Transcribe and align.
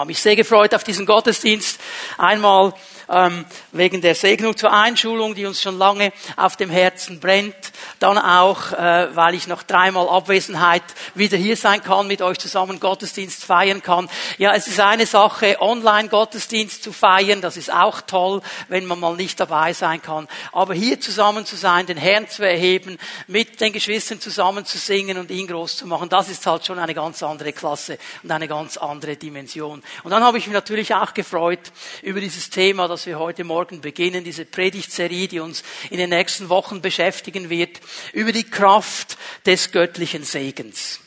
habe 0.00 0.08
mich 0.08 0.22
sehr 0.22 0.34
gefreut 0.34 0.74
auf 0.74 0.82
diesen 0.82 1.04
Gottesdienst. 1.04 1.78
Einmal 2.16 2.72
ähm, 3.10 3.44
wegen 3.72 4.00
der 4.00 4.14
Segnung 4.14 4.56
zur 4.56 4.72
Einschulung, 4.72 5.34
die 5.34 5.44
uns 5.44 5.60
schon 5.60 5.76
lange 5.76 6.10
auf 6.36 6.56
dem 6.56 6.70
Herzen 6.70 7.20
brennt. 7.20 7.54
Dann 8.00 8.18
auch, 8.18 8.72
äh, 8.72 9.14
weil 9.14 9.34
ich 9.34 9.46
noch 9.46 9.62
dreimal 9.62 10.08
Abwesenheit 10.08 10.82
wieder 11.14 11.36
hier 11.36 11.56
sein 11.56 11.82
kann, 11.82 12.06
mit 12.06 12.22
euch 12.22 12.38
zusammen 12.38 12.80
Gottesdienst 12.80 13.44
feiern 13.44 13.82
kann. 13.82 14.08
Ja, 14.38 14.54
es 14.54 14.66
ist 14.66 14.80
eine 14.80 15.04
Sache, 15.04 15.60
Online-Gottesdienst 15.60 16.82
zu 16.82 16.92
feiern. 16.92 17.42
Das 17.42 17.58
ist 17.58 17.70
auch 17.70 18.00
toll, 18.00 18.40
wenn 18.68 18.86
man 18.86 18.98
mal 19.00 19.16
nicht 19.16 19.38
dabei 19.38 19.74
sein 19.74 20.00
kann. 20.00 20.28
Aber 20.50 20.72
hier 20.72 20.98
zusammen 20.98 21.44
zu 21.44 21.56
sein, 21.56 21.84
den 21.84 21.98
Herrn 21.98 22.26
zu 22.26 22.42
erheben, 22.42 22.96
mit 23.26 23.60
den 23.60 23.72
Geschwistern 23.72 24.18
zusammen 24.18 24.64
zu 24.64 24.78
singen 24.78 25.18
und 25.18 25.30
ihn 25.30 25.46
groß 25.46 25.76
zu 25.76 25.86
machen, 25.86 26.08
das 26.08 26.30
ist 26.30 26.46
halt 26.46 26.64
schon 26.64 26.78
eine 26.78 26.94
ganz 26.94 27.22
andere 27.22 27.52
Klasse 27.52 27.98
und 28.22 28.30
eine 28.30 28.48
ganz 28.48 28.78
andere 28.78 29.16
Dimension. 29.16 29.82
Und 30.04 30.10
dann 30.10 30.24
habe 30.24 30.38
ich 30.38 30.46
mich 30.46 30.54
natürlich 30.54 30.94
auch 30.94 31.12
gefreut 31.12 31.70
über 32.00 32.20
dieses 32.20 32.48
Thema, 32.48 32.88
das 32.88 33.04
wir 33.04 33.18
heute 33.18 33.44
Morgen 33.44 33.82
beginnen, 33.82 34.24
diese 34.24 34.46
Predigtserie, 34.46 35.28
die 35.28 35.40
uns 35.40 35.62
in 35.90 35.98
den 35.98 36.08
nächsten 36.08 36.48
Wochen 36.48 36.80
beschäftigen 36.80 37.50
wird, 37.50 37.78
über 38.12 38.32
die 38.32 38.48
Kraft 38.48 39.16
des 39.46 39.72
göttlichen 39.72 40.24
Segens. 40.24 41.00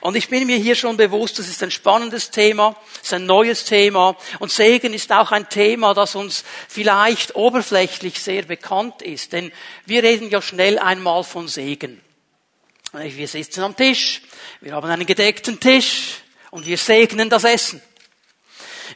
Und 0.00 0.16
ich 0.16 0.28
bin 0.28 0.46
mir 0.46 0.56
hier 0.56 0.74
schon 0.74 0.96
bewusst, 0.96 1.38
das 1.38 1.48
ist 1.48 1.62
ein 1.62 1.70
spannendes 1.70 2.30
Thema, 2.30 2.76
es 2.96 3.08
ist 3.08 3.14
ein 3.14 3.26
neues 3.26 3.64
Thema. 3.64 4.16
Und 4.40 4.50
Segen 4.50 4.92
ist 4.92 5.12
auch 5.12 5.30
ein 5.30 5.48
Thema, 5.48 5.94
das 5.94 6.14
uns 6.14 6.44
vielleicht 6.68 7.36
oberflächlich 7.36 8.20
sehr 8.20 8.42
bekannt 8.42 9.02
ist. 9.02 9.32
Denn 9.32 9.52
wir 9.86 10.02
reden 10.02 10.30
ja 10.30 10.42
schnell 10.42 10.78
einmal 10.78 11.22
von 11.22 11.46
Segen. 11.48 12.00
Wir 12.92 13.28
sitzen 13.28 13.62
am 13.62 13.76
Tisch, 13.76 14.22
wir 14.60 14.72
haben 14.72 14.88
einen 14.88 15.06
gedeckten 15.06 15.60
Tisch 15.60 16.22
und 16.50 16.66
wir 16.66 16.78
segnen 16.78 17.28
das 17.28 17.44
Essen. 17.44 17.82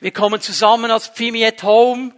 Wir 0.01 0.11
kommen 0.11 0.41
zusammen 0.41 0.91
als 0.91 1.09
Pfimi 1.09 1.45
at 1.45 1.63
Home 1.63 2.13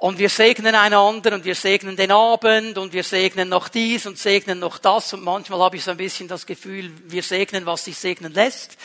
und 0.00 0.18
wir 0.18 0.30
segnen 0.30 0.74
einander 0.74 1.34
und 1.34 1.44
wir 1.44 1.54
segnen 1.54 1.94
den 1.94 2.10
Abend 2.10 2.78
und 2.78 2.94
wir 2.94 3.04
segnen 3.04 3.50
noch 3.50 3.68
dies 3.68 4.06
und 4.06 4.16
segnen 4.16 4.58
noch 4.58 4.78
das 4.78 5.12
und 5.12 5.22
manchmal 5.22 5.60
habe 5.60 5.76
ich 5.76 5.84
so 5.84 5.90
ein 5.90 5.98
bisschen 5.98 6.26
das 6.26 6.46
Gefühl, 6.46 6.90
wir 7.04 7.22
segnen, 7.22 7.66
was 7.66 7.84
sich 7.84 7.98
segnen 7.98 8.32
lässt. 8.32 8.78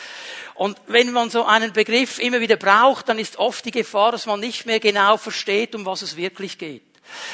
Und 0.54 0.78
wenn 0.88 1.10
man 1.12 1.30
so 1.30 1.46
einen 1.46 1.72
Begriff 1.72 2.18
immer 2.18 2.40
wieder 2.40 2.56
braucht, 2.56 3.08
dann 3.08 3.18
ist 3.18 3.38
oft 3.38 3.64
die 3.64 3.70
Gefahr, 3.70 4.12
dass 4.12 4.26
man 4.26 4.40
nicht 4.40 4.66
mehr 4.66 4.78
genau 4.78 5.16
versteht, 5.16 5.74
um 5.74 5.86
was 5.86 6.02
es 6.02 6.18
wirklich 6.18 6.58
geht 6.58 6.82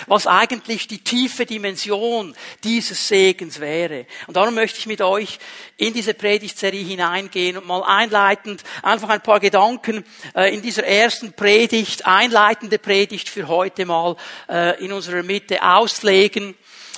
was 0.06 0.26
eigentlich 0.26 0.86
die 0.86 1.02
tiefe 1.02 1.46
Dimension 1.46 2.34
dieses 2.64 3.08
Segens 3.08 3.60
wäre. 3.60 4.06
Und 4.26 4.36
darum 4.36 4.54
möchte 4.54 4.78
ich 4.78 4.86
mit 4.86 5.00
euch 5.00 5.38
in 5.76 5.92
diese 5.92 6.14
Predigtserie 6.14 6.84
hineingehen 6.84 7.56
und 7.56 7.66
mal 7.66 7.82
einleitend 7.82 8.62
einfach 8.82 9.08
ein 9.08 9.22
paar 9.22 9.40
Gedanken 9.40 10.04
äh, 10.34 10.54
in 10.54 10.62
dieser 10.62 10.84
ersten 10.84 11.32
Predigt, 11.32 12.06
einleitende 12.06 12.78
Predigt 12.78 13.28
für 13.28 13.48
heute 13.48 13.86
mal 13.86 14.16
äh, 14.48 14.82
in 14.84 14.92
unserer 14.92 15.22
Mitte 15.22 15.62
auslegen 15.62 16.54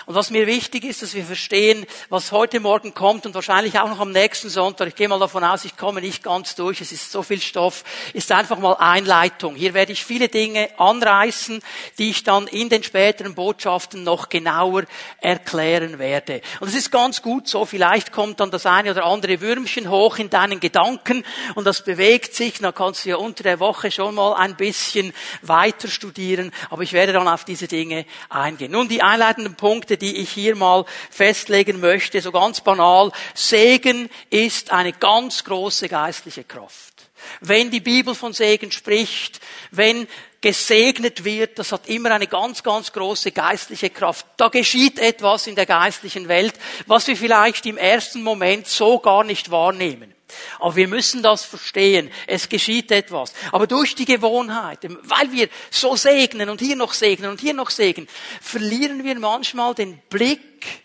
und 0.07 0.15
was 0.15 0.31
mir 0.31 0.47
wichtig 0.47 0.85
ist, 0.85 1.03
dass 1.03 1.15
wir 1.15 1.25
verstehen, 1.25 1.87
was 2.11 2.31
heute 2.31 2.61
Morgen 2.61 2.93
kommt 2.93 3.25
und 3.25 3.35
wahrscheinlich 3.35 3.79
auch 3.79 3.89
noch 3.89 4.01
am 4.01 4.13
nächsten 4.13 4.51
Sonntag, 4.51 4.89
ich 4.89 4.95
gehe 4.97 5.09
mal 5.09 5.19
davon 5.19 5.45
aus, 5.45 5.65
ich 5.65 5.77
komme 5.77 6.01
nicht 6.01 6.23
ganz 6.23 6.55
durch, 6.55 6.81
es 6.81 6.93
ist 6.93 7.11
so 7.11 7.23
viel 7.23 7.41
Stoff, 7.41 7.85
ist 8.13 8.31
einfach 8.31 8.59
mal 8.59 8.75
Einleitung. 8.75 9.55
Hier 9.55 9.73
werde 9.73 9.93
ich 9.93 10.05
viele 10.05 10.29
Dinge 10.29 10.69
anreißen, 10.79 11.63
die 11.99 12.11
ich 12.11 12.23
dann 12.23 12.47
in 12.49 12.69
den 12.69 12.83
späteren 12.83 13.35
Botschaften 13.35 14.05
noch 14.05 14.29
genauer 14.29 14.85
erklären 15.21 15.99
werde. 15.99 16.43
Und 16.61 16.69
es 16.69 16.75
ist 16.75 16.91
ganz 16.91 17.23
gut 17.23 17.49
so, 17.49 17.65
vielleicht 17.65 18.13
kommt 18.13 18.41
dann 18.41 18.51
das 18.51 18.67
eine 18.67 18.91
oder 18.91 19.07
andere 19.07 19.41
Würmchen 19.41 19.89
hoch 19.89 20.19
in 20.19 20.29
deinen 20.29 20.61
Gedanken 20.61 21.25
und 21.55 21.67
das 21.67 21.83
bewegt 21.83 22.35
sich, 22.35 22.59
dann 22.59 22.75
kannst 22.75 23.05
du 23.05 23.11
ja 23.11 23.17
unter 23.17 23.43
der 23.43 23.61
Woche 23.61 23.91
schon 23.91 24.15
mal 24.15 24.35
ein 24.35 24.57
bisschen 24.57 25.13
weiter 25.43 25.89
studieren, 25.89 26.53
aber 26.71 26.83
ich 26.83 26.93
werde 26.93 27.13
dann 27.13 27.29
auf 27.29 27.45
diese 27.45 27.69
Dinge 27.69 28.05
eingehen. 28.29 28.73
Nun 28.73 28.89
die 28.89 29.03
einleitenden 29.03 29.55
Punkte, 29.55 29.94
Punkte, 29.95 29.97
die 29.97 30.17
ich 30.17 30.31
hier 30.31 30.57
mal 30.57 30.85
festlegen 31.11 31.81
möchte, 31.81 32.21
so 32.21 32.33
ganz 32.33 32.61
banal. 32.61 33.13
Segen 33.35 34.09
ist 34.31 34.73
eine 34.73 34.93
ganz 34.93 35.45
große 35.45 35.89
geistliche 35.89 36.45
Kraft. 36.45 36.93
Wenn 37.41 37.71
die 37.71 37.81
Bibel 37.81 38.15
von 38.15 38.33
Segen 38.33 38.71
spricht, 38.71 39.41
wenn 39.71 40.07
gesegnet 40.41 41.25
wird, 41.25 41.59
das 41.59 41.73
hat 41.73 41.89
immer 41.89 42.11
eine 42.11 42.27
ganz, 42.27 42.63
ganz 42.63 42.93
große 42.93 43.33
geistliche 43.33 43.89
Kraft. 43.89 44.27
Da 44.37 44.49
geschieht 44.49 44.99
etwas 44.99 45.47
in 45.47 45.55
der 45.55 45.65
geistlichen 45.65 46.29
Welt, 46.29 46.55
was 46.87 47.07
wir 47.07 47.17
vielleicht 47.17 47.65
im 47.65 47.79
ersten 47.79 48.23
Moment 48.23 48.67
so 48.67 48.99
gar 48.99 49.25
nicht 49.25 49.51
wahrnehmen. 49.51 50.15
Aber 50.59 50.77
wir 50.77 50.89
müssen 50.89 51.23
das 51.23 51.45
verstehen. 51.45 52.11
Es 52.27 52.49
geschieht 52.49 52.91
etwas. 52.91 53.33
Aber 53.53 53.67
durch 53.67 53.95
die 53.95 54.05
Gewohnheit, 54.05 54.81
weil 54.83 55.33
wir 55.33 55.49
so 55.71 55.97
segnen 55.97 56.49
und 56.51 56.61
hier 56.61 56.77
noch 56.77 56.93
segnen 56.93 57.31
und 57.31 57.41
hier 57.41 57.55
noch 57.55 57.71
segnen, 57.71 58.09
verlieren 58.41 59.05
wir 59.05 59.19
manchmal 59.19 59.75
den 59.75 59.99
Blick 60.11 60.83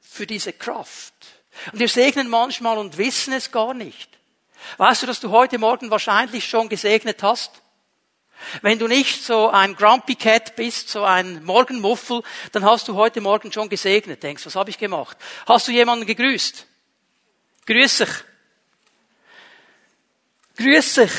für 0.00 0.26
diese 0.26 0.52
Kraft. 0.52 1.14
Und 1.72 1.78
wir 1.78 1.88
segnen 1.88 2.28
manchmal 2.28 2.78
und 2.78 2.98
wissen 2.98 3.32
es 3.32 3.50
gar 3.50 3.74
nicht. 3.74 4.08
Weißt 4.76 5.02
du, 5.02 5.06
dass 5.06 5.20
du 5.20 5.30
heute 5.30 5.58
Morgen 5.58 5.90
wahrscheinlich 5.90 6.48
schon 6.48 6.68
gesegnet 6.68 7.22
hast? 7.22 7.62
Wenn 8.62 8.78
du 8.78 8.86
nicht 8.86 9.24
so 9.24 9.48
ein 9.48 9.74
Grumpy 9.74 10.14
Cat 10.14 10.56
bist, 10.56 10.88
so 10.88 11.04
ein 11.04 11.44
Morgenmuffel, 11.44 12.22
dann 12.52 12.64
hast 12.64 12.88
du 12.88 12.94
heute 12.94 13.20
Morgen 13.20 13.52
schon 13.52 13.68
gesegnet. 13.68 14.22
Denkst, 14.22 14.46
was 14.46 14.54
habe 14.54 14.70
ich 14.70 14.78
gemacht? 14.78 15.16
Hast 15.46 15.68
du 15.68 15.72
jemanden 15.72 16.06
gegrüßt? 16.06 16.66
Grüß 17.66 17.98
dich. 17.98 18.08
Grüß 20.58 20.94
dich 20.94 21.12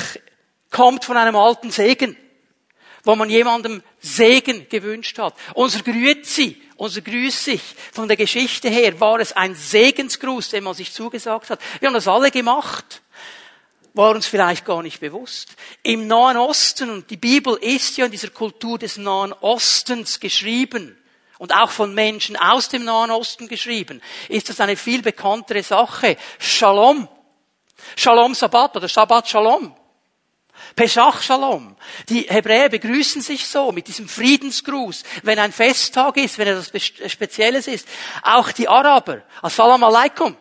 kommt 0.69 1.05
von 1.05 1.17
einem 1.17 1.35
alten 1.35 1.71
Segen, 1.71 2.15
wo 3.03 3.15
man 3.15 3.29
jemandem 3.29 3.81
Segen 3.99 4.67
gewünscht 4.69 5.17
hat. 5.17 5.33
Unser 5.55 5.81
Grüezi, 5.81 6.61
unser 6.75 7.01
Grüß 7.01 7.49
von 7.91 8.07
der 8.07 8.17
Geschichte 8.17 8.69
her 8.69 8.99
war 8.99 9.19
es 9.19 9.33
ein 9.33 9.55
Segensgruß, 9.55 10.49
den 10.49 10.63
man 10.63 10.75
sich 10.75 10.93
zugesagt 10.93 11.49
hat. 11.49 11.59
Wir 11.79 11.87
haben 11.87 11.95
das 11.95 12.07
alle 12.07 12.31
gemacht 12.31 13.01
war 13.93 14.11
uns 14.11 14.27
vielleicht 14.27 14.65
gar 14.65 14.81
nicht 14.81 14.99
bewusst. 14.99 15.55
Im 15.83 16.07
Nahen 16.07 16.37
Osten, 16.37 16.89
und 16.89 17.09
die 17.09 17.17
Bibel 17.17 17.57
ist 17.59 17.97
ja 17.97 18.05
in 18.05 18.11
dieser 18.11 18.29
Kultur 18.29 18.77
des 18.77 18.97
Nahen 18.97 19.33
Ostens 19.33 20.19
geschrieben, 20.19 20.95
und 21.37 21.53
auch 21.53 21.71
von 21.71 21.93
Menschen 21.93 22.35
aus 22.35 22.69
dem 22.69 22.83
Nahen 22.83 23.11
Osten 23.11 23.47
geschrieben, 23.47 24.01
ist 24.27 24.49
das 24.49 24.59
eine 24.59 24.75
viel 24.75 25.01
bekanntere 25.01 25.63
Sache. 25.63 26.17
Shalom. 26.37 27.07
Shalom 27.95 28.33
Sabbat 28.33 28.77
oder 28.77 28.87
Sabbat 28.87 29.27
Shalom. 29.27 29.75
Pesach 30.75 31.21
Shalom. 31.21 31.75
Die 32.09 32.21
Hebräer 32.29 32.69
begrüßen 32.69 33.21
sich 33.21 33.47
so 33.47 33.71
mit 33.71 33.87
diesem 33.87 34.07
Friedensgruß, 34.07 35.03
wenn 35.23 35.39
ein 35.39 35.51
Festtag 35.51 36.17
ist, 36.17 36.37
wenn 36.37 36.47
etwas 36.47 36.71
Spezielles 37.11 37.67
ist. 37.67 37.87
Auch 38.23 38.51
die 38.51 38.67
Araber. 38.67 39.23
Assalamu 39.41 39.85
alaikum. 39.85 40.35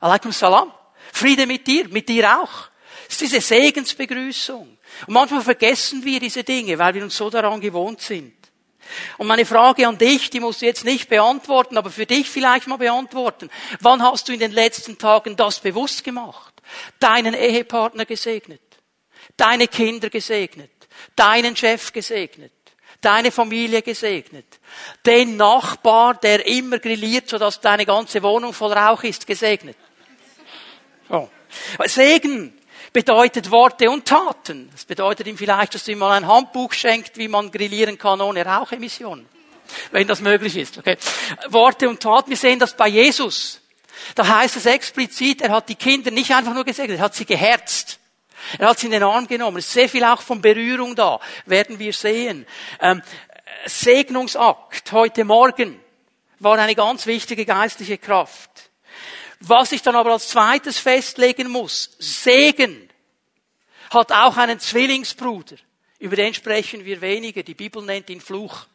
Alaikum 0.00 0.32
salam. 0.32 0.72
Friede 1.12 1.46
mit 1.46 1.66
dir, 1.66 1.88
mit 1.88 2.08
dir 2.08 2.40
auch. 2.40 2.68
Es 3.08 3.14
ist 3.14 3.20
diese 3.22 3.40
Segensbegrüßung. 3.40 4.78
Und 5.06 5.14
manchmal 5.14 5.42
vergessen 5.42 6.04
wir 6.04 6.20
diese 6.20 6.44
Dinge, 6.44 6.78
weil 6.78 6.94
wir 6.94 7.02
uns 7.02 7.16
so 7.16 7.30
daran 7.30 7.60
gewohnt 7.60 8.00
sind. 8.00 8.35
Und 9.18 9.26
meine 9.26 9.46
Frage 9.46 9.86
an 9.86 9.98
dich, 9.98 10.30
die 10.30 10.40
musst 10.40 10.62
du 10.62 10.66
jetzt 10.66 10.84
nicht 10.84 11.08
beantworten, 11.08 11.76
aber 11.76 11.90
für 11.90 12.06
dich 12.06 12.28
vielleicht 12.28 12.66
mal 12.66 12.76
beantworten. 12.76 13.50
Wann 13.80 14.02
hast 14.02 14.28
du 14.28 14.32
in 14.32 14.40
den 14.40 14.52
letzten 14.52 14.98
Tagen 14.98 15.36
das 15.36 15.60
bewusst 15.60 16.04
gemacht? 16.04 16.54
Deinen 16.98 17.34
Ehepartner 17.34 18.04
gesegnet, 18.04 18.60
deine 19.36 19.68
Kinder 19.68 20.10
gesegnet, 20.10 20.70
deinen 21.14 21.56
Chef 21.56 21.92
gesegnet, 21.92 22.52
deine 23.00 23.30
Familie 23.30 23.82
gesegnet, 23.82 24.58
den 25.04 25.36
Nachbar, 25.36 26.14
der 26.14 26.46
immer 26.46 26.78
grilliert, 26.78 27.28
sodass 27.28 27.60
deine 27.60 27.86
ganze 27.86 28.22
Wohnung 28.22 28.52
voll 28.52 28.72
Rauch 28.72 29.04
ist, 29.04 29.26
gesegnet. 29.26 29.76
So. 31.08 31.30
Segen 31.84 32.58
bedeutet 32.96 33.50
Worte 33.50 33.90
und 33.90 34.06
Taten. 34.06 34.70
Das 34.72 34.86
bedeutet 34.86 35.26
ihm 35.26 35.36
vielleicht, 35.36 35.74
dass 35.74 35.84
du 35.84 35.92
ihm 35.92 35.98
mal 35.98 36.16
ein 36.16 36.26
Handbuch 36.26 36.72
schenkt, 36.72 37.18
wie 37.18 37.28
man 37.28 37.50
grillieren 37.50 37.98
kann 37.98 38.22
ohne 38.22 38.42
Rauchemissionen. 38.42 39.28
Wenn 39.90 40.08
das 40.08 40.22
möglich 40.22 40.56
ist, 40.56 40.78
okay. 40.78 40.96
Worte 41.48 41.90
und 41.90 42.00
Taten. 42.00 42.30
Wir 42.30 42.38
sehen 42.38 42.58
das 42.58 42.74
bei 42.74 42.88
Jesus. 42.88 43.60
Da 44.14 44.26
heißt 44.26 44.56
es 44.56 44.64
explizit, 44.64 45.42
er 45.42 45.50
hat 45.50 45.68
die 45.68 45.74
Kinder 45.74 46.10
nicht 46.10 46.34
einfach 46.34 46.54
nur 46.54 46.64
gesegnet, 46.64 46.98
er 46.98 47.04
hat 47.04 47.14
sie 47.14 47.26
geherzt. 47.26 47.98
Er 48.58 48.68
hat 48.68 48.78
sie 48.78 48.86
in 48.86 48.92
den 48.92 49.02
Arm 49.02 49.26
genommen. 49.26 49.58
Es 49.58 49.66
ist 49.66 49.74
sehr 49.74 49.90
viel 49.90 50.04
auch 50.04 50.22
von 50.22 50.40
Berührung 50.40 50.96
da, 50.96 51.20
werden 51.44 51.78
wir 51.78 51.92
sehen. 51.92 52.46
Ähm, 52.80 53.02
Segnungsakt 53.66 54.90
heute 54.92 55.26
Morgen 55.26 55.78
war 56.38 56.56
eine 56.56 56.74
ganz 56.74 57.04
wichtige 57.04 57.44
geistliche 57.44 57.98
Kraft. 57.98 58.70
Was 59.40 59.72
ich 59.72 59.82
dann 59.82 59.96
aber 59.96 60.12
als 60.12 60.28
zweites 60.28 60.78
festlegen 60.78 61.50
muss, 61.50 61.90
Segen 61.98 62.85
hat 63.90 64.12
auch 64.12 64.36
einen 64.36 64.60
Zwillingsbruder. 64.60 65.56
Über 65.98 66.16
den 66.16 66.34
sprechen 66.34 66.84
wir 66.84 67.00
weniger. 67.00 67.42
Die 67.42 67.54
Bibel 67.54 67.82
nennt 67.82 68.10
ihn 68.10 68.20
Fluch. 68.20 68.66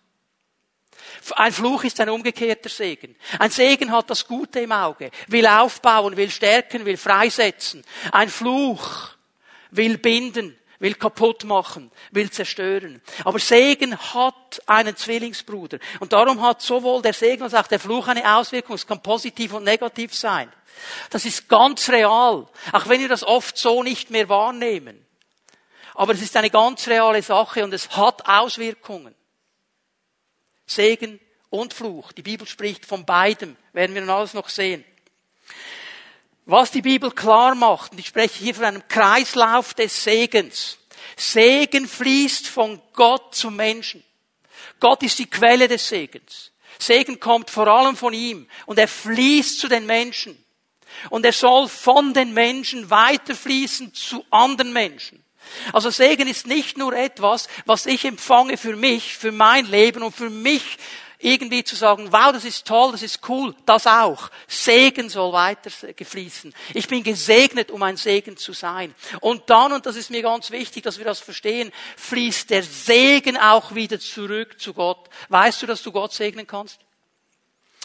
Ein 1.36 1.52
Fluch 1.52 1.84
ist 1.84 2.00
ein 2.00 2.10
umgekehrter 2.10 2.70
Segen. 2.70 3.16
Ein 3.40 3.52
Segen 3.52 3.92
hat 3.92 4.10
das 4.10 4.28
Gute 4.28 4.60
im 4.60 4.72
Auge, 4.72 5.12
will 5.28 5.48
aufbauen, 5.48 6.18
will 6.18 6.30
stärken, 6.30 6.86
will 6.86 6.98
freisetzen. 6.98 7.84
Ein 8.12 8.30
Fluch 8.30 9.10
will 9.72 9.98
binden, 9.98 10.58
will 10.80 10.96
kaputt 10.96 11.44
machen, 11.44 11.92
will 12.12 12.30
zerstören. 12.32 13.02
Aber 13.24 13.40
Segen 13.40 13.98
hat 13.98 14.62
einen 14.66 14.96
Zwillingsbruder. 14.96 15.80
Und 16.00 16.14
darum 16.14 16.42
hat 16.42 16.62
sowohl 16.62 17.02
der 17.02 17.14
Segen 17.14 17.44
als 17.44 17.54
auch 17.54 17.68
der 17.68 17.80
Fluch 17.80 18.08
eine 18.08 18.36
Auswirkung. 18.36 18.76
Es 18.76 18.88
kann 18.88 19.02
positiv 19.02 19.54
und 19.54 19.64
negativ 19.64 20.14
sein. 20.16 20.52
Das 21.10 21.26
ist 21.26 21.48
ganz 21.48 21.90
real. 21.90 22.48
Auch 22.72 22.90
wenn 22.90 23.02
wir 23.02 23.10
das 23.10 23.24
oft 23.24 23.58
so 23.58 23.84
nicht 23.84 24.10
mehr 24.10 24.28
wahrnehmen. 24.30 25.01
Aber 25.96 26.14
es 26.14 26.22
ist 26.22 26.36
eine 26.38 26.50
ganz 26.50 26.88
reale 26.88 27.22
Sache 27.22 27.64
und 27.64 27.74
es 27.74 27.90
hat 27.96 28.26
Auswirkungen. 28.28 29.16
Segen 30.66 31.20
und 31.50 31.74
Fluch. 31.74 32.12
Die 32.14 32.22
Bibel 32.22 32.48
spricht 32.48 32.86
von 32.86 33.06
beidem. 33.06 33.58
Werden 33.74 33.94
wir 33.94 34.02
dann 34.02 34.10
alles 34.10 34.34
noch 34.34 34.50
sehen. 34.50 34.86
Was 36.46 36.72
die 36.72 36.82
Bibel 36.82 37.12
klar 37.12 37.56
macht, 37.56 37.92
und 37.92 38.00
ich 38.00 38.08
spreche 38.08 38.44
hier 38.44 38.56
von 38.56 38.66
einem 38.66 38.88
Kreislauf 38.88 39.74
des 39.74 40.04
Segens. 40.04 40.78
Segen 41.16 41.88
fließt 41.88 42.48
von 42.48 42.82
Gott 42.94 43.36
zum 43.36 43.56
Menschen. 43.56 44.04
Gott 44.80 45.04
ist 45.04 45.20
die 45.20 45.30
Quelle 45.30 45.68
des 45.68 45.88
Segens. 45.88 46.52
Segen 46.80 47.20
kommt 47.20 47.50
vor 47.50 47.68
allem 47.68 47.96
von 47.96 48.14
ihm 48.14 48.48
und 48.66 48.80
er 48.80 48.88
fließt 48.88 49.60
zu 49.60 49.68
den 49.68 49.86
Menschen. 49.86 50.44
Und 51.10 51.26
er 51.26 51.34
soll 51.34 51.68
von 51.68 52.14
den 52.14 52.34
Menschen 52.34 52.90
weiterfließen 52.90 53.94
zu 53.94 54.26
anderen 54.32 54.74
Menschen. 54.74 55.24
Also 55.74 55.90
Segen 55.90 56.28
ist 56.28 56.48
nicht 56.48 56.78
nur 56.78 56.94
etwas, 56.94 57.48
was 57.66 57.86
ich 57.86 58.06
empfange 58.06 58.58
für 58.58 58.76
mich, 58.76 59.18
für 59.18 59.32
mein 59.32 59.66
Leben 59.66 60.04
und 60.04 60.16
für 60.16 60.30
mich 60.30 60.78
irgendwie 61.22 61.64
zu 61.64 61.76
sagen, 61.76 62.12
wow, 62.12 62.32
das 62.32 62.46
ist 62.46 62.66
toll, 62.66 62.92
das 62.92 63.04
ist 63.04 63.28
cool, 63.30 63.56
das 63.66 63.88
auch. 63.88 64.30
Segen 64.48 65.10
soll 65.10 65.32
weiter 65.34 65.70
gefließen. 65.94 66.54
Ich 66.74 66.88
bin 66.88 67.04
gesegnet, 67.04 67.72
um 67.72 67.84
ein 67.84 67.98
Segen 67.98 68.38
zu 68.38 68.54
sein. 68.54 68.94
Und 69.20 69.50
dann, 69.50 69.72
und 69.72 69.86
das 69.86 69.96
ist 69.96 70.10
mir 70.10 70.22
ganz 70.22 70.52
wichtig, 70.52 70.84
dass 70.84 70.98
wir 70.98 71.06
das 71.06 71.20
verstehen, 71.20 71.72
fließt 71.98 72.50
der 72.50 72.64
Segen 72.64 73.38
auch 73.38 73.76
wieder 73.76 74.00
zurück 74.00 74.60
zu 74.60 74.74
Gott. 74.74 75.10
Weißt 75.30 75.62
du, 75.62 75.68
dass 75.68 75.84
du 75.84 75.92
Gott 75.92 76.14
segnen 76.14 76.48
kannst? 76.48 76.80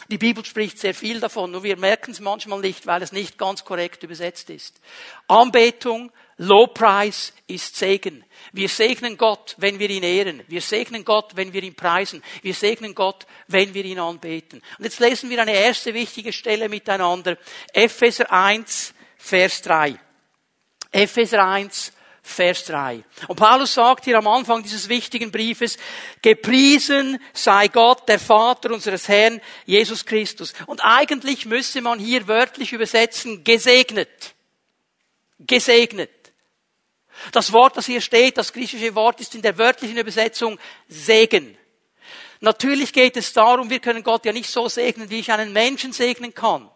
Die 0.09 0.17
Bibel 0.17 0.45
spricht 0.45 0.79
sehr 0.79 0.93
viel 0.93 1.19
davon, 1.19 1.51
nur 1.51 1.63
wir 1.63 1.77
merken 1.77 2.11
es 2.11 2.19
manchmal 2.19 2.61
nicht, 2.61 2.87
weil 2.87 3.01
es 3.01 3.11
nicht 3.11 3.37
ganz 3.37 3.65
korrekt 3.65 4.03
übersetzt 4.03 4.49
ist. 4.49 4.79
Anbetung, 5.27 6.11
Lobpreis 6.37 7.33
ist 7.47 7.75
Segen. 7.75 8.23
Wir 8.53 8.69
segnen 8.69 9.17
Gott, 9.17 9.55
wenn 9.57 9.79
wir 9.79 9.89
ihn 9.89 10.03
ehren. 10.03 10.43
Wir 10.47 10.61
segnen 10.61 11.03
Gott, 11.03 11.35
wenn 11.35 11.51
wir 11.51 11.63
ihn 11.63 11.75
preisen. 11.75 12.23
Wir 12.43 12.53
segnen 12.53 12.93
Gott, 12.93 13.25
wenn 13.47 13.73
wir 13.73 13.83
ihn 13.83 13.99
anbeten. 13.99 14.61
Und 14.77 14.85
jetzt 14.85 14.99
lesen 14.99 15.29
wir 15.29 15.41
eine 15.41 15.53
erste 15.53 15.93
wichtige 15.93 16.31
Stelle 16.31 16.69
miteinander. 16.69 17.37
Epheser 17.73 18.31
1, 18.31 18.93
Vers 19.17 19.61
3. 19.63 19.99
Epheser 20.91 21.43
1, 21.43 21.91
Vers 22.27 22.65
3. 22.65 23.03
Und 23.27 23.37
Paulus 23.37 23.73
sagt 23.73 24.03
hier 24.03 24.17
am 24.17 24.27
Anfang 24.27 24.61
dieses 24.61 24.89
wichtigen 24.89 25.31
Briefes, 25.31 25.77
gepriesen 26.21 27.19
sei 27.33 27.69
Gott, 27.69 28.07
der 28.09 28.19
Vater 28.19 28.71
unseres 28.71 29.07
Herrn 29.07 29.41
Jesus 29.65 30.05
Christus. 30.05 30.53
Und 30.65 30.81
eigentlich 30.83 31.45
müsste 31.45 31.81
man 31.81 31.99
hier 31.99 32.27
wörtlich 32.27 32.73
übersetzen, 32.73 33.43
gesegnet. 33.43 34.35
Gesegnet. 35.39 36.11
Das 37.31 37.53
Wort, 37.53 37.77
das 37.77 37.85
hier 37.85 38.01
steht, 38.01 38.37
das 38.37 38.51
griechische 38.51 38.93
Wort 38.93 39.21
ist 39.21 39.33
in 39.33 39.41
der 39.41 39.57
wörtlichen 39.57 39.97
Übersetzung 39.97 40.59
Segen. 40.89 41.57
Natürlich 42.41 42.93
geht 42.93 43.17
es 43.17 43.33
darum, 43.33 43.69
wir 43.69 43.79
können 43.79 44.03
Gott 44.03 44.25
ja 44.25 44.33
nicht 44.33 44.49
so 44.49 44.67
segnen, 44.67 45.09
wie 45.09 45.19
ich 45.19 45.31
einen 45.31 45.53
Menschen 45.53 45.93
segnen 45.93 46.33
kann. 46.33 46.69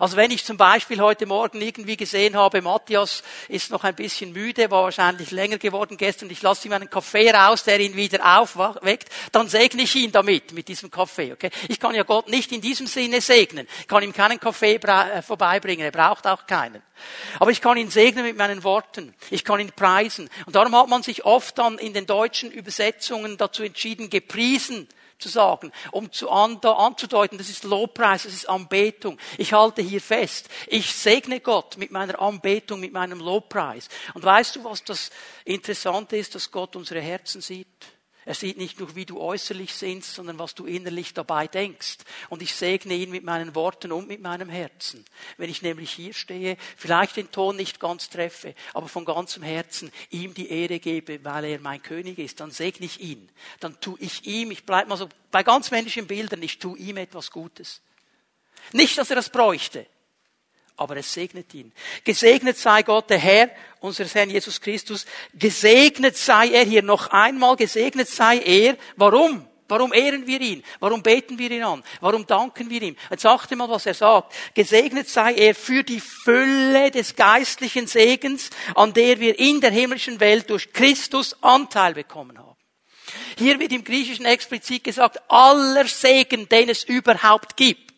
Also 0.00 0.16
wenn 0.16 0.30
ich 0.30 0.44
zum 0.44 0.56
Beispiel 0.56 1.00
heute 1.00 1.26
Morgen 1.26 1.60
irgendwie 1.60 1.96
gesehen 1.96 2.36
habe, 2.36 2.62
Matthias 2.62 3.22
ist 3.48 3.70
noch 3.70 3.84
ein 3.84 3.94
bisschen 3.94 4.32
müde, 4.32 4.70
war 4.70 4.84
wahrscheinlich 4.84 5.30
länger 5.30 5.58
geworden 5.58 5.96
gestern, 5.96 6.30
ich 6.30 6.42
lasse 6.42 6.68
ihm 6.68 6.72
einen 6.72 6.90
Kaffee 6.90 7.30
raus, 7.30 7.64
der 7.64 7.80
ihn 7.80 7.96
wieder 7.96 8.38
aufweckt, 8.38 9.08
dann 9.32 9.48
segne 9.48 9.82
ich 9.82 9.94
ihn 9.96 10.12
damit, 10.12 10.52
mit 10.52 10.68
diesem 10.68 10.90
Kaffee. 10.90 11.32
Okay? 11.32 11.50
Ich 11.68 11.80
kann 11.80 11.94
ja 11.94 12.02
Gott 12.02 12.28
nicht 12.28 12.52
in 12.52 12.60
diesem 12.60 12.86
Sinne 12.86 13.20
segnen, 13.20 13.66
ich 13.80 13.88
kann 13.88 14.02
ihm 14.02 14.12
keinen 14.12 14.40
Kaffee 14.40 14.76
äh, 14.76 15.22
vorbeibringen, 15.22 15.84
er 15.84 15.92
braucht 15.92 16.26
auch 16.26 16.46
keinen. 16.46 16.82
Aber 17.38 17.50
ich 17.50 17.60
kann 17.60 17.76
ihn 17.76 17.90
segnen 17.90 18.24
mit 18.24 18.36
meinen 18.36 18.62
Worten, 18.64 19.14
ich 19.30 19.44
kann 19.44 19.60
ihn 19.60 19.72
preisen. 19.72 20.30
Und 20.46 20.54
darum 20.56 20.74
hat 20.76 20.88
man 20.88 21.02
sich 21.02 21.24
oft 21.24 21.58
dann 21.58 21.78
in 21.78 21.92
den 21.92 22.06
deutschen 22.06 22.50
Übersetzungen 22.50 23.36
dazu 23.36 23.62
entschieden, 23.62 24.10
gepriesen 24.10 24.88
zu 25.18 25.28
sagen, 25.28 25.72
um 25.90 26.10
zu 26.12 26.30
anzudeuten, 26.30 27.38
das 27.38 27.48
ist 27.48 27.64
Lobpreis, 27.64 28.24
das 28.24 28.34
ist 28.34 28.48
Anbetung. 28.48 29.18
Ich 29.38 29.52
halte 29.52 29.82
hier 29.82 30.00
fest. 30.00 30.48
Ich 30.66 30.92
segne 30.92 31.40
Gott 31.40 31.76
mit 31.76 31.90
meiner 31.90 32.20
Anbetung, 32.20 32.80
mit 32.80 32.92
meinem 32.92 33.20
Lobpreis. 33.20 33.88
Und 34.14 34.24
weißt 34.24 34.56
du, 34.56 34.64
was 34.64 34.84
das 34.84 35.10
Interessante 35.44 36.16
ist, 36.16 36.34
dass 36.34 36.50
Gott 36.50 36.76
unsere 36.76 37.00
Herzen 37.00 37.40
sieht? 37.40 37.66
Er 38.24 38.34
sieht 38.34 38.56
nicht 38.56 38.78
nur, 38.80 38.94
wie 38.96 39.04
du 39.04 39.20
äußerlich 39.20 39.74
sinnst, 39.74 40.14
sondern 40.14 40.38
was 40.38 40.54
du 40.54 40.66
innerlich 40.66 41.12
dabei 41.12 41.46
denkst. 41.46 41.98
Und 42.30 42.42
ich 42.42 42.54
segne 42.54 42.94
ihn 42.94 43.10
mit 43.10 43.24
meinen 43.24 43.54
Worten 43.54 43.92
und 43.92 44.08
mit 44.08 44.22
meinem 44.22 44.48
Herzen. 44.48 45.04
Wenn 45.36 45.50
ich 45.50 45.62
nämlich 45.62 45.90
hier 45.90 46.14
stehe, 46.14 46.56
vielleicht 46.76 47.16
den 47.16 47.30
Ton 47.30 47.56
nicht 47.56 47.80
ganz 47.80 48.08
treffe, 48.08 48.54
aber 48.72 48.88
von 48.88 49.04
ganzem 49.04 49.42
Herzen 49.42 49.92
ihm 50.10 50.32
die 50.32 50.48
Ehre 50.48 50.78
gebe, 50.78 51.24
weil 51.24 51.44
er 51.44 51.60
mein 51.60 51.82
König 51.82 52.18
ist, 52.18 52.40
dann 52.40 52.50
segne 52.50 52.86
ich 52.86 53.00
ihn. 53.00 53.28
Dann 53.60 53.78
tue 53.80 53.98
ich 54.00 54.24
ihm, 54.24 54.50
ich 54.50 54.64
bleibe 54.64 54.88
mal 54.88 54.96
so 54.96 55.08
bei 55.30 55.42
ganz 55.42 55.70
männlichen 55.70 56.06
Bildern, 56.06 56.42
ich 56.42 56.58
tue 56.58 56.78
ihm 56.78 56.96
etwas 56.96 57.30
Gutes. 57.30 57.82
Nicht, 58.72 58.96
dass 58.96 59.10
er 59.10 59.16
das 59.16 59.28
bräuchte, 59.28 59.86
aber 60.76 60.96
es 60.96 61.12
segnet 61.12 61.52
ihn. 61.54 61.72
Gesegnet 62.02 62.58
sei 62.58 62.82
Gott, 62.82 63.10
der 63.10 63.18
Herr, 63.18 63.50
unseres 63.80 64.14
Herrn 64.14 64.30
Jesus 64.30 64.60
Christus. 64.60 65.06
Gesegnet 65.34 66.16
sei 66.16 66.48
er 66.48 66.64
hier 66.64 66.82
noch 66.82 67.08
einmal, 67.08 67.56
gesegnet 67.56 68.08
sei 68.08 68.38
er. 68.38 68.76
Warum? 68.96 69.46
Warum 69.66 69.94
ehren 69.94 70.26
wir 70.26 70.40
ihn? 70.40 70.62
Warum 70.78 71.02
beten 71.02 71.38
wir 71.38 71.50
ihn 71.50 71.62
an? 71.62 71.82
Warum 72.00 72.26
danken 72.26 72.68
wir 72.68 72.82
ihm? 72.82 72.96
Jetzt 73.10 73.24
achte 73.24 73.56
mal, 73.56 73.68
was 73.68 73.86
er 73.86 73.94
sagt. 73.94 74.34
Gesegnet 74.54 75.08
sei 75.08 75.32
er 75.34 75.54
für 75.54 75.82
die 75.82 76.00
Fülle 76.00 76.90
des 76.90 77.16
geistlichen 77.16 77.86
Segens, 77.86 78.50
an 78.74 78.92
der 78.92 79.20
wir 79.20 79.38
in 79.38 79.60
der 79.60 79.70
himmlischen 79.70 80.20
Welt 80.20 80.50
durch 80.50 80.72
Christus 80.72 81.36
Anteil 81.42 81.94
bekommen 81.94 82.38
haben. 82.38 82.56
Hier 83.38 83.58
wird 83.58 83.72
im 83.72 83.84
Griechischen 83.84 84.26
explizit 84.26 84.84
gesagt, 84.84 85.18
aller 85.28 85.86
Segen, 85.86 86.48
den 86.48 86.68
es 86.68 86.84
überhaupt 86.84 87.56
gibt 87.56 87.93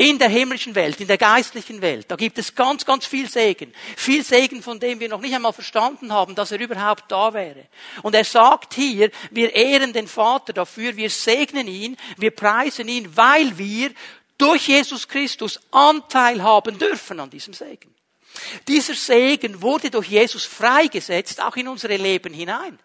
in 0.00 0.18
der 0.18 0.30
himmlischen 0.30 0.74
Welt, 0.74 0.98
in 0.98 1.08
der 1.08 1.18
geistlichen 1.18 1.82
Welt, 1.82 2.10
da 2.10 2.16
gibt 2.16 2.38
es 2.38 2.54
ganz, 2.54 2.86
ganz 2.86 3.04
viel 3.04 3.28
Segen. 3.28 3.74
Viel 3.98 4.24
Segen, 4.24 4.62
von 4.62 4.80
dem 4.80 4.98
wir 4.98 5.10
noch 5.10 5.20
nicht 5.20 5.34
einmal 5.34 5.52
verstanden 5.52 6.10
haben, 6.10 6.34
dass 6.34 6.52
er 6.52 6.58
überhaupt 6.58 7.04
da 7.12 7.34
wäre. 7.34 7.66
Und 8.00 8.14
er 8.14 8.24
sagt 8.24 8.72
hier, 8.72 9.10
wir 9.30 9.54
ehren 9.54 9.92
den 9.92 10.08
Vater 10.08 10.54
dafür, 10.54 10.96
wir 10.96 11.10
segnen 11.10 11.68
ihn, 11.68 11.98
wir 12.16 12.30
preisen 12.30 12.88
ihn, 12.88 13.14
weil 13.14 13.58
wir 13.58 13.90
durch 14.38 14.68
Jesus 14.68 15.06
Christus 15.06 15.60
Anteil 15.70 16.42
haben 16.42 16.78
dürfen 16.78 17.20
an 17.20 17.28
diesem 17.28 17.52
Segen. 17.52 17.94
Dieser 18.68 18.94
Segen 18.94 19.60
wurde 19.62 19.90
durch 19.90 20.08
Jesus 20.08 20.44
freigesetzt, 20.44 21.40
auch 21.42 21.56
in 21.56 21.68
unsere 21.68 21.96
Leben 21.96 22.32
hinein. 22.32 22.78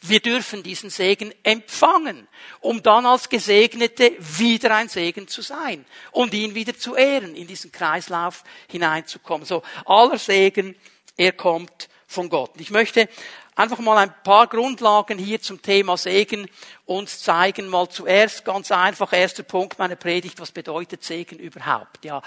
Wir 0.00 0.20
dürfen 0.20 0.62
diesen 0.62 0.90
Segen 0.90 1.34
empfangen, 1.42 2.28
um 2.60 2.82
dann 2.82 3.06
als 3.06 3.28
Gesegnete 3.28 4.12
wieder 4.18 4.74
ein 4.74 4.88
Segen 4.88 5.28
zu 5.28 5.42
sein 5.42 5.84
und 6.10 6.34
ihn 6.34 6.54
wieder 6.54 6.76
zu 6.76 6.94
ehren, 6.94 7.34
in 7.34 7.46
diesen 7.46 7.72
Kreislauf 7.72 8.44
hineinzukommen. 8.68 9.46
So, 9.46 9.62
aller 9.86 10.18
Segen, 10.18 10.76
er 11.16 11.32
kommt 11.32 11.88
von 12.06 12.28
Gott. 12.28 12.52
Ich 12.58 12.70
möchte 12.70 13.08
einfach 13.54 13.78
mal 13.78 13.98
ein 13.98 14.14
paar 14.22 14.46
Grundlagen 14.46 15.18
hier 15.18 15.40
zum 15.40 15.60
Thema 15.62 15.96
Segen 15.96 16.48
uns 16.84 17.20
zeigen. 17.20 17.68
Mal 17.68 17.88
zuerst 17.88 18.44
ganz 18.44 18.70
einfach, 18.70 19.12
erster 19.12 19.42
Punkt 19.42 19.78
meiner 19.78 19.96
Predigt, 19.96 20.40
was 20.40 20.52
bedeutet 20.52 21.02
Segen 21.04 21.38
überhaupt? 21.38 22.04
Ja, 22.04 22.22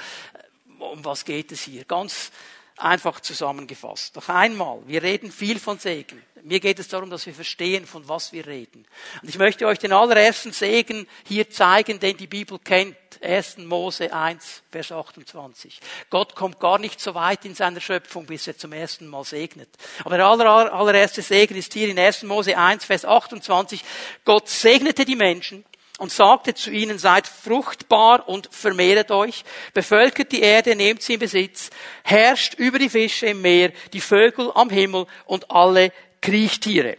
um 0.79 1.03
was 1.05 1.25
geht 1.25 1.51
es 1.51 1.61
hier? 1.61 1.85
Ganz 1.85 2.31
Einfach 2.77 3.21
zusammengefasst. 3.21 4.15
Noch 4.15 4.27
einmal, 4.27 4.79
wir 4.85 5.01
reden 5.01 5.31
viel 5.31 5.59
von 5.59 5.79
Segen. 5.79 6.21
Mir 6.43 6.59
geht 6.59 6.77
es 6.77 6.89
darum, 6.89 7.09
dass 7.09 7.25
wir 7.25 7.33
verstehen, 7.33 7.87
von 7.87 8.07
was 8.07 8.31
wir 8.31 8.45
reden. 8.45 8.85
Und 9.21 9.29
ich 9.29 9.39
möchte 9.39 9.65
euch 9.65 9.79
den 9.79 9.93
allerersten 9.93 10.51
Segen 10.51 11.07
hier 11.25 11.49
zeigen, 11.49 11.99
den 11.99 12.17
die 12.17 12.27
Bibel 12.27 12.59
kennt. 12.59 12.97
1. 13.21 13.59
Mose 13.59 14.13
1, 14.13 14.61
Vers 14.69 14.91
28. 14.91 15.79
Gott 16.09 16.35
kommt 16.35 16.59
gar 16.59 16.77
nicht 16.77 16.99
so 16.99 17.15
weit 17.15 17.45
in 17.45 17.55
seiner 17.55 17.81
Schöpfung, 17.81 18.25
bis 18.25 18.45
er 18.45 18.57
zum 18.57 18.73
ersten 18.73 19.07
Mal 19.07 19.23
segnet. 19.23 19.69
Aber 20.03 20.17
der 20.17 20.27
aller, 20.27 20.73
allererste 20.73 21.21
Segen 21.21 21.55
ist 21.55 21.73
hier 21.73 21.87
in 21.87 21.97
1. 21.97 22.23
Mose 22.23 22.57
1, 22.57 22.85
Vers 22.85 23.05
28. 23.05 23.83
Gott 24.25 24.47
segnete 24.49 25.05
die 25.05 25.15
Menschen 25.15 25.65
und 25.97 26.11
sagte 26.11 26.53
zu 26.53 26.71
ihnen, 26.71 26.99
seid 26.99 27.27
fruchtbar 27.27 28.27
und 28.27 28.49
vermehret 28.51 29.11
euch, 29.11 29.43
bevölkert 29.73 30.31
die 30.31 30.41
Erde, 30.41 30.75
nehmt 30.75 31.01
sie 31.01 31.13
in 31.13 31.19
Besitz, 31.19 31.69
herrscht 32.03 32.55
über 32.55 32.79
die 32.79 32.89
Fische 32.89 33.27
im 33.27 33.41
Meer, 33.41 33.71
die 33.93 34.01
Vögel 34.01 34.51
am 34.55 34.69
Himmel 34.69 35.05
und 35.25 35.49
alle 35.49 35.91
Kriechtiere. 36.21 36.97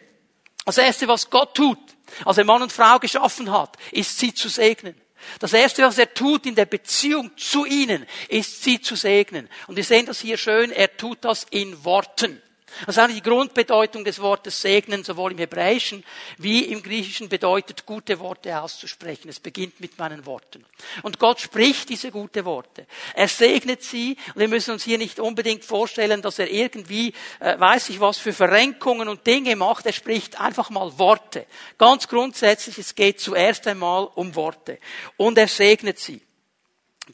Das 0.64 0.78
erste, 0.78 1.06
was 1.08 1.30
Gott 1.30 1.54
tut, 1.54 1.78
als 2.24 2.38
er 2.38 2.44
Mann 2.44 2.62
und 2.62 2.72
Frau 2.72 2.98
geschaffen 2.98 3.50
hat, 3.52 3.76
ist 3.92 4.18
sie 4.18 4.32
zu 4.32 4.48
segnen. 4.48 4.94
Das 5.40 5.52
erste, 5.52 5.82
was 5.82 5.98
er 5.98 6.12
tut 6.12 6.46
in 6.46 6.54
der 6.54 6.66
Beziehung 6.66 7.36
zu 7.36 7.64
ihnen, 7.64 8.06
ist 8.28 8.62
sie 8.62 8.80
zu 8.80 8.96
segnen. 8.96 9.48
Und 9.66 9.76
wir 9.76 9.84
sehen 9.84 10.06
das 10.06 10.20
hier 10.20 10.36
schön, 10.36 10.70
er 10.70 10.96
tut 10.96 11.24
das 11.24 11.46
in 11.50 11.84
Worten. 11.84 12.40
Ist 12.86 12.98
eigentlich 12.98 13.22
die 13.22 13.28
Grundbedeutung 13.28 14.04
des 14.04 14.20
Wortes 14.20 14.60
segnen, 14.60 15.02
sowohl 15.02 15.32
im 15.32 15.38
Hebräischen 15.38 16.04
wie 16.36 16.64
im 16.64 16.82
Griechischen 16.82 17.28
bedeutet, 17.28 17.86
gute 17.86 18.18
Worte 18.18 18.60
auszusprechen. 18.60 19.28
Es 19.28 19.40
beginnt 19.40 19.80
mit 19.80 19.98
meinen 19.98 20.26
Worten. 20.26 20.64
Und 21.02 21.18
Gott 21.18 21.40
spricht 21.40 21.88
diese 21.88 22.10
gute 22.10 22.44
Worte. 22.44 22.86
Er 23.14 23.28
segnet 23.28 23.82
sie. 23.82 24.16
Und 24.34 24.40
wir 24.40 24.48
müssen 24.48 24.72
uns 24.72 24.84
hier 24.84 24.98
nicht 24.98 25.20
unbedingt 25.20 25.64
vorstellen, 25.64 26.20
dass 26.20 26.38
er 26.38 26.50
irgendwie, 26.50 27.14
äh, 27.40 27.58
weiß 27.58 27.88
ich 27.88 28.00
was, 28.00 28.18
für 28.18 28.32
Verrenkungen 28.32 29.08
und 29.08 29.26
Dinge 29.26 29.56
macht. 29.56 29.86
Er 29.86 29.92
spricht 29.92 30.38
einfach 30.38 30.68
mal 30.68 30.98
Worte. 30.98 31.46
Ganz 31.78 32.08
grundsätzlich, 32.08 32.78
es 32.78 32.94
geht 32.94 33.20
zuerst 33.20 33.66
einmal 33.66 34.08
um 34.14 34.34
Worte. 34.34 34.78
Und 35.16 35.38
er 35.38 35.48
segnet 35.48 35.98
sie. 35.98 36.20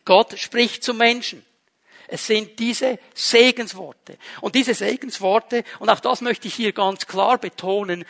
Gott 0.05 0.39
spricht 0.39 0.83
zu 0.83 0.95
Menschen. 0.95 1.45
Es 2.13 2.27
sind 2.27 2.59
diese 2.59 2.99
Segensworte. 3.15 4.19
Und 4.43 4.55
diese 4.55 4.75
Segensworte, 4.75 5.65
und 5.79 5.89
auch 5.89 5.99
das 5.99 6.21
möchte 6.21 6.47
ich 6.47 6.55
hier 6.55 6.73
ganz 6.73 7.07
klar 7.07 7.39
betonen, 7.39 8.05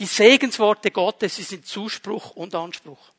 die 0.00 0.06
Segensworte 0.06 0.90
Gottes, 0.90 1.36
sie 1.36 1.44
sind 1.44 1.64
Zuspruch 1.64 2.32
und 2.32 2.56
Anspruch. 2.56 3.12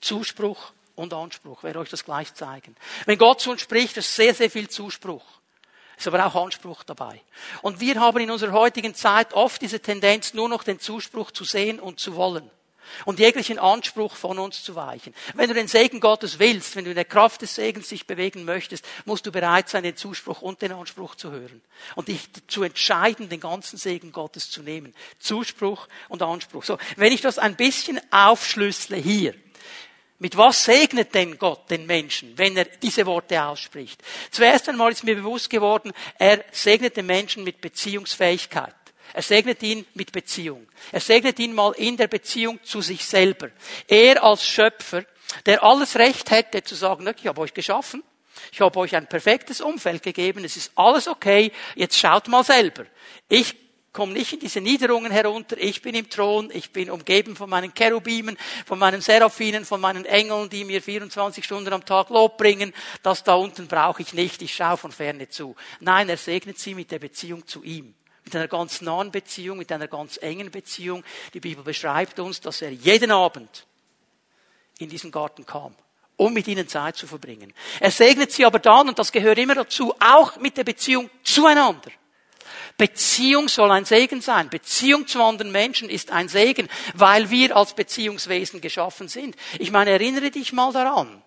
Zuspruch 0.00 0.72
und 0.96 1.14
Anspruch. 1.14 1.58
Ich 1.58 1.62
werde 1.62 1.78
euch 1.78 1.90
das 1.90 2.04
gleich 2.04 2.34
zeigen. 2.34 2.74
Wenn 3.06 3.18
Gott 3.18 3.40
zu 3.40 3.52
uns 3.52 3.60
spricht, 3.60 3.96
ist 3.98 4.16
sehr, 4.16 4.34
sehr 4.34 4.50
viel 4.50 4.68
Zuspruch. 4.68 5.24
Ist 5.96 6.08
aber 6.08 6.26
auch 6.26 6.34
Anspruch 6.34 6.82
dabei. 6.82 7.22
Und 7.62 7.78
wir 7.78 8.00
haben 8.00 8.18
in 8.18 8.32
unserer 8.32 8.50
heutigen 8.50 8.96
Zeit 8.96 9.32
oft 9.32 9.62
diese 9.62 9.78
Tendenz, 9.78 10.34
nur 10.34 10.48
noch 10.48 10.64
den 10.64 10.80
Zuspruch 10.80 11.30
zu 11.30 11.44
sehen 11.44 11.78
und 11.78 12.00
zu 12.00 12.16
wollen 12.16 12.50
und 13.04 13.18
jeglichen 13.18 13.58
Anspruch 13.58 14.16
von 14.16 14.38
uns 14.38 14.62
zu 14.62 14.74
weichen. 14.74 15.14
Wenn 15.34 15.48
du 15.48 15.54
den 15.54 15.68
Segen 15.68 16.00
Gottes 16.00 16.38
willst, 16.38 16.76
wenn 16.76 16.84
du 16.84 16.90
in 16.90 16.96
der 16.96 17.04
Kraft 17.04 17.42
des 17.42 17.54
Segens 17.54 17.88
dich 17.88 18.06
bewegen 18.06 18.44
möchtest, 18.44 18.84
musst 19.04 19.26
du 19.26 19.32
bereit 19.32 19.68
sein, 19.68 19.82
den 19.82 19.96
Zuspruch 19.96 20.42
und 20.42 20.62
den 20.62 20.72
Anspruch 20.72 21.14
zu 21.14 21.30
hören 21.30 21.60
und 21.94 22.08
dich 22.08 22.28
zu 22.48 22.62
entscheiden, 22.62 23.28
den 23.28 23.40
ganzen 23.40 23.76
Segen 23.76 24.12
Gottes 24.12 24.50
zu 24.50 24.62
nehmen. 24.62 24.94
Zuspruch 25.18 25.88
und 26.08 26.22
Anspruch. 26.22 26.64
So, 26.64 26.78
wenn 26.96 27.12
ich 27.12 27.20
das 27.20 27.38
ein 27.38 27.56
bisschen 27.56 28.00
aufschlüssle 28.10 28.96
hier, 28.96 29.34
mit 30.22 30.36
was 30.36 30.64
segnet 30.64 31.14
denn 31.14 31.38
Gott 31.38 31.70
den 31.70 31.86
Menschen, 31.86 32.36
wenn 32.36 32.54
er 32.54 32.66
diese 32.66 33.06
Worte 33.06 33.42
ausspricht? 33.42 34.02
Zuerst 34.30 34.68
einmal 34.68 34.92
ist 34.92 35.02
mir 35.02 35.16
bewusst 35.16 35.48
geworden, 35.48 35.92
er 36.18 36.44
segnet 36.52 36.98
den 36.98 37.06
Menschen 37.06 37.42
mit 37.42 37.62
Beziehungsfähigkeit. 37.62 38.74
Er 39.12 39.22
segnet 39.22 39.62
ihn 39.62 39.86
mit 39.94 40.12
Beziehung. 40.12 40.66
Er 40.92 41.00
segnet 41.00 41.38
ihn 41.38 41.54
mal 41.54 41.72
in 41.72 41.96
der 41.96 42.08
Beziehung 42.08 42.62
zu 42.62 42.80
sich 42.80 43.04
selber. 43.04 43.50
Er 43.88 44.22
als 44.22 44.46
Schöpfer, 44.46 45.04
der 45.46 45.62
alles 45.62 45.96
Recht 45.96 46.30
hätte 46.30 46.62
zu 46.62 46.74
sagen, 46.74 47.12
ich 47.16 47.26
habe 47.26 47.40
euch 47.40 47.54
geschaffen, 47.54 48.02
ich 48.52 48.60
habe 48.60 48.78
euch 48.78 48.94
ein 48.94 49.08
perfektes 49.08 49.60
Umfeld 49.60 50.02
gegeben, 50.02 50.44
es 50.44 50.56
ist 50.56 50.72
alles 50.76 51.08
okay, 51.08 51.52
jetzt 51.74 51.98
schaut 51.98 52.28
mal 52.28 52.44
selber. 52.44 52.84
Ich 53.28 53.56
komme 53.92 54.12
nicht 54.12 54.32
in 54.32 54.40
diese 54.40 54.60
Niederungen 54.60 55.10
herunter, 55.10 55.56
ich 55.58 55.82
bin 55.82 55.96
im 55.96 56.08
Thron, 56.08 56.50
ich 56.52 56.70
bin 56.70 56.90
umgeben 56.90 57.34
von 57.34 57.50
meinen 57.50 57.72
Cherubimen, 57.74 58.38
von 58.64 58.78
meinen 58.78 59.00
Seraphinen, 59.00 59.64
von 59.64 59.80
meinen 59.80 60.04
Engeln, 60.04 60.48
die 60.48 60.64
mir 60.64 60.80
24 60.80 61.44
Stunden 61.44 61.72
am 61.72 61.84
Tag 61.84 62.08
Lob 62.10 62.38
bringen, 62.38 62.72
das 63.02 63.24
da 63.24 63.34
unten 63.34 63.66
brauche 63.66 64.02
ich 64.02 64.12
nicht, 64.12 64.42
ich 64.42 64.54
schaue 64.54 64.76
von 64.76 64.92
ferne 64.92 65.28
zu. 65.28 65.56
Nein, 65.80 66.08
er 66.08 66.16
segnet 66.16 66.58
sie 66.58 66.74
mit 66.74 66.92
der 66.92 67.00
Beziehung 67.00 67.46
zu 67.46 67.64
ihm 67.64 67.94
mit 68.30 68.36
einer 68.36 68.48
ganz 68.48 68.80
nahen 68.80 69.10
Beziehung, 69.10 69.58
mit 69.58 69.72
einer 69.72 69.88
ganz 69.88 70.16
engen 70.22 70.52
Beziehung. 70.52 71.02
Die 71.34 71.40
Bibel 71.40 71.64
beschreibt 71.64 72.20
uns, 72.20 72.40
dass 72.40 72.62
er 72.62 72.70
jeden 72.70 73.10
Abend 73.10 73.66
in 74.78 74.88
diesen 74.88 75.10
Garten 75.10 75.44
kam, 75.44 75.74
um 76.16 76.32
mit 76.32 76.46
ihnen 76.46 76.68
Zeit 76.68 76.94
zu 76.94 77.08
verbringen. 77.08 77.52
Er 77.80 77.90
segnet 77.90 78.30
sie 78.30 78.44
aber 78.44 78.60
dann, 78.60 78.88
und 78.88 79.00
das 79.00 79.10
gehört 79.10 79.38
immer 79.38 79.56
dazu, 79.56 79.92
auch 79.98 80.36
mit 80.36 80.56
der 80.56 80.62
Beziehung 80.62 81.10
zueinander. 81.24 81.90
Beziehung 82.76 83.48
soll 83.48 83.72
ein 83.72 83.84
Segen 83.84 84.20
sein. 84.20 84.48
Beziehung 84.48 85.08
zu 85.08 85.20
anderen 85.20 85.50
Menschen 85.50 85.90
ist 85.90 86.12
ein 86.12 86.28
Segen, 86.28 86.68
weil 86.94 87.30
wir 87.30 87.56
als 87.56 87.74
Beziehungswesen 87.74 88.60
geschaffen 88.60 89.08
sind. 89.08 89.34
Ich 89.58 89.72
meine, 89.72 89.90
erinnere 89.90 90.30
dich 90.30 90.52
mal 90.52 90.72
daran. 90.72 91.20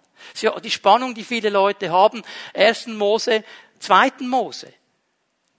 Die 0.64 0.72
Spannung, 0.72 1.14
die 1.14 1.26
viele 1.26 1.50
Leute 1.50 1.92
haben. 1.92 2.24
Ersten 2.54 2.96
Mose, 2.96 3.44
zweiten 3.80 4.30
Mose. 4.30 4.74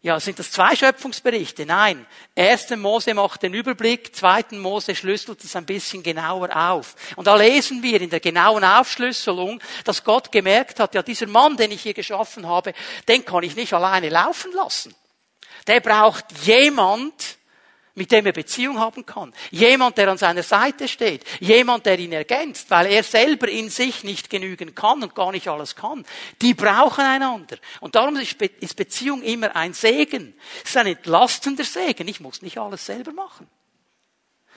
Ja, 0.04 0.20
sind 0.20 0.38
das 0.38 0.50
zwei 0.50 0.76
Schöpfungsberichte? 0.76 1.64
Nein. 1.64 2.06
Erste 2.34 2.76
Mose 2.76 3.14
macht 3.14 3.42
den 3.42 3.54
Überblick, 3.54 4.14
zweiten 4.14 4.58
Mose 4.58 4.94
schlüsselt 4.94 5.42
es 5.42 5.56
ein 5.56 5.64
bisschen 5.64 6.02
genauer 6.02 6.54
auf. 6.54 6.94
Und 7.16 7.26
da 7.26 7.34
lesen 7.36 7.82
wir 7.82 8.02
in 8.02 8.10
der 8.10 8.20
genauen 8.20 8.64
Aufschlüsselung, 8.64 9.62
dass 9.84 10.04
Gott 10.04 10.30
gemerkt 10.30 10.78
hat, 10.78 10.94
ja, 10.94 11.02
dieser 11.02 11.26
Mann, 11.26 11.56
den 11.56 11.70
ich 11.70 11.80
hier 11.80 11.94
geschaffen 11.94 12.46
habe, 12.46 12.74
den 13.08 13.24
kann 13.24 13.44
ich 13.44 13.56
nicht 13.56 13.72
alleine 13.72 14.10
laufen 14.10 14.52
lassen. 14.52 14.94
Der 15.66 15.80
braucht 15.80 16.26
jemand, 16.42 17.38
mit 17.94 18.10
dem 18.10 18.26
er 18.26 18.32
Beziehung 18.32 18.78
haben 18.80 19.06
kann. 19.06 19.32
Jemand, 19.50 19.98
der 19.98 20.08
an 20.08 20.18
seiner 20.18 20.42
Seite 20.42 20.88
steht. 20.88 21.24
Jemand, 21.40 21.86
der 21.86 21.98
ihn 21.98 22.12
ergänzt, 22.12 22.70
weil 22.70 22.86
er 22.86 23.02
selber 23.02 23.48
in 23.48 23.70
sich 23.70 24.02
nicht 24.02 24.30
genügen 24.30 24.74
kann 24.74 25.02
und 25.02 25.14
gar 25.14 25.30
nicht 25.30 25.48
alles 25.48 25.76
kann. 25.76 26.04
Die 26.42 26.54
brauchen 26.54 27.04
einander. 27.04 27.56
Und 27.80 27.94
darum 27.94 28.16
ist 28.16 28.76
Beziehung 28.76 29.22
immer 29.22 29.54
ein 29.54 29.74
Segen. 29.74 30.34
Es 30.64 30.70
ist 30.70 30.76
ein 30.76 30.88
entlastender 30.88 31.64
Segen. 31.64 32.08
Ich 32.08 32.20
muss 32.20 32.42
nicht 32.42 32.58
alles 32.58 32.84
selber 32.84 33.12
machen. 33.12 33.48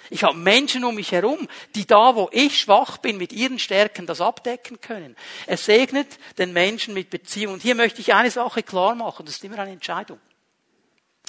Ich 0.10 0.24
habe 0.24 0.38
Menschen 0.38 0.86
um 0.86 0.96
mich 0.96 1.12
herum, 1.12 1.48
die 1.76 1.86
da, 1.86 2.16
wo 2.16 2.30
ich 2.32 2.62
schwach 2.62 2.98
bin, 2.98 3.18
mit 3.18 3.34
ihren 3.34 3.60
Stärken 3.60 4.06
das 4.06 4.22
abdecken 4.22 4.80
können. 4.80 5.16
Er 5.48 5.58
segnet 5.58 6.18
den 6.38 6.54
Menschen 6.54 6.94
mit 6.94 7.10
Beziehung. 7.10 7.56
Und 7.56 7.62
hier 7.62 7.76
möchte 7.76 8.02
ich 8.02 8.14
eine 8.14 8.32
Sache 8.32 8.64
klar 8.64 8.96
machen. 8.96 9.26
Das 9.26 9.36
ist 9.36 9.44
immer 9.44 9.60
eine 9.60 9.72
Entscheidung. 9.72 10.20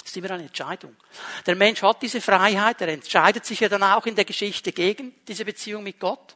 Das 0.01 0.11
ist 0.11 0.17
immer 0.17 0.31
eine 0.31 0.43
Entscheidung. 0.43 0.95
Der 1.45 1.55
Mensch 1.55 1.81
hat 1.81 2.01
diese 2.01 2.21
Freiheit, 2.21 2.81
er 2.81 2.87
entscheidet 2.89 3.45
sich 3.45 3.59
ja 3.59 3.69
dann 3.69 3.83
auch 3.83 4.05
in 4.05 4.15
der 4.15 4.25
Geschichte 4.25 4.71
gegen 4.71 5.13
diese 5.27 5.45
Beziehung 5.45 5.83
mit 5.83 5.99
Gott. 5.99 6.35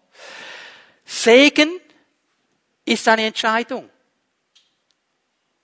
Segen 1.05 1.79
ist 2.85 3.07
eine 3.07 3.25
Entscheidung. 3.25 3.89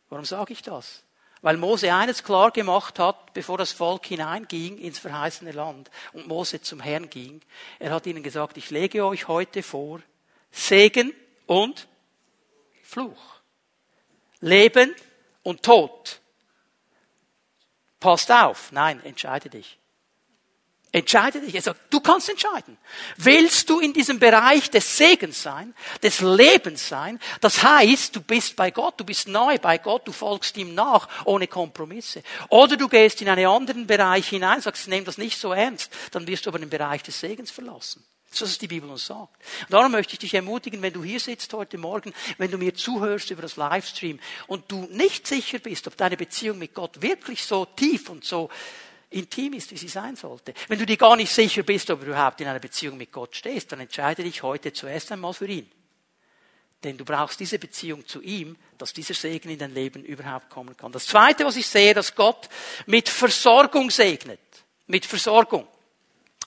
Warum 0.09 0.25
sage 0.25 0.53
ich 0.53 0.61
das? 0.61 1.03
Weil 1.41 1.55
Mose 1.57 1.93
eines 1.93 2.23
klar 2.23 2.51
gemacht 2.51 2.99
hat, 2.99 3.33
bevor 3.33 3.57
das 3.57 3.71
Volk 3.71 4.07
hineinging 4.07 4.77
ins 4.77 4.99
verheißene 4.99 5.51
Land 5.51 5.89
und 6.11 6.27
Mose 6.27 6.61
zum 6.61 6.81
Herrn 6.81 7.09
ging. 7.09 7.41
Er 7.77 7.91
hat 7.91 8.07
ihnen 8.07 8.23
gesagt, 8.23 8.57
ich 8.57 8.71
lege 8.71 9.05
euch 9.05 9.27
heute 9.27 9.63
vor 9.63 10.01
Segen 10.51 11.13
und 11.45 11.87
Fluch. 12.83 13.39
Leben 14.41 14.95
und 15.43 15.63
Tod. 15.63 16.19
Passt 17.99 18.31
auf. 18.31 18.71
Nein, 18.71 19.03
entscheide 19.03 19.49
dich. 19.49 19.79
Entscheide 20.91 21.39
dich. 21.39 21.53
Er 21.53 21.75
du 21.91 21.99
kannst 21.99 22.29
entscheiden. 22.29 22.77
Willst 23.17 23.69
du 23.69 23.79
in 23.79 23.93
diesem 23.93 24.17
Bereich 24.17 24.71
des 24.71 24.97
Segens 24.97 25.43
sein, 25.43 25.75
des 26.01 26.19
Lebens 26.19 26.89
sein? 26.89 27.19
Das 27.41 27.61
heißt, 27.61 28.15
du 28.15 28.21
bist 28.21 28.55
bei 28.55 28.71
Gott, 28.71 28.99
du 28.99 29.03
bist 29.03 29.27
nahe 29.27 29.59
bei 29.59 29.77
Gott, 29.77 30.07
du 30.07 30.11
folgst 30.11 30.57
ihm 30.57 30.73
nach, 30.73 31.07
ohne 31.25 31.47
Kompromisse. 31.47 32.23
Oder 32.49 32.75
du 32.75 32.87
gehst 32.87 33.21
in 33.21 33.29
einen 33.29 33.45
anderen 33.45 33.85
Bereich 33.85 34.29
hinein, 34.29 34.61
sagst, 34.61 34.87
nimm 34.87 35.05
das 35.05 35.19
nicht 35.19 35.37
so 35.37 35.53
ernst, 35.53 35.91
dann 36.11 36.25
wirst 36.25 36.47
du 36.47 36.49
aber 36.49 36.57
den 36.57 36.69
Bereich 36.69 37.03
des 37.03 37.19
Segens 37.19 37.51
verlassen. 37.51 38.03
Das 38.29 38.41
ist, 38.41 38.49
was 38.49 38.57
die 38.59 38.67
Bibel 38.67 38.89
uns 38.89 39.07
sagt. 39.07 39.43
Und 39.61 39.73
darum 39.73 39.91
möchte 39.91 40.13
ich 40.13 40.19
dich 40.19 40.33
ermutigen, 40.33 40.81
wenn 40.81 40.93
du 40.93 41.03
hier 41.03 41.19
sitzt 41.19 41.51
heute 41.53 41.77
Morgen, 41.77 42.13
wenn 42.37 42.51
du 42.51 42.57
mir 42.57 42.75
zuhörst 42.75 43.31
über 43.31 43.41
das 43.41 43.55
Livestream 43.55 44.19
und 44.47 44.71
du 44.71 44.87
nicht 44.91 45.25
sicher 45.25 45.59
bist, 45.59 45.87
ob 45.87 45.97
deine 45.97 46.15
Beziehung 46.15 46.59
mit 46.59 46.73
Gott 46.73 47.01
wirklich 47.01 47.43
so 47.43 47.65
tief 47.65 48.09
und 48.09 48.23
so 48.23 48.49
intim 49.09 49.53
ist, 49.53 49.71
wie 49.71 49.77
sie 49.77 49.87
sein 49.87 50.15
sollte. 50.15 50.53
Wenn 50.67 50.77
du 50.77 50.85
dir 50.85 50.97
gar 50.97 51.15
nicht 51.15 51.33
sicher 51.33 51.63
bist, 51.63 51.89
ob 51.89 52.01
du 52.01 52.07
überhaupt 52.07 52.39
in 52.41 52.47
einer 52.47 52.59
Beziehung 52.59 52.97
mit 52.97 53.11
Gott 53.11 53.35
stehst, 53.35 53.71
dann 53.71 53.79
entscheide 53.79 54.23
dich 54.23 54.43
heute 54.43 54.71
zuerst 54.73 55.11
einmal 55.11 55.33
für 55.33 55.47
ihn. 55.47 55.69
Denn 56.83 56.97
du 56.97 57.03
brauchst 57.03 57.39
diese 57.39 57.59
Beziehung 57.59 58.07
zu 58.07 58.21
ihm, 58.21 58.55
dass 58.77 58.93
dieser 58.93 59.13
Segen 59.13 59.49
in 59.49 59.59
dein 59.59 59.73
Leben 59.73 60.03
überhaupt 60.03 60.49
kommen 60.49 60.77
kann. 60.77 60.91
Das 60.91 61.07
zweite, 61.07 61.45
was 61.45 61.57
ich 61.57 61.67
sehe, 61.67 61.93
dass 61.93 62.15
Gott 62.15 62.47
mit 62.85 63.09
Versorgung 63.09 63.89
segnet. 63.91 64.39
Mit 64.87 65.05
Versorgung. 65.05 65.67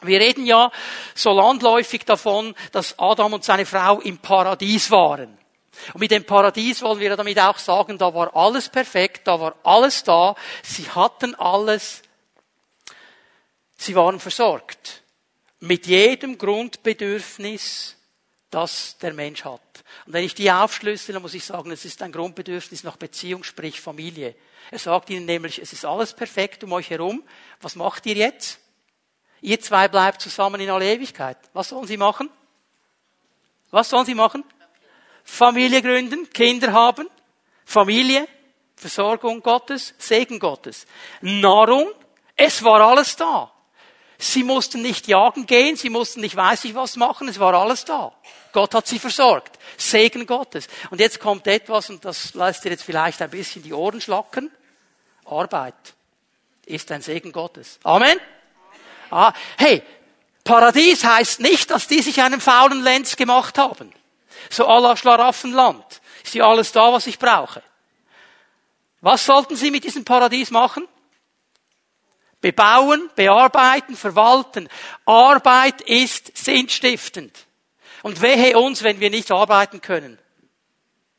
Wir 0.02 0.20
reden 0.20 0.46
ja 0.46 0.70
so 1.14 1.32
landläufig 1.32 2.04
davon, 2.04 2.54
dass 2.72 2.98
Adam 2.98 3.34
und 3.34 3.44
seine 3.44 3.66
Frau 3.66 4.00
im 4.00 4.18
Paradies 4.18 4.90
waren. 4.90 5.38
Und 5.94 6.00
mit 6.00 6.10
dem 6.10 6.24
Paradies 6.24 6.82
wollen 6.82 7.00
wir 7.00 7.16
damit 7.16 7.38
auch 7.38 7.58
sagen, 7.58 7.98
da 7.98 8.12
war 8.14 8.34
alles 8.36 8.68
perfekt, 8.68 9.26
da 9.26 9.40
war 9.40 9.56
alles 9.62 10.04
da, 10.04 10.34
sie 10.62 10.88
hatten 10.90 11.34
alles, 11.34 12.02
sie 13.76 13.94
waren 13.94 14.20
versorgt. 14.20 15.02
Mit 15.60 15.86
jedem 15.86 16.38
Grundbedürfnis, 16.38 17.96
das 18.50 18.98
der 18.98 19.14
Mensch 19.14 19.44
hat. 19.44 19.60
Und 20.06 20.12
wenn 20.12 20.24
ich 20.24 20.34
die 20.34 20.50
aufschlüssel, 20.50 21.14
dann 21.14 21.22
muss 21.22 21.34
ich 21.34 21.44
sagen, 21.44 21.70
es 21.70 21.84
ist 21.84 22.02
ein 22.02 22.12
Grundbedürfnis 22.12 22.84
nach 22.84 22.96
Beziehung, 22.96 23.44
sprich 23.44 23.80
Familie. 23.80 24.34
Er 24.70 24.78
sagt 24.78 25.10
ihnen 25.10 25.26
nämlich, 25.26 25.58
es 25.58 25.72
ist 25.72 25.84
alles 25.84 26.12
perfekt 26.12 26.62
um 26.64 26.72
euch 26.72 26.90
herum. 26.90 27.22
Was 27.60 27.76
macht 27.76 28.06
ihr 28.06 28.14
jetzt? 28.14 28.61
Ihr 29.42 29.60
zwei 29.60 29.88
bleibt 29.88 30.22
zusammen 30.22 30.60
in 30.60 30.70
alle 30.70 30.86
Ewigkeit. 30.86 31.36
Was 31.52 31.68
sollen 31.68 31.86
sie 31.86 31.96
machen? 31.96 32.30
Was 33.70 33.90
sollen 33.90 34.06
sie 34.06 34.14
machen? 34.14 34.44
Familie 35.24 35.82
gründen, 35.82 36.30
Kinder 36.30 36.72
haben, 36.72 37.08
Familie, 37.64 38.26
Versorgung 38.76 39.42
Gottes, 39.42 39.94
Segen 39.98 40.38
Gottes. 40.38 40.86
Nahrung, 41.20 41.88
es 42.36 42.62
war 42.62 42.80
alles 42.80 43.16
da. 43.16 43.52
Sie 44.18 44.44
mussten 44.44 44.82
nicht 44.82 45.08
jagen 45.08 45.46
gehen, 45.46 45.74
sie 45.74 45.90
mussten 45.90 46.20
nicht 46.20 46.36
weiß 46.36 46.64
ich 46.64 46.74
was 46.76 46.96
machen, 46.96 47.28
es 47.28 47.40
war 47.40 47.54
alles 47.54 47.84
da. 47.84 48.12
Gott 48.52 48.74
hat 48.74 48.86
sie 48.86 49.00
versorgt. 49.00 49.58
Segen 49.76 50.26
Gottes. 50.26 50.68
Und 50.90 51.00
jetzt 51.00 51.18
kommt 51.18 51.48
etwas, 51.48 51.90
und 51.90 52.04
das 52.04 52.34
lässt 52.34 52.64
dir 52.64 52.70
jetzt 52.70 52.84
vielleicht 52.84 53.20
ein 53.22 53.30
bisschen 53.30 53.64
die 53.64 53.72
Ohren 53.72 54.00
schlacken. 54.00 54.52
Arbeit 55.24 55.74
ist 56.66 56.92
ein 56.92 57.02
Segen 57.02 57.32
Gottes. 57.32 57.80
Amen? 57.82 58.20
Ah, 59.12 59.34
hey, 59.58 59.82
Paradies 60.42 61.04
heißt 61.04 61.40
nicht, 61.40 61.70
dass 61.70 61.86
die 61.86 62.00
sich 62.00 62.20
einen 62.22 62.40
faulen 62.40 62.82
Lenz 62.82 63.16
gemacht 63.16 63.58
haben. 63.58 63.92
So 64.50 64.66
la 64.66 64.96
Schlaraffenland. 64.96 65.84
Ist 66.24 66.34
ja 66.34 66.48
alles 66.48 66.72
da, 66.72 66.92
was 66.92 67.06
ich 67.06 67.18
brauche. 67.18 67.62
Was 69.02 69.26
sollten 69.26 69.56
sie 69.56 69.70
mit 69.70 69.84
diesem 69.84 70.04
Paradies 70.04 70.50
machen? 70.50 70.88
Bebauen, 72.40 73.10
bearbeiten, 73.14 73.96
verwalten. 73.96 74.68
Arbeit 75.04 75.80
ist 75.82 76.36
sinnstiftend. 76.36 77.46
Und 78.02 78.20
wehe 78.20 78.58
uns, 78.58 78.82
wenn 78.82 78.98
wir 78.98 79.10
nicht 79.10 79.30
arbeiten 79.30 79.80
können. 79.80 80.18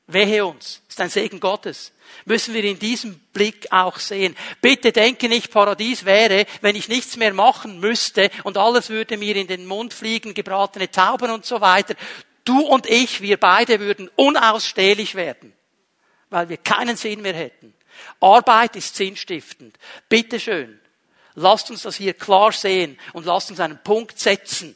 Wehe 0.07 0.45
uns. 0.45 0.81
Ist 0.93 1.01
ein 1.01 1.09
Segen 1.09 1.39
Gottes. 1.39 1.91
Müssen 2.25 2.53
wir 2.53 2.63
in 2.63 2.77
diesem 2.77 3.15
Blick 3.33 3.65
auch 3.71 3.97
sehen. 3.97 4.35
Bitte 4.62 4.91
denke 4.91 5.27
nicht, 5.27 5.50
Paradies 5.50 6.05
wäre, 6.05 6.45
wenn 6.62 6.75
ich 6.75 6.88
nichts 6.88 7.17
mehr 7.17 7.33
machen 7.33 7.79
müsste 7.79 8.29
und 8.43 8.59
alles 8.59 8.91
würde 8.91 9.17
mir 9.17 9.35
in 9.35 9.47
den 9.47 9.65
Mund 9.65 9.91
fliegen, 9.91 10.35
gebratene 10.35 10.91
Tauben 10.91 11.31
und 11.31 11.47
so 11.47 11.62
weiter. 11.62 11.95
Du 12.43 12.59
und 12.59 12.85
ich, 12.85 13.21
wir 13.21 13.38
beide 13.38 13.79
würden 13.79 14.07
unausstehlich 14.17 15.15
werden, 15.15 15.51
weil 16.29 16.50
wir 16.50 16.57
keinen 16.57 16.95
Sinn 16.95 17.23
mehr 17.23 17.33
hätten. 17.33 17.73
Arbeit 18.19 18.75
ist 18.75 18.95
sinnstiftend. 18.95 19.75
Bitte 20.07 20.39
schön. 20.39 20.79
Lasst 21.33 21.71
uns 21.71 21.81
das 21.81 21.95
hier 21.95 22.13
klar 22.13 22.51
sehen 22.51 23.00
und 23.13 23.25
lasst 23.25 23.50
uns 23.50 23.59
einen 23.59 23.81
Punkt 23.83 24.19
setzen 24.19 24.75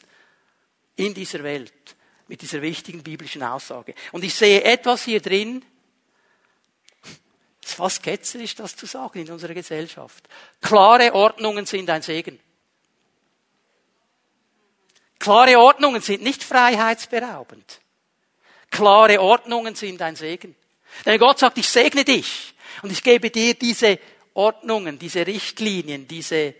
in 0.95 1.13
dieser 1.13 1.43
Welt 1.43 1.73
mit 2.27 2.41
dieser 2.41 2.63
wichtigen 2.63 3.03
biblischen 3.03 3.43
Aussage. 3.43 3.93
Und 4.11 4.23
ich 4.23 4.33
sehe 4.33 4.63
etwas 4.63 5.03
hier 5.03 5.21
drin, 5.21 5.63
es 7.67 7.71
ist 7.71 7.77
fast 7.77 8.01
ketzerisch, 8.01 8.55
das 8.55 8.77
zu 8.77 8.85
sagen 8.85 9.19
in 9.19 9.29
unserer 9.29 9.53
Gesellschaft. 9.53 10.23
Klare 10.61 11.13
Ordnungen 11.13 11.65
sind 11.65 11.89
ein 11.89 12.01
Segen. 12.01 12.39
Klare 15.19 15.59
Ordnungen 15.59 16.01
sind 16.01 16.23
nicht 16.23 16.45
freiheitsberaubend. 16.45 17.81
Klare 18.71 19.19
Ordnungen 19.19 19.75
sind 19.75 20.01
ein 20.01 20.15
Segen. 20.15 20.55
Denn 21.05 21.19
Gott 21.19 21.39
sagt, 21.39 21.57
ich 21.57 21.67
segne 21.67 22.05
dich 22.05 22.53
und 22.83 22.91
ich 22.93 23.03
gebe 23.03 23.29
dir 23.29 23.53
diese 23.53 23.99
Ordnungen, 24.33 24.97
diese 24.97 25.27
Richtlinien, 25.27 26.07
diese 26.07 26.55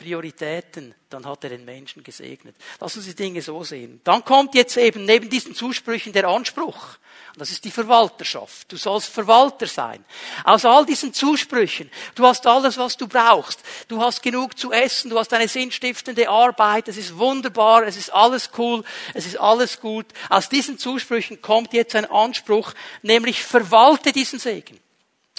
Prioritäten, 0.00 0.94
dann 1.10 1.26
hat 1.26 1.44
er 1.44 1.50
den 1.50 1.64
Menschen 1.64 2.02
gesegnet. 2.02 2.56
Lass 2.80 2.96
uns 2.96 3.04
die 3.04 3.14
Dinge 3.14 3.42
so 3.42 3.62
sehen. 3.64 4.00
Dann 4.04 4.24
kommt 4.24 4.54
jetzt 4.54 4.76
eben 4.78 5.04
neben 5.04 5.28
diesen 5.28 5.54
Zusprüchen 5.54 6.12
der 6.14 6.26
Anspruch. 6.26 6.96
Und 7.32 7.40
das 7.40 7.50
ist 7.50 7.64
die 7.64 7.70
Verwalterschaft. 7.70 8.72
Du 8.72 8.76
sollst 8.76 9.08
Verwalter 9.08 9.66
sein. 9.66 10.04
Aus 10.44 10.64
all 10.64 10.86
diesen 10.86 11.12
Zusprüchen. 11.12 11.90
Du 12.14 12.26
hast 12.26 12.46
alles, 12.46 12.78
was 12.78 12.96
du 12.96 13.06
brauchst. 13.06 13.60
Du 13.88 14.00
hast 14.00 14.22
genug 14.22 14.58
zu 14.58 14.72
essen. 14.72 15.10
Du 15.10 15.18
hast 15.18 15.32
eine 15.34 15.48
sinnstiftende 15.48 16.28
Arbeit. 16.28 16.88
Es 16.88 16.96
ist 16.96 17.18
wunderbar. 17.18 17.86
Es 17.86 17.96
ist 17.96 18.10
alles 18.10 18.50
cool. 18.56 18.82
Es 19.12 19.26
ist 19.26 19.38
alles 19.38 19.80
gut. 19.80 20.06
Aus 20.30 20.48
diesen 20.48 20.78
Zusprüchen 20.78 21.42
kommt 21.42 21.74
jetzt 21.74 21.94
ein 21.94 22.10
Anspruch, 22.10 22.72
nämlich 23.02 23.44
verwalte 23.44 24.12
diesen 24.12 24.38
Segen. 24.38 24.80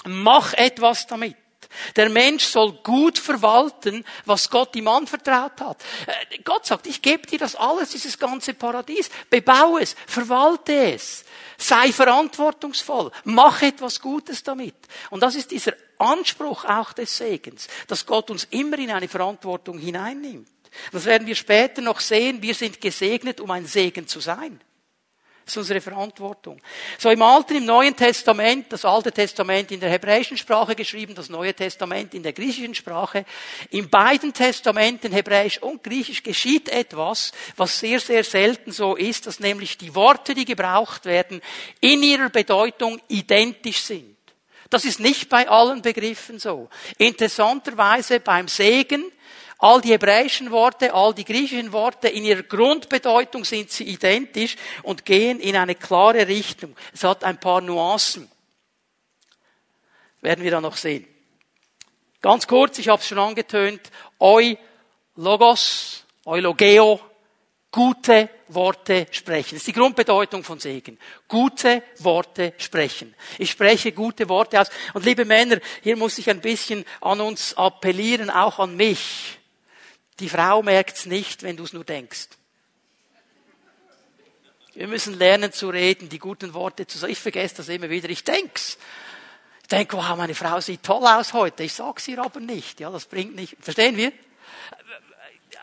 Mach 0.04 0.54
etwas 0.54 1.06
damit. 1.06 1.36
Der 1.96 2.08
Mensch 2.08 2.44
soll 2.44 2.72
gut 2.82 3.18
verwalten, 3.18 4.04
was 4.24 4.50
Gott 4.50 4.74
ihm 4.76 4.88
anvertraut 4.88 5.60
hat. 5.60 5.82
Äh, 6.06 6.38
Gott 6.44 6.66
sagt, 6.66 6.86
ich 6.86 7.02
gebe 7.02 7.26
dir 7.26 7.38
das 7.38 7.56
alles, 7.56 7.90
dieses 7.90 8.18
ganze 8.18 8.54
Paradies. 8.54 9.10
Bebaue 9.30 9.82
es, 9.82 9.96
verwalte 10.06 10.72
es. 10.94 11.24
Sei 11.58 11.92
verantwortungsvoll. 11.92 13.10
Mach 13.24 13.62
etwas 13.62 14.00
Gutes 14.00 14.42
damit. 14.42 14.74
Und 15.10 15.22
das 15.22 15.34
ist 15.34 15.50
dieser 15.50 15.74
Anspruch 15.98 16.64
auch 16.64 16.92
des 16.92 17.16
Segens, 17.16 17.68
dass 17.86 18.04
Gott 18.06 18.30
uns 18.30 18.44
immer 18.50 18.78
in 18.78 18.90
eine 18.90 19.08
Verantwortung 19.08 19.78
hineinnimmt. 19.78 20.48
Das 20.90 21.04
werden 21.04 21.26
wir 21.26 21.34
später 21.34 21.82
noch 21.82 22.00
sehen. 22.00 22.42
Wir 22.42 22.54
sind 22.54 22.80
gesegnet, 22.80 23.40
um 23.40 23.50
ein 23.50 23.66
Segen 23.66 24.08
zu 24.08 24.20
sein. 24.20 24.60
Das 25.44 25.54
ist 25.54 25.58
unsere 25.58 25.80
Verantwortung. 25.80 26.60
So 26.98 27.10
im 27.10 27.20
Alten, 27.20 27.56
im 27.56 27.64
Neuen 27.64 27.96
Testament, 27.96 28.72
das 28.72 28.84
Alte 28.84 29.10
Testament 29.10 29.72
in 29.72 29.80
der 29.80 29.90
hebräischen 29.90 30.36
Sprache 30.36 30.76
geschrieben, 30.76 31.16
das 31.16 31.28
Neue 31.28 31.52
Testament 31.52 32.14
in 32.14 32.22
der 32.22 32.32
griechischen 32.32 32.74
Sprache. 32.74 33.24
In 33.70 33.90
beiden 33.90 34.32
Testamenten, 34.32 35.12
Hebräisch 35.12 35.58
und 35.58 35.82
Griechisch, 35.82 36.22
geschieht 36.22 36.68
etwas, 36.68 37.32
was 37.56 37.78
sehr, 37.80 37.98
sehr 37.98 38.22
selten 38.22 38.70
so 38.70 38.94
ist, 38.94 39.26
dass 39.26 39.40
nämlich 39.40 39.78
die 39.78 39.94
Worte, 39.94 40.34
die 40.34 40.44
gebraucht 40.44 41.06
werden, 41.06 41.40
in 41.80 42.02
ihrer 42.04 42.28
Bedeutung 42.28 43.00
identisch 43.08 43.82
sind. 43.82 44.16
Das 44.70 44.84
ist 44.84 45.00
nicht 45.00 45.28
bei 45.28 45.48
allen 45.48 45.82
Begriffen 45.82 46.38
so. 46.38 46.68
Interessanterweise 46.98 48.20
beim 48.20 48.48
Segen 48.48 49.04
All 49.62 49.80
die 49.80 49.92
hebräischen 49.92 50.50
Worte, 50.50 50.92
all 50.92 51.14
die 51.14 51.24
griechischen 51.24 51.70
Worte, 51.70 52.08
in 52.08 52.24
ihrer 52.24 52.42
Grundbedeutung 52.42 53.44
sind 53.44 53.70
sie 53.70 53.84
identisch 53.84 54.56
und 54.82 55.04
gehen 55.04 55.38
in 55.38 55.54
eine 55.54 55.76
klare 55.76 56.26
Richtung. 56.26 56.74
Es 56.92 57.04
hat 57.04 57.22
ein 57.22 57.38
paar 57.38 57.60
Nuancen. 57.60 58.28
Werden 60.20 60.42
wir 60.42 60.50
dann 60.50 60.64
noch 60.64 60.76
sehen. 60.76 61.06
Ganz 62.20 62.48
kurz, 62.48 62.80
ich 62.80 62.88
habe 62.88 63.00
es 63.00 63.06
schon 63.06 63.20
angetönt, 63.20 63.92
eu 64.18 64.56
logos, 65.14 66.06
eulogeo, 66.24 66.98
gute 67.70 68.30
Worte 68.48 69.06
sprechen. 69.12 69.50
Das 69.50 69.58
ist 69.58 69.68
die 69.68 69.74
Grundbedeutung 69.74 70.42
von 70.42 70.58
Segen. 70.58 70.98
Gute 71.28 71.84
Worte 72.00 72.54
sprechen. 72.58 73.14
Ich 73.38 73.52
spreche 73.52 73.92
gute 73.92 74.28
Worte 74.28 74.60
aus. 74.60 74.70
Und 74.92 75.04
liebe 75.04 75.24
Männer, 75.24 75.60
hier 75.84 75.96
muss 75.96 76.18
ich 76.18 76.28
ein 76.28 76.40
bisschen 76.40 76.84
an 77.00 77.20
uns 77.20 77.56
appellieren, 77.56 78.28
auch 78.28 78.58
an 78.58 78.74
mich. 78.74 79.38
Die 80.22 80.28
Frau 80.28 80.62
merkt's 80.62 81.04
nicht, 81.04 81.42
wenn 81.42 81.56
du 81.56 81.64
es 81.64 81.72
nur 81.72 81.82
denkst. 81.82 82.28
Wir 84.74 84.86
müssen 84.86 85.18
lernen 85.18 85.52
zu 85.52 85.68
reden, 85.68 86.08
die 86.08 86.20
guten 86.20 86.54
Worte 86.54 86.86
zu 86.86 86.96
sagen. 86.96 87.12
Ich 87.12 87.18
vergesse 87.18 87.56
das 87.56 87.68
immer 87.68 87.90
wieder. 87.90 88.08
Ich 88.08 88.22
denk's. 88.22 88.78
Ich 89.62 89.66
denke, 89.66 89.96
wow, 89.96 90.16
meine 90.16 90.36
Frau 90.36 90.60
sieht 90.60 90.84
toll 90.84 91.04
aus 91.08 91.32
heute. 91.32 91.64
Ich 91.64 91.72
sag's 91.72 92.06
ihr 92.06 92.20
aber 92.20 92.38
nicht. 92.38 92.78
Ja, 92.78 92.92
das 92.92 93.06
bringt 93.06 93.34
nicht. 93.34 93.56
Verstehen 93.60 93.96
wir? 93.96 94.12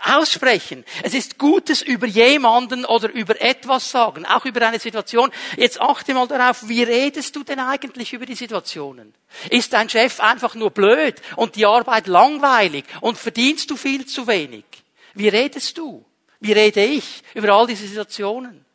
Aussprechen. 0.04 0.86
Es 1.04 1.14
ist 1.14 1.38
Gutes 1.38 1.82
über 1.82 2.08
jemanden 2.08 2.86
oder 2.86 3.12
über 3.12 3.40
etwas 3.42 3.92
sagen, 3.92 4.26
auch 4.26 4.46
über 4.46 4.66
eine 4.68 4.80
Situation. 4.80 5.32
Jetzt 5.58 5.82
achte 5.82 6.14
mal 6.14 6.28
darauf, 6.28 6.68
wie 6.68 6.84
redest 6.84 7.36
du 7.36 7.44
denn 7.44 7.60
eigentlich 7.60 8.14
über 8.14 8.26
die 8.26 8.36
Situationen? 8.36 9.14
Ist 9.50 9.74
dein 9.74 9.90
Chef 9.90 10.20
einfach 10.20 10.56
nur 10.56 10.72
blöd 10.72 11.16
und 11.36 11.56
die 11.56 11.66
Arbeit 11.66 12.08
langweilig 12.08 12.86
und 13.02 13.18
verdienst 13.18 13.70
du 13.70 13.76
viel 13.76 14.06
zu 14.06 14.28
wenig? 14.28 14.66
Wie 15.14 15.28
redest 15.28 15.78
du? 15.78 16.06
Wie 16.40 16.54
rede 16.54 16.84
ich 16.84 17.24
über 17.34 17.50
all 17.54 17.68
diese 17.68 17.88
Situationen? 17.88 18.66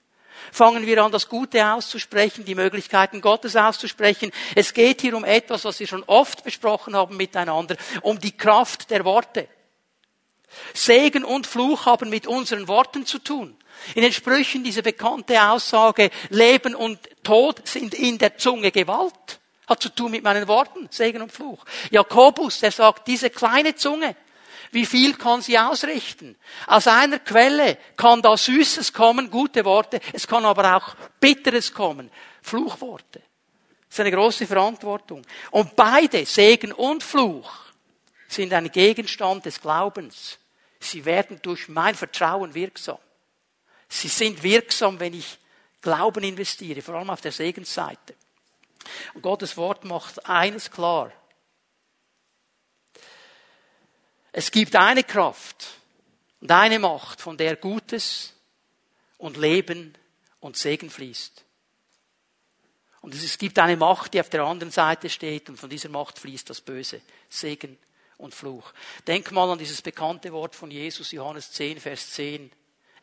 Fangen 0.53 0.87
wir 0.87 1.03
an, 1.03 1.11
das 1.11 1.29
Gute 1.29 1.67
auszusprechen, 1.67 2.45
die 2.45 2.55
Möglichkeiten 2.55 3.21
Gottes 3.21 3.57
auszusprechen. 3.57 4.31
Es 4.55 4.73
geht 4.73 5.01
hier 5.01 5.17
um 5.17 5.25
etwas, 5.25 5.65
was 5.65 5.81
wir 5.81 5.87
schon 5.87 6.05
oft 6.05 6.45
besprochen 6.45 6.95
haben 6.95 7.17
miteinander, 7.17 7.77
um 8.03 8.21
die 8.21 8.37
Kraft 8.37 8.91
der 8.91 9.05
Worte. 9.05 9.49
Segen 10.73 11.25
und 11.25 11.47
Fluch 11.47 11.87
haben 11.87 12.11
mit 12.11 12.27
unseren 12.27 12.69
Worten 12.69 13.07
zu 13.07 13.19
tun. 13.19 13.57
In 13.95 14.03
den 14.03 14.12
Sprüchen 14.12 14.64
diese 14.64 14.83
bekannte 14.83 15.43
Aussage, 15.43 16.11
Leben 16.31 16.75
und 16.75 16.99
Tod 17.23 17.67
sind 17.67 17.95
in 17.95 18.19
der 18.19 18.38
Zunge 18.38 18.71
Gewalt. 18.71 19.40
Hat 19.67 19.83
zu 19.83 19.88
tun 19.88 20.11
mit 20.11 20.23
meinen 20.23 20.47
Worten, 20.47 20.88
Segen 20.90 21.23
und 21.23 21.33
Fluch. 21.33 21.64
Jakobus, 21.90 22.61
der 22.61 22.71
sagt, 22.71 23.09
diese 23.09 23.31
kleine 23.31 23.75
Zunge, 23.75 24.14
wie 24.73 24.87
viel 24.87 25.14
kann 25.14 25.40
sie 25.40 25.59
ausrichten? 25.59 26.37
Aus 26.67 26.87
einer 26.87 27.21
Quelle 27.21 27.79
kann 27.97 28.21
da 28.21 28.37
Süßes 28.37 28.93
kommen, 28.93 29.31
gute 29.31 29.64
Worte, 29.64 30.01
es 30.12 30.27
kann 30.27 30.45
aber 30.45 30.77
auch 30.77 30.95
Bitteres 31.21 31.73
kommen, 31.73 32.11
Fluchworte. 32.43 33.23
Das 33.88 34.01
ist 34.01 34.01
eine 34.01 34.11
große 34.11 34.47
Verantwortung. 34.47 35.23
Und 35.53 35.77
beide, 35.77 36.27
Segen 36.27 36.73
und 36.73 37.03
Fluch, 37.05 37.51
sind 38.27 38.53
ein 38.53 38.71
Gegenstand 38.71 39.47
des 39.47 39.61
Glaubens. 39.61 40.38
Sie 40.85 41.05
werden 41.05 41.40
durch 41.42 41.68
mein 41.68 41.94
Vertrauen 41.94 42.55
wirksam. 42.55 42.99
Sie 43.88 44.09
sind 44.09 44.42
wirksam, 44.42 45.01
wenn 45.01 45.14
ich 45.14 45.38
Glauben 45.81 46.25
investiere, 46.25 46.83
vor 46.83 46.94
allem 46.94 47.11
auf 47.11 47.20
der 47.20 47.33
Segensseite. 47.33 48.14
Und 49.14 49.23
Gottes 49.23 49.57
Wort 49.57 49.85
macht 49.85 50.27
eines 50.27 50.70
klar. 50.70 51.12
Es 54.33 54.51
gibt 54.51 54.77
eine 54.77 55.05
Kraft 55.05 55.66
und 56.40 56.51
eine 56.51 56.79
Macht, 56.79 57.20
von 57.20 57.37
der 57.37 57.57
Gutes 57.57 58.35
und 59.16 59.37
Leben 59.37 59.97
und 60.40 60.57
Segen 60.57 60.90
fließt. 60.90 61.44
Und 63.01 63.14
es 63.14 63.38
gibt 63.38 63.59
eine 63.59 63.77
Macht, 63.77 64.14
die 64.14 64.20
auf 64.20 64.31
der 64.31 64.44
anderen 64.44 64.73
Seite 64.73 65.09
steht 65.09 65.49
und 65.49 65.59
von 65.59 65.70
dieser 65.70 65.90
Macht 65.90 66.18
fließt 66.18 66.49
das 66.49 66.61
Böse. 66.61 67.01
Segen 67.29 67.79
und 68.18 68.35
Fluch. 68.35 68.72
Denk 69.07 69.33
mal 69.33 69.50
an 69.50 69.59
dieses 69.59 69.83
bekannte 69.83 70.33
Wort 70.33 70.55
von 70.55 70.70
Jesus, 70.70 71.12
Johannes 71.12 71.53
10, 71.53 71.81
Vers 71.81 72.11
10. 72.11 72.50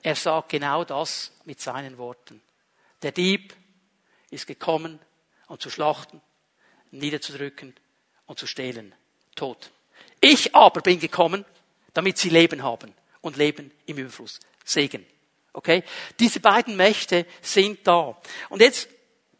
Er 0.01 0.15
sagt 0.15 0.49
genau 0.49 0.83
das 0.83 1.31
mit 1.45 1.61
seinen 1.61 1.97
Worten. 1.97 2.41
Der 3.01 3.11
Dieb 3.11 3.53
ist 4.29 4.47
gekommen, 4.47 4.99
um 5.47 5.59
zu 5.59 5.69
schlachten, 5.69 6.21
niederzudrücken 6.91 7.75
und 8.25 8.39
zu 8.39 8.47
stehlen. 8.47 8.93
Tod. 9.35 9.71
Ich 10.19 10.55
aber 10.55 10.81
bin 10.81 10.99
gekommen, 10.99 11.45
damit 11.93 12.17
sie 12.17 12.29
Leben 12.29 12.63
haben 12.63 12.93
und 13.21 13.37
Leben 13.37 13.71
im 13.85 13.97
Überfluss. 13.97 14.39
Segen. 14.63 15.05
Okay? 15.53 15.83
Diese 16.19 16.39
beiden 16.39 16.75
Mächte 16.75 17.25
sind 17.41 17.85
da. 17.85 18.19
Und 18.49 18.61
jetzt 18.61 18.87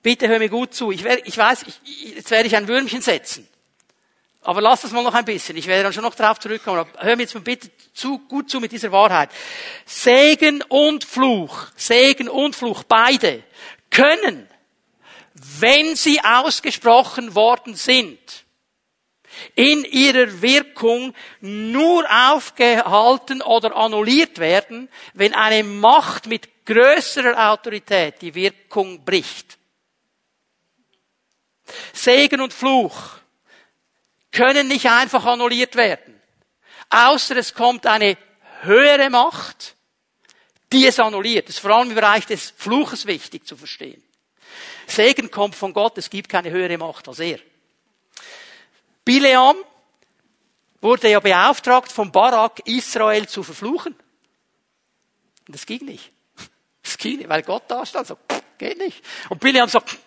Bitte 0.04 0.28
hör 0.28 0.40
mir 0.40 0.50
gut 0.50 0.74
zu. 0.74 0.92
Ich, 0.92 1.04
werde, 1.04 1.22
ich 1.26 1.38
weiß, 1.38 1.64
ich, 1.64 2.16
jetzt 2.16 2.32
werde 2.32 2.48
ich 2.48 2.56
ein 2.56 2.68
Würmchen 2.68 3.02
setzen. 3.02 3.48
Aber 4.44 4.60
lass 4.60 4.82
das 4.82 4.92
mal 4.92 5.04
noch 5.04 5.14
ein 5.14 5.26
bisschen. 5.26 5.56
Ich 5.56 5.68
werde 5.68 5.84
dann 5.84 5.94
schon 5.94 6.04
noch 6.04 6.16
drauf 6.16 6.40
zurückkommen. 6.40 6.80
Aber 6.80 7.04
hör 7.04 7.16
mir 7.16 7.24
jetzt 7.24 7.36
mal 7.36 7.42
bitte 7.42 7.70
zu, 7.94 8.20
gut 8.28 8.50
zu 8.50 8.60
mit 8.60 8.72
dieser 8.72 8.92
Wahrheit. 8.92 9.30
Segen 9.86 10.64
und 10.64 11.04
Fluch, 11.04 11.68
Segen 11.76 12.28
und 12.28 12.56
Fluch, 12.56 12.84
beide 12.84 13.44
können, 13.92 14.48
wenn 15.34 15.96
sie 15.96 16.20
ausgesprochen 16.24 17.36
worden 17.36 17.76
sind, 17.76 18.20
in 19.56 19.86
ihrer 19.86 20.42
Wirkung 20.42 21.14
nur 21.40 22.06
aufgehalten 22.10 23.42
oder 23.42 23.76
annulliert 23.76 24.40
werden, 24.40 24.90
wenn 25.14 25.34
eine 25.34 25.64
Macht 25.64 26.28
mit 26.28 26.66
größerer 26.66 27.52
Autorität 27.52 28.22
die 28.22 28.36
Wirkung 28.36 29.04
bricht. 29.06 29.58
Segen 31.94 32.42
und 32.42 32.54
Fluch 32.54 33.21
können 34.32 34.68
nicht 34.68 34.90
einfach 34.90 35.26
annulliert 35.26 35.76
werden. 35.76 36.20
Außer 36.90 37.38
es 37.38 37.54
kommt 37.54 37.86
eine 37.86 38.18
höhere 38.62 39.10
Macht, 39.10 39.76
die 40.72 40.88
es 40.88 41.00
annulliert. 41.00 41.48
Das 41.48 41.56
ist 41.56 41.62
vor 41.62 41.72
allem 41.72 41.90
im 41.90 41.96
Bereich 41.96 42.26
des 42.26 42.52
Fluches 42.52 43.06
wichtig 43.06 43.46
zu 43.46 43.58
verstehen. 43.58 44.02
Segen 44.88 45.32
kommt 45.32 45.56
von 45.56 45.74
Gott, 45.74 45.98
es 45.98 46.10
gibt 46.10 46.30
keine 46.30 46.52
höhere 46.52 46.78
Macht 46.78 47.08
als 47.08 47.20
er. 47.20 47.40
Bileam 49.06 49.56
wurde 50.82 51.10
ja 51.10 51.20
beauftragt 51.20 51.92
von 51.92 52.12
Barak, 52.12 52.62
Israel 52.66 53.28
zu 53.28 53.44
verfluchen. 53.44 53.96
Und 55.48 55.56
das 55.56 55.66
ging 55.66 55.86
nicht. 55.86 56.12
Das 56.84 56.98
ging 56.98 57.18
nicht, 57.18 57.30
weil 57.30 57.44
Gott 57.44 57.64
da 57.68 57.86
stand, 57.86 58.08
so, 58.08 58.18
geht 58.58 58.80
nicht. 58.80 59.04
Und 59.30 59.40
Bileam 59.40 59.70
sagt, 59.70 59.98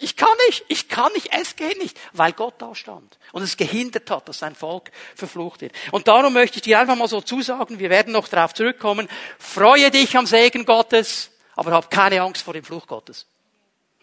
ich 0.00 0.16
kann 0.16 0.36
nicht, 0.46 0.64
ich 0.68 0.88
kann 0.88 1.12
nicht, 1.12 1.30
es 1.32 1.56
geht 1.56 1.78
nicht, 1.78 1.98
weil 2.12 2.32
Gott 2.32 2.54
da 2.58 2.74
stand 2.74 3.18
und 3.32 3.42
es 3.42 3.56
gehindert 3.56 4.10
hat, 4.10 4.28
dass 4.28 4.38
sein 4.38 4.54
Volk 4.54 4.90
verflucht 5.14 5.60
wird. 5.60 5.72
Und 5.92 6.08
darum 6.08 6.32
möchte 6.32 6.56
ich 6.56 6.62
dir 6.62 6.78
einfach 6.78 6.96
mal 6.96 7.08
so 7.08 7.20
zusagen, 7.20 7.78
wir 7.78 7.90
werden 7.90 8.12
noch 8.12 8.28
darauf 8.28 8.54
zurückkommen, 8.54 9.08
freue 9.38 9.90
dich 9.90 10.16
am 10.16 10.26
Segen 10.26 10.64
Gottes, 10.64 11.30
aber 11.56 11.72
hab 11.72 11.90
keine 11.90 12.22
Angst 12.22 12.42
vor 12.42 12.54
dem 12.54 12.64
Fluch 12.64 12.86
Gottes. 12.86 13.26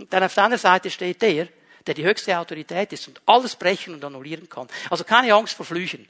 Dann 0.10 0.24
auf 0.24 0.34
deiner 0.34 0.58
Seite 0.58 0.90
steht 0.90 1.22
der, 1.22 1.48
der 1.88 1.94
die 1.94 2.04
höchste 2.04 2.38
Autorität 2.38 2.92
ist 2.94 3.08
und 3.08 3.22
alles 3.26 3.56
brechen 3.56 3.94
und 3.94 4.04
annullieren 4.04 4.50
kann. 4.50 4.68
Also 4.90 5.04
keine 5.04 5.34
Angst 5.34 5.56
vor 5.56 5.66
Flüchen, 5.66 6.08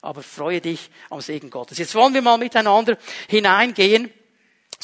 aber 0.00 0.22
freue 0.22 0.60
dich 0.60 0.90
am 1.10 1.20
Segen 1.20 1.50
Gottes. 1.50 1.78
Jetzt 1.78 1.94
wollen 1.94 2.14
wir 2.14 2.22
mal 2.22 2.38
miteinander 2.38 2.98
hineingehen 3.28 4.12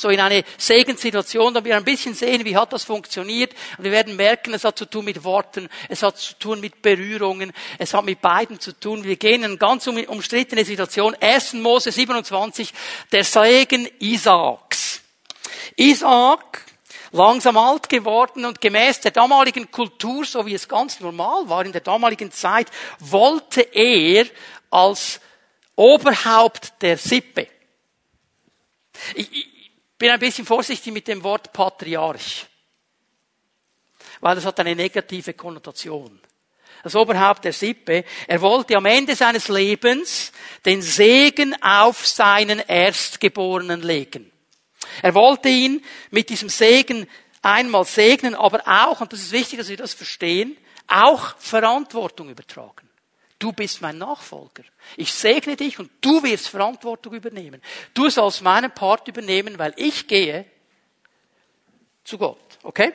so 0.00 0.08
in 0.08 0.20
eine 0.20 0.44
Segenssituation, 0.56 1.52
damit 1.54 1.70
wir 1.70 1.76
ein 1.76 1.84
bisschen 1.84 2.14
sehen, 2.14 2.44
wie 2.44 2.56
hat 2.56 2.72
das 2.72 2.84
funktioniert. 2.84 3.54
Und 3.76 3.84
wir 3.84 3.92
werden 3.92 4.16
merken, 4.16 4.54
es 4.54 4.64
hat 4.64 4.78
zu 4.78 4.86
tun 4.86 5.04
mit 5.04 5.22
Worten, 5.24 5.68
es 5.88 6.02
hat 6.02 6.18
zu 6.18 6.38
tun 6.38 6.60
mit 6.60 6.82
Berührungen, 6.82 7.52
es 7.78 7.94
hat 7.94 8.04
mit 8.04 8.20
beiden 8.20 8.58
zu 8.58 8.72
tun. 8.72 9.04
Wir 9.04 9.16
gehen 9.16 9.42
in 9.42 9.50
eine 9.50 9.56
ganz 9.58 9.86
umstrittene 9.86 10.64
Situation. 10.64 11.14
1. 11.20 11.54
Mose 11.54 11.92
27, 11.92 12.72
der 13.12 13.24
Segen 13.24 13.88
Isaaks. 13.98 15.02
Isaak, 15.76 16.64
langsam 17.12 17.56
alt 17.56 17.88
geworden 17.88 18.44
und 18.44 18.60
gemäß 18.60 19.00
der 19.00 19.10
damaligen 19.10 19.70
Kultur, 19.70 20.24
so 20.24 20.46
wie 20.46 20.54
es 20.54 20.68
ganz 20.68 21.00
normal 21.00 21.48
war 21.48 21.64
in 21.64 21.72
der 21.72 21.80
damaligen 21.80 22.30
Zeit, 22.32 22.68
wollte 22.98 23.62
er 23.62 24.26
als 24.70 25.20
Oberhaupt 25.76 26.74
der 26.82 26.98
Sippe. 26.98 27.48
Bin 30.00 30.10
ein 30.10 30.18
bisschen 30.18 30.46
vorsichtig 30.46 30.94
mit 30.94 31.06
dem 31.06 31.22
Wort 31.22 31.52
Patriarch, 31.52 32.46
weil 34.20 34.34
das 34.34 34.46
hat 34.46 34.58
eine 34.58 34.74
negative 34.74 35.34
Konnotation. 35.34 36.18
Das 36.82 36.96
Oberhaupt 36.96 37.44
der 37.44 37.52
Sippe, 37.52 38.06
er 38.26 38.40
wollte 38.40 38.78
am 38.78 38.86
Ende 38.86 39.14
seines 39.14 39.48
Lebens 39.48 40.32
den 40.64 40.80
Segen 40.80 41.54
auf 41.62 42.06
seinen 42.06 42.60
Erstgeborenen 42.60 43.82
legen. 43.82 44.32
Er 45.02 45.14
wollte 45.14 45.50
ihn 45.50 45.84
mit 46.10 46.30
diesem 46.30 46.48
Segen 46.48 47.06
einmal 47.42 47.84
segnen, 47.84 48.34
aber 48.34 48.66
auch, 48.66 49.02
und 49.02 49.12
das 49.12 49.20
ist 49.20 49.32
wichtig, 49.32 49.58
dass 49.58 49.68
wir 49.68 49.76
das 49.76 49.92
verstehen, 49.92 50.56
auch 50.88 51.36
Verantwortung 51.36 52.30
übertragen. 52.30 52.89
Du 53.40 53.53
bist 53.53 53.81
mein 53.81 53.98
Nachfolger. 53.98 54.62
Ich 54.98 55.12
segne 55.12 55.57
dich 55.57 55.79
und 55.79 55.90
du 56.03 56.22
wirst 56.22 56.48
Verantwortung 56.48 57.14
übernehmen. 57.14 57.61
Du 57.94 58.09
sollst 58.11 58.42
meinen 58.42 58.70
Part 58.70 59.09
übernehmen, 59.09 59.59
weil 59.59 59.72
ich 59.76 60.07
gehe 60.07 60.44
zu 62.05 62.18
Gott. 62.18 62.59
Okay? 62.62 62.92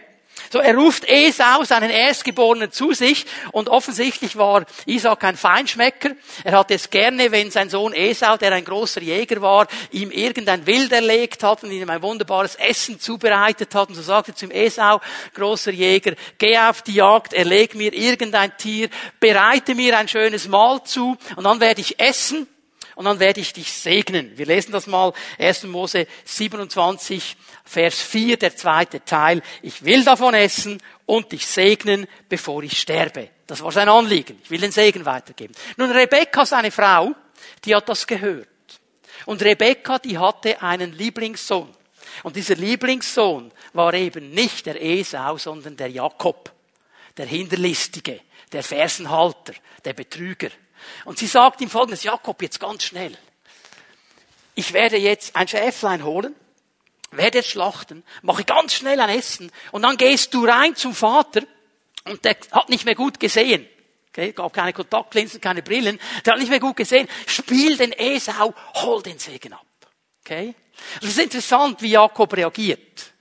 So, 0.51 0.59
er 0.59 0.75
ruft 0.75 1.05
Esau, 1.07 1.63
seinen 1.63 1.89
Erstgeborenen, 1.89 2.71
zu 2.71 2.93
sich 2.93 3.25
und 3.51 3.69
offensichtlich 3.69 4.35
war 4.35 4.65
Isaac 4.85 5.23
ein 5.23 5.37
Feinschmecker. 5.37 6.11
Er 6.43 6.57
hatte 6.57 6.73
es 6.73 6.89
gerne, 6.89 7.31
wenn 7.31 7.51
sein 7.51 7.69
Sohn 7.69 7.93
Esau, 7.93 8.37
der 8.37 8.53
ein 8.53 8.65
großer 8.65 9.01
Jäger 9.01 9.41
war, 9.41 9.67
ihm 9.91 10.11
irgendein 10.11 10.65
Wild 10.65 10.91
erlegt 10.91 11.43
hat 11.43 11.63
und 11.63 11.71
ihm 11.71 11.89
ein 11.89 12.01
wunderbares 12.01 12.55
Essen 12.55 12.99
zubereitet 12.99 13.73
hat. 13.75 13.89
Und 13.89 13.95
so 13.95 14.01
sagte 14.01 14.33
zu 14.33 14.45
ihm 14.45 14.51
Esau, 14.51 15.01
großer 15.33 15.71
Jäger, 15.71 16.13
geh 16.37 16.57
auf 16.57 16.81
die 16.81 16.95
Jagd, 16.95 17.33
erleg 17.33 17.75
mir 17.75 17.93
irgendein 17.93 18.55
Tier, 18.57 18.89
bereite 19.19 19.75
mir 19.75 19.97
ein 19.97 20.07
schönes 20.07 20.47
Mahl 20.47 20.83
zu 20.83 21.17
und 21.35 21.43
dann 21.43 21.59
werde 21.59 21.81
ich 21.81 21.99
essen 21.99 22.47
und 22.95 23.05
dann 23.05 23.19
werde 23.19 23.41
ich 23.41 23.53
dich 23.53 23.71
segnen. 23.71 24.37
Wir 24.37 24.45
lesen 24.45 24.71
das 24.71 24.87
mal, 24.87 25.13
1. 25.37 25.63
Mose 25.63 26.07
27, 26.23 27.37
Vers 27.63 28.01
4, 28.01 28.37
der 28.37 28.55
zweite 28.55 29.03
Teil. 29.03 29.41
Ich 29.61 29.83
will 29.83 30.03
davon 30.03 30.33
essen 30.33 30.81
und 31.05 31.31
dich 31.31 31.45
segnen, 31.45 32.07
bevor 32.29 32.63
ich 32.63 32.79
sterbe. 32.79 33.29
Das 33.47 33.61
war 33.61 33.71
sein 33.71 33.89
Anliegen. 33.89 34.39
Ich 34.43 34.49
will 34.49 34.61
den 34.61 34.71
Segen 34.71 35.05
weitergeben. 35.05 35.53
Nun, 35.77 35.91
Rebekka, 35.91 36.45
seine 36.45 36.71
Frau, 36.71 37.13
die 37.63 37.75
hat 37.75 37.89
das 37.89 38.07
gehört. 38.07 38.47
Und 39.25 39.41
Rebekka, 39.41 39.99
die 39.99 40.17
hatte 40.17 40.61
einen 40.61 40.93
Lieblingssohn. 40.93 41.69
Und 42.23 42.35
dieser 42.35 42.55
Lieblingssohn 42.55 43.51
war 43.73 43.93
eben 43.93 44.31
nicht 44.31 44.65
der 44.65 44.81
Esau, 44.81 45.37
sondern 45.37 45.75
der 45.75 45.89
Jakob. 45.89 46.51
Der 47.17 47.25
Hinterlistige, 47.25 48.21
der 48.51 48.63
Fersenhalter, 48.63 49.53
der 49.83 49.93
Betrüger. 49.93 50.49
Und 51.05 51.17
sie 51.17 51.27
sagt 51.27 51.61
ihm 51.61 51.69
folgendes, 51.69 52.03
Jakob, 52.03 52.41
jetzt 52.41 52.59
ganz 52.59 52.83
schnell. 52.83 53.17
Ich 54.55 54.73
werde 54.73 54.97
jetzt 54.97 55.35
ein 55.35 55.47
Schäflein 55.47 56.03
holen, 56.03 56.35
werde 57.11 57.39
es 57.39 57.47
schlachten, 57.47 58.03
mache 58.21 58.43
ganz 58.43 58.73
schnell 58.73 58.99
ein 58.99 59.09
Essen 59.09 59.51
und 59.71 59.81
dann 59.81 59.97
gehst 59.97 60.33
du 60.33 60.45
rein 60.45 60.75
zum 60.75 60.95
Vater 60.95 61.41
und 62.05 62.23
der 62.23 62.37
hat 62.51 62.69
nicht 62.69 62.85
mehr 62.85 62.95
gut 62.95 63.19
gesehen. 63.19 63.67
Okay, 64.09 64.31
gab 64.31 64.53
keine 64.53 64.71
Kontaktlinsen, 64.71 65.41
keine 65.41 65.61
Brillen, 65.61 65.99
der 66.25 66.33
hat 66.33 66.39
nicht 66.39 66.49
mehr 66.49 66.61
gut 66.61 66.77
gesehen. 66.77 67.09
Spiel 67.27 67.75
den 67.75 67.91
Esau, 67.91 68.53
hol 68.75 69.03
den 69.03 69.19
Segen 69.19 69.51
ab. 69.51 69.65
Okay? 70.21 70.55
Das 71.01 71.09
ist 71.09 71.19
interessant, 71.19 71.81
wie 71.81 71.89
Jakob 71.89 72.33
reagiert 72.33 73.14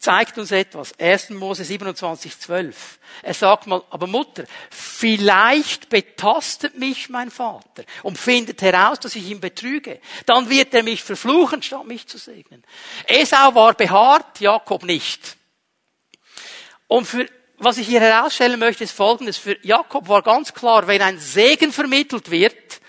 zeigt 0.00 0.38
uns 0.38 0.50
etwas. 0.50 0.98
1. 0.98 1.30
Mose 1.30 1.62
27, 1.62 2.38
12. 2.38 2.98
Er 3.22 3.34
sagt 3.34 3.66
mal, 3.66 3.82
aber 3.90 4.06
Mutter, 4.06 4.44
vielleicht 4.70 5.90
betastet 5.90 6.78
mich 6.78 7.10
mein 7.10 7.30
Vater 7.30 7.84
und 8.02 8.18
findet 8.18 8.62
heraus, 8.62 8.98
dass 8.98 9.14
ich 9.14 9.28
ihn 9.28 9.40
betrüge. 9.40 10.00
Dann 10.24 10.48
wird 10.48 10.72
er 10.74 10.82
mich 10.82 11.04
verfluchen, 11.04 11.62
statt 11.62 11.86
mich 11.86 12.06
zu 12.06 12.16
segnen. 12.16 12.64
Esau 13.06 13.54
war 13.54 13.74
behaart, 13.74 14.40
Jakob 14.40 14.84
nicht. 14.84 15.36
Und 16.88 17.04
für, 17.04 17.26
was 17.58 17.76
ich 17.76 17.86
hier 17.86 18.00
herausstellen 18.00 18.58
möchte, 18.58 18.84
ist 18.84 18.92
Folgendes. 18.92 19.36
Für 19.36 19.58
Jakob 19.64 20.08
war 20.08 20.22
ganz 20.22 20.54
klar, 20.54 20.86
wenn 20.86 21.02
ein 21.02 21.20
Segen 21.20 21.72
vermittelt 21.72 22.30
wird, 22.30 22.80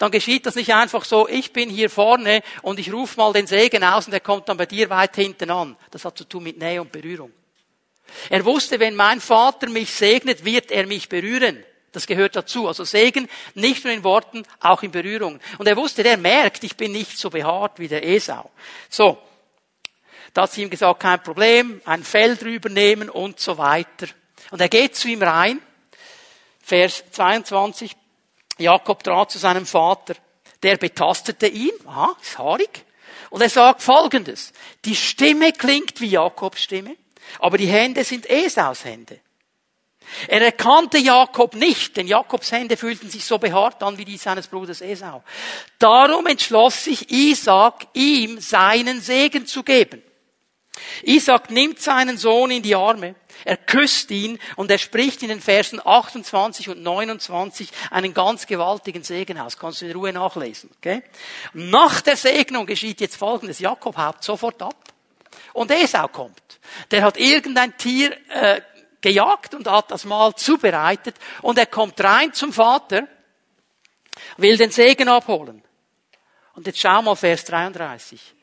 dann 0.00 0.10
geschieht 0.10 0.46
das 0.46 0.54
nicht 0.54 0.72
einfach 0.72 1.04
so, 1.04 1.28
ich 1.28 1.52
bin 1.52 1.68
hier 1.68 1.90
vorne 1.90 2.40
und 2.62 2.78
ich 2.78 2.90
rufe 2.90 3.18
mal 3.18 3.34
den 3.34 3.46
Segen 3.46 3.84
aus 3.84 4.06
und 4.06 4.12
der 4.12 4.20
kommt 4.20 4.48
dann 4.48 4.56
bei 4.56 4.64
dir 4.64 4.88
weit 4.88 5.14
hinten 5.14 5.50
an. 5.50 5.76
Das 5.90 6.06
hat 6.06 6.16
zu 6.16 6.24
tun 6.24 6.42
mit 6.42 6.56
Nähe 6.58 6.80
und 6.80 6.90
Berührung. 6.90 7.30
Er 8.30 8.42
wusste, 8.46 8.80
wenn 8.80 8.96
mein 8.96 9.20
Vater 9.20 9.68
mich 9.68 9.92
segnet, 9.92 10.42
wird 10.42 10.70
er 10.70 10.86
mich 10.86 11.10
berühren. 11.10 11.62
Das 11.92 12.06
gehört 12.06 12.34
dazu. 12.34 12.66
Also 12.66 12.84
Segen 12.84 13.28
nicht 13.52 13.84
nur 13.84 13.92
in 13.92 14.02
Worten, 14.02 14.44
auch 14.60 14.82
in 14.82 14.90
Berührung. 14.90 15.38
Und 15.58 15.68
er 15.68 15.76
wusste, 15.76 16.02
der 16.02 16.16
merkt, 16.16 16.64
ich 16.64 16.78
bin 16.78 16.92
nicht 16.92 17.18
so 17.18 17.28
behaart 17.28 17.78
wie 17.78 17.88
der 17.88 18.02
Esau. 18.02 18.50
So. 18.88 19.18
Da 20.32 20.44
hat 20.44 20.52
sie 20.52 20.62
ihm 20.62 20.70
gesagt, 20.70 21.00
kein 21.00 21.22
Problem, 21.22 21.82
ein 21.84 22.04
Fell 22.04 22.38
drüber 22.38 22.70
nehmen 22.70 23.10
und 23.10 23.38
so 23.38 23.58
weiter. 23.58 24.06
Und 24.50 24.62
er 24.62 24.70
geht 24.70 24.96
zu 24.96 25.08
ihm 25.08 25.22
rein. 25.22 25.60
Vers 26.62 27.04
22. 27.10 27.99
Jakob 28.60 29.02
trat 29.02 29.30
zu 29.30 29.38
seinem 29.38 29.66
Vater. 29.66 30.14
Der 30.62 30.76
betastete 30.76 31.46
ihn. 31.46 31.72
Aha, 31.86 32.16
ist 32.20 32.38
haarig. 32.38 32.84
Und 33.30 33.40
er 33.40 33.48
sagt 33.48 33.82
Folgendes. 33.82 34.52
Die 34.84 34.96
Stimme 34.96 35.52
klingt 35.52 36.00
wie 36.00 36.08
Jakobs 36.08 36.62
Stimme, 36.62 36.96
aber 37.38 37.58
die 37.58 37.66
Hände 37.66 38.04
sind 38.04 38.28
Esaus 38.28 38.84
Hände. 38.84 39.20
Er 40.26 40.42
erkannte 40.42 40.98
Jakob 40.98 41.54
nicht, 41.54 41.96
denn 41.96 42.08
Jakobs 42.08 42.50
Hände 42.50 42.76
fühlten 42.76 43.08
sich 43.10 43.24
so 43.24 43.38
behaart 43.38 43.82
an 43.82 43.96
wie 43.96 44.04
die 44.04 44.16
seines 44.16 44.48
Bruders 44.48 44.80
Esau. 44.80 45.22
Darum 45.78 46.26
entschloss 46.26 46.84
sich 46.84 47.10
Isaac, 47.10 47.86
ihm 47.94 48.40
seinen 48.40 49.00
Segen 49.00 49.46
zu 49.46 49.62
geben. 49.62 50.02
Isaac 51.02 51.50
nimmt 51.50 51.80
seinen 51.80 52.18
Sohn 52.18 52.50
in 52.50 52.62
die 52.62 52.74
Arme, 52.74 53.14
er 53.44 53.56
küsst 53.56 54.10
ihn 54.10 54.38
und 54.56 54.70
er 54.70 54.78
spricht 54.78 55.22
in 55.22 55.28
den 55.28 55.40
Versen 55.40 55.80
28 55.84 56.68
und 56.68 56.82
29 56.82 57.70
einen 57.90 58.14
ganz 58.14 58.46
gewaltigen 58.46 59.02
Segen 59.02 59.38
aus. 59.38 59.58
Kannst 59.58 59.80
du 59.80 59.86
in 59.86 59.92
Ruhe 59.92 60.12
nachlesen, 60.12 60.70
okay? 60.78 61.02
Nach 61.52 62.00
der 62.00 62.16
Segnung 62.16 62.66
geschieht 62.66 63.00
jetzt 63.00 63.16
Folgendes. 63.16 63.58
Jakob 63.58 63.96
haut 63.96 64.22
sofort 64.22 64.60
ab. 64.62 64.76
Und 65.52 65.70
Esau 65.70 66.08
kommt. 66.08 66.60
Der 66.90 67.02
hat 67.02 67.16
irgendein 67.16 67.76
Tier 67.76 68.16
äh, 68.28 68.60
gejagt 69.00 69.54
und 69.54 69.68
hat 69.68 69.90
das 69.90 70.04
Mahl 70.04 70.34
zubereitet 70.34 71.16
und 71.42 71.58
er 71.58 71.66
kommt 71.66 72.02
rein 72.02 72.32
zum 72.32 72.52
Vater, 72.52 73.08
will 74.36 74.56
den 74.56 74.70
Segen 74.70 75.08
abholen. 75.08 75.62
Und 76.54 76.66
jetzt 76.66 76.80
schau 76.80 77.00
mal 77.02 77.16
Vers 77.16 77.44
33. 77.44 78.34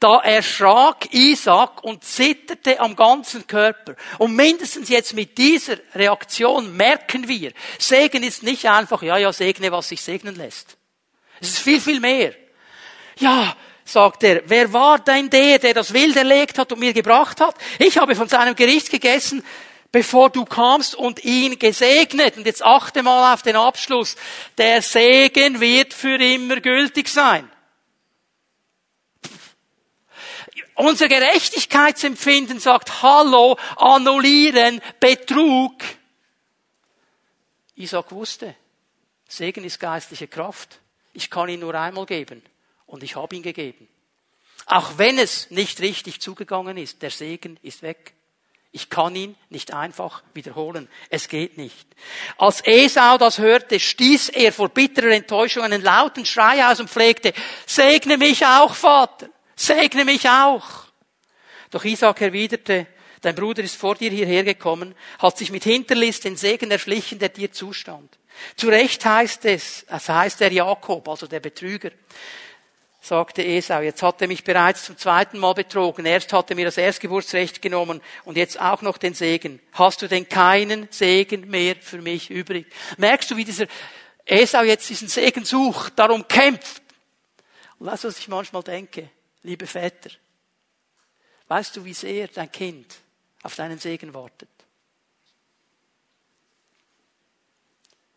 Da 0.00 0.20
erschrak 0.20 1.12
Isaac 1.12 1.84
und 1.84 2.02
zitterte 2.02 2.80
am 2.80 2.96
ganzen 2.96 3.46
Körper. 3.46 3.94
Und 4.16 4.34
mindestens 4.34 4.88
jetzt 4.88 5.12
mit 5.12 5.36
dieser 5.36 5.76
Reaktion 5.94 6.74
merken 6.74 7.28
wir, 7.28 7.52
Segen 7.78 8.22
ist 8.22 8.42
nicht 8.42 8.66
einfach, 8.66 9.02
ja, 9.02 9.18
ja, 9.18 9.30
segne, 9.30 9.70
was 9.70 9.90
sich 9.90 10.00
segnen 10.00 10.36
lässt. 10.36 10.78
Es 11.38 11.50
ist 11.50 11.58
viel, 11.58 11.82
viel 11.82 12.00
mehr. 12.00 12.34
Ja, 13.18 13.54
sagt 13.84 14.24
er, 14.24 14.42
wer 14.46 14.72
war 14.72 14.98
denn 15.00 15.28
der, 15.28 15.58
der 15.58 15.74
das 15.74 15.92
Wild 15.92 16.16
erlegt 16.16 16.58
hat 16.58 16.72
und 16.72 16.78
mir 16.78 16.94
gebracht 16.94 17.38
hat? 17.40 17.56
Ich 17.78 17.98
habe 17.98 18.14
von 18.14 18.28
seinem 18.28 18.56
Gericht 18.56 18.90
gegessen, 18.90 19.44
bevor 19.92 20.30
du 20.30 20.46
kamst 20.46 20.94
und 20.94 21.24
ihn 21.24 21.58
gesegnet. 21.58 22.38
Und 22.38 22.46
jetzt 22.46 22.64
achte 22.64 23.02
mal 23.02 23.34
auf 23.34 23.42
den 23.42 23.56
Abschluss. 23.56 24.16
Der 24.56 24.80
Segen 24.80 25.60
wird 25.60 25.92
für 25.92 26.16
immer 26.16 26.60
gültig 26.60 27.08
sein. 27.08 27.50
Unser 30.80 31.08
Gerechtigkeitsempfinden 31.08 32.58
sagt, 32.58 33.02
hallo, 33.02 33.58
annullieren, 33.76 34.80
Betrug. 34.98 35.74
Isaac 37.76 38.10
wusste, 38.12 38.54
Segen 39.28 39.64
ist 39.64 39.78
geistliche 39.78 40.26
Kraft. 40.26 40.80
Ich 41.12 41.28
kann 41.28 41.50
ihn 41.50 41.60
nur 41.60 41.74
einmal 41.74 42.06
geben. 42.06 42.42
Und 42.86 43.02
ich 43.02 43.14
habe 43.14 43.36
ihn 43.36 43.42
gegeben. 43.42 43.88
Auch 44.64 44.96
wenn 44.96 45.18
es 45.18 45.50
nicht 45.50 45.80
richtig 45.80 46.22
zugegangen 46.22 46.78
ist, 46.78 47.02
der 47.02 47.10
Segen 47.10 47.58
ist 47.62 47.82
weg. 47.82 48.14
Ich 48.72 48.88
kann 48.88 49.14
ihn 49.14 49.36
nicht 49.50 49.74
einfach 49.74 50.22
wiederholen. 50.32 50.88
Es 51.10 51.28
geht 51.28 51.58
nicht. 51.58 51.88
Als 52.38 52.64
Esau 52.64 53.18
das 53.18 53.38
hörte, 53.38 53.78
stieß 53.80 54.30
er 54.30 54.50
vor 54.50 54.70
bitterer 54.70 55.10
Enttäuschung 55.10 55.62
einen 55.62 55.82
lauten 55.82 56.24
Schrei 56.24 56.66
aus 56.66 56.80
und 56.80 56.88
pflegte, 56.88 57.34
segne 57.66 58.16
mich 58.16 58.46
auch, 58.46 58.74
Vater. 58.74 59.28
Segne 59.60 60.06
mich 60.06 60.26
auch. 60.26 60.86
Doch 61.70 61.84
Isaac 61.84 62.22
erwiderte, 62.22 62.86
dein 63.20 63.34
Bruder 63.34 63.62
ist 63.62 63.76
vor 63.76 63.94
dir 63.94 64.10
hierher 64.10 64.42
gekommen, 64.42 64.94
hat 65.18 65.36
sich 65.36 65.52
mit 65.52 65.64
Hinterlist 65.64 66.24
den 66.24 66.38
Segen 66.38 66.70
erschlichen, 66.70 67.18
der 67.18 67.28
dir 67.28 67.52
zustand. 67.52 68.18
Zu 68.56 68.68
Recht 68.68 69.04
heißt 69.04 69.44
es, 69.44 69.84
es 69.86 70.08
heißt 70.08 70.40
der 70.40 70.50
Jakob, 70.50 71.06
also 71.06 71.26
der 71.26 71.40
Betrüger, 71.40 71.90
sagte 73.02 73.44
Esau, 73.44 73.80
jetzt 73.82 74.02
hat 74.02 74.22
er 74.22 74.28
mich 74.28 74.44
bereits 74.44 74.84
zum 74.84 74.96
zweiten 74.96 75.38
Mal 75.38 75.52
betrogen. 75.52 76.06
Erst 76.06 76.32
hat 76.32 76.48
er 76.48 76.56
mir 76.56 76.64
das 76.64 76.78
Erstgeburtsrecht 76.78 77.60
genommen 77.60 78.00
und 78.24 78.38
jetzt 78.38 78.58
auch 78.58 78.80
noch 78.80 78.96
den 78.96 79.12
Segen. 79.12 79.60
Hast 79.72 80.00
du 80.00 80.08
denn 80.08 80.26
keinen 80.26 80.88
Segen 80.90 81.50
mehr 81.50 81.76
für 81.76 82.00
mich 82.00 82.30
übrig? 82.30 82.66
Merkst 82.96 83.30
du, 83.30 83.36
wie 83.36 83.44
dieser 83.44 83.66
Esau 84.24 84.62
jetzt 84.62 84.88
diesen 84.88 85.08
Segen 85.08 85.44
sucht, 85.44 85.98
darum 85.98 86.26
kämpft? 86.26 86.80
Und 87.78 87.88
du, 87.88 87.92
was 87.92 88.18
ich 88.18 88.28
manchmal 88.28 88.62
denke? 88.62 89.10
Liebe 89.42 89.66
Väter, 89.66 90.10
weißt 91.48 91.76
du, 91.76 91.84
wie 91.84 91.94
sehr 91.94 92.28
dein 92.28 92.50
Kind 92.50 92.98
auf 93.42 93.54
deinen 93.54 93.78
Segen 93.78 94.14
wartet? 94.14 94.48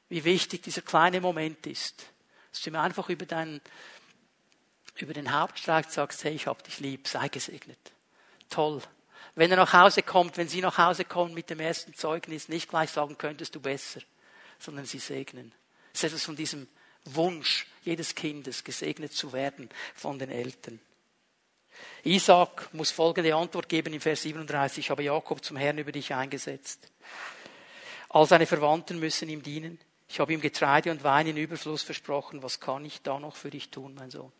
Wie 0.09 0.23
wichtig 0.23 0.61
dieser 0.61 0.81
kleine 0.81 1.21
Moment 1.21 1.65
ist, 1.65 2.05
dass 2.51 2.61
du 2.61 2.69
ihm 2.69 2.75
einfach 2.75 3.09
über 3.09 3.25
deinen, 3.25 3.61
über 4.97 5.13
den 5.13 5.31
Hauptstreich 5.31 5.87
sagst, 5.87 6.23
hey, 6.23 6.35
ich 6.35 6.45
hab 6.45 6.63
dich 6.63 6.79
lieb, 6.79 7.07
sei 7.07 7.29
gesegnet. 7.29 7.79
Toll. 8.49 8.81
Wenn 9.35 9.49
er 9.49 9.57
nach 9.57 9.73
Hause 9.73 10.03
kommt, 10.03 10.37
wenn 10.37 10.47
sie 10.47 10.61
nach 10.61 10.77
Hause 10.77 11.05
kommen 11.05 11.33
mit 11.33 11.49
dem 11.49 11.59
ersten 11.59 11.95
Zeugnis, 11.95 12.49
nicht 12.49 12.69
gleich 12.69 12.91
sagen, 12.91 13.17
könntest 13.17 13.55
du 13.55 13.59
besser, 13.59 14.01
sondern 14.59 14.85
sie 14.85 14.99
segnen. 14.99 15.51
Es 15.91 16.03
ist 16.03 16.11
etwas 16.11 16.25
von 16.25 16.35
diesem 16.35 16.67
Wunsch 17.05 17.65
jedes 17.83 18.13
Kindes, 18.13 18.63
gesegnet 18.63 19.13
zu 19.13 19.33
werden 19.33 19.69
von 19.95 20.19
den 20.19 20.29
Eltern. 20.29 20.79
Isaac 22.03 22.69
muss 22.73 22.91
folgende 22.91 23.35
Antwort 23.35 23.69
geben 23.69 23.93
im 23.93 24.01
Vers 24.01 24.23
37. 24.23 24.85
Ich 24.85 24.89
habe 24.89 25.03
Jakob 25.03 25.43
zum 25.43 25.57
Herrn 25.57 25.77
über 25.77 25.91
dich 25.91 26.13
eingesetzt. 26.13 26.89
All 28.09 28.27
seine 28.27 28.45
Verwandten 28.45 28.99
müssen 28.99 29.29
ihm 29.29 29.41
dienen. 29.41 29.79
Ich 30.07 30.19
habe 30.19 30.33
ihm 30.33 30.41
Getreide 30.41 30.91
und 30.91 31.03
Wein 31.03 31.27
in 31.27 31.37
Überfluss 31.37 31.81
versprochen. 31.81 32.43
Was 32.43 32.59
kann 32.59 32.85
ich 32.85 33.01
da 33.01 33.19
noch 33.19 33.35
für 33.35 33.49
dich 33.49 33.69
tun, 33.69 33.95
mein 33.95 34.11
Sohn? 34.11 34.31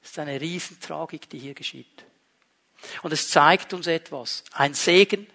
Das 0.00 0.10
ist 0.10 0.18
eine 0.18 0.40
Riesentragik, 0.40 1.28
die 1.30 1.38
hier 1.38 1.54
geschieht. 1.54 2.04
Und 3.02 3.12
es 3.12 3.28
zeigt 3.28 3.72
uns 3.72 3.86
etwas. 3.86 4.44
Ein 4.52 4.74
Segen, 4.74 5.26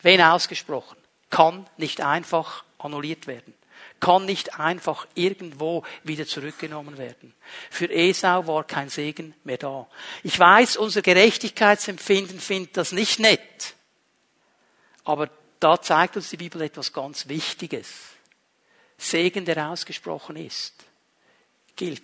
wenn 0.00 0.20
ausgesprochen, 0.20 0.96
kann 1.30 1.68
nicht 1.76 2.00
einfach 2.00 2.64
annulliert 2.78 3.26
werden 3.26 3.54
kann 4.00 4.24
nicht 4.24 4.58
einfach 4.58 5.06
irgendwo 5.14 5.84
wieder 6.04 6.26
zurückgenommen 6.26 6.98
werden. 6.98 7.34
Für 7.70 7.90
Esau 7.90 8.46
war 8.46 8.64
kein 8.64 8.88
Segen 8.88 9.34
mehr 9.44 9.58
da. 9.58 9.86
Ich 10.22 10.38
weiß, 10.38 10.76
unser 10.76 11.02
Gerechtigkeitsempfinden 11.02 12.40
findet 12.40 12.76
das 12.76 12.92
nicht 12.92 13.18
nett. 13.18 13.74
Aber 15.04 15.30
da 15.60 15.80
zeigt 15.80 16.16
uns 16.16 16.30
die 16.30 16.36
Bibel 16.36 16.60
etwas 16.62 16.92
ganz 16.92 17.28
Wichtiges. 17.28 17.88
Segen, 18.98 19.44
der 19.44 19.70
ausgesprochen 19.70 20.36
ist, 20.36 20.74
gilt. 21.74 22.02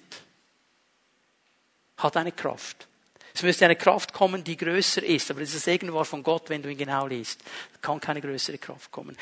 Hat 1.98 2.16
eine 2.16 2.32
Kraft. 2.32 2.86
Es 3.34 3.42
müsste 3.42 3.64
eine 3.64 3.76
Kraft 3.76 4.12
kommen, 4.12 4.44
die 4.44 4.56
größer 4.56 5.02
ist. 5.02 5.30
Aber 5.30 5.40
dieser 5.40 5.58
Segen 5.58 5.92
war 5.92 6.04
von 6.04 6.22
Gott, 6.22 6.50
wenn 6.50 6.62
du 6.62 6.70
ihn 6.70 6.76
genau 6.76 7.06
liest. 7.06 7.40
Kann 7.80 8.00
keine 8.00 8.20
größere 8.20 8.58
Kraft 8.58 8.90
kommen. 8.90 9.16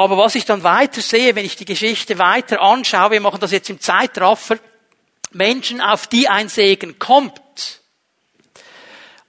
Aber 0.00 0.16
was 0.16 0.34
ich 0.34 0.46
dann 0.46 0.62
weiter 0.62 1.02
sehe, 1.02 1.34
wenn 1.34 1.44
ich 1.44 1.56
die 1.56 1.66
Geschichte 1.66 2.16
weiter 2.16 2.62
anschaue, 2.62 3.10
wir 3.10 3.20
machen 3.20 3.38
das 3.38 3.52
jetzt 3.52 3.68
im 3.68 3.78
Zeitraffer, 3.78 4.58
Menschen, 5.32 5.82
auf 5.82 6.06
die 6.06 6.26
ein 6.26 6.48
Segen 6.48 6.98
kommt, 6.98 7.82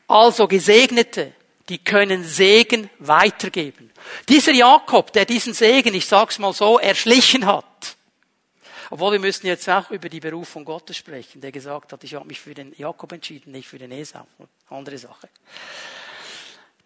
also 0.07 0.47
Gesegnete, 0.47 1.33
die 1.67 1.77
können 1.79 2.23
Segen 2.23 2.89
weitergeben. 2.99 3.91
Dieser 4.29 4.53
Jakob, 4.53 5.11
der 5.11 5.25
diesen 5.25 5.53
Segen, 5.53 5.93
ich 5.93 6.05
sag's 6.05 6.39
mal 6.39 6.53
so, 6.53 6.79
erschlichen 6.79 7.45
hat, 7.45 7.97
obwohl 8.91 9.11
wir 9.11 9.19
müssen 9.19 9.47
jetzt 9.47 9.67
auch 9.67 9.91
über 9.91 10.07
die 10.07 10.21
Berufung 10.21 10.63
Gottes 10.63 10.95
sprechen, 10.95 11.41
der 11.41 11.51
gesagt 11.51 11.91
hat, 11.91 12.01
ich 12.05 12.15
habe 12.15 12.25
mich 12.25 12.39
für 12.39 12.53
den 12.53 12.73
Jakob 12.77 13.11
entschieden, 13.11 13.51
nicht 13.51 13.67
für 13.67 13.77
den 13.77 13.91
Esau. 13.91 14.25
Andere 14.69 14.97
Sache. 14.97 15.27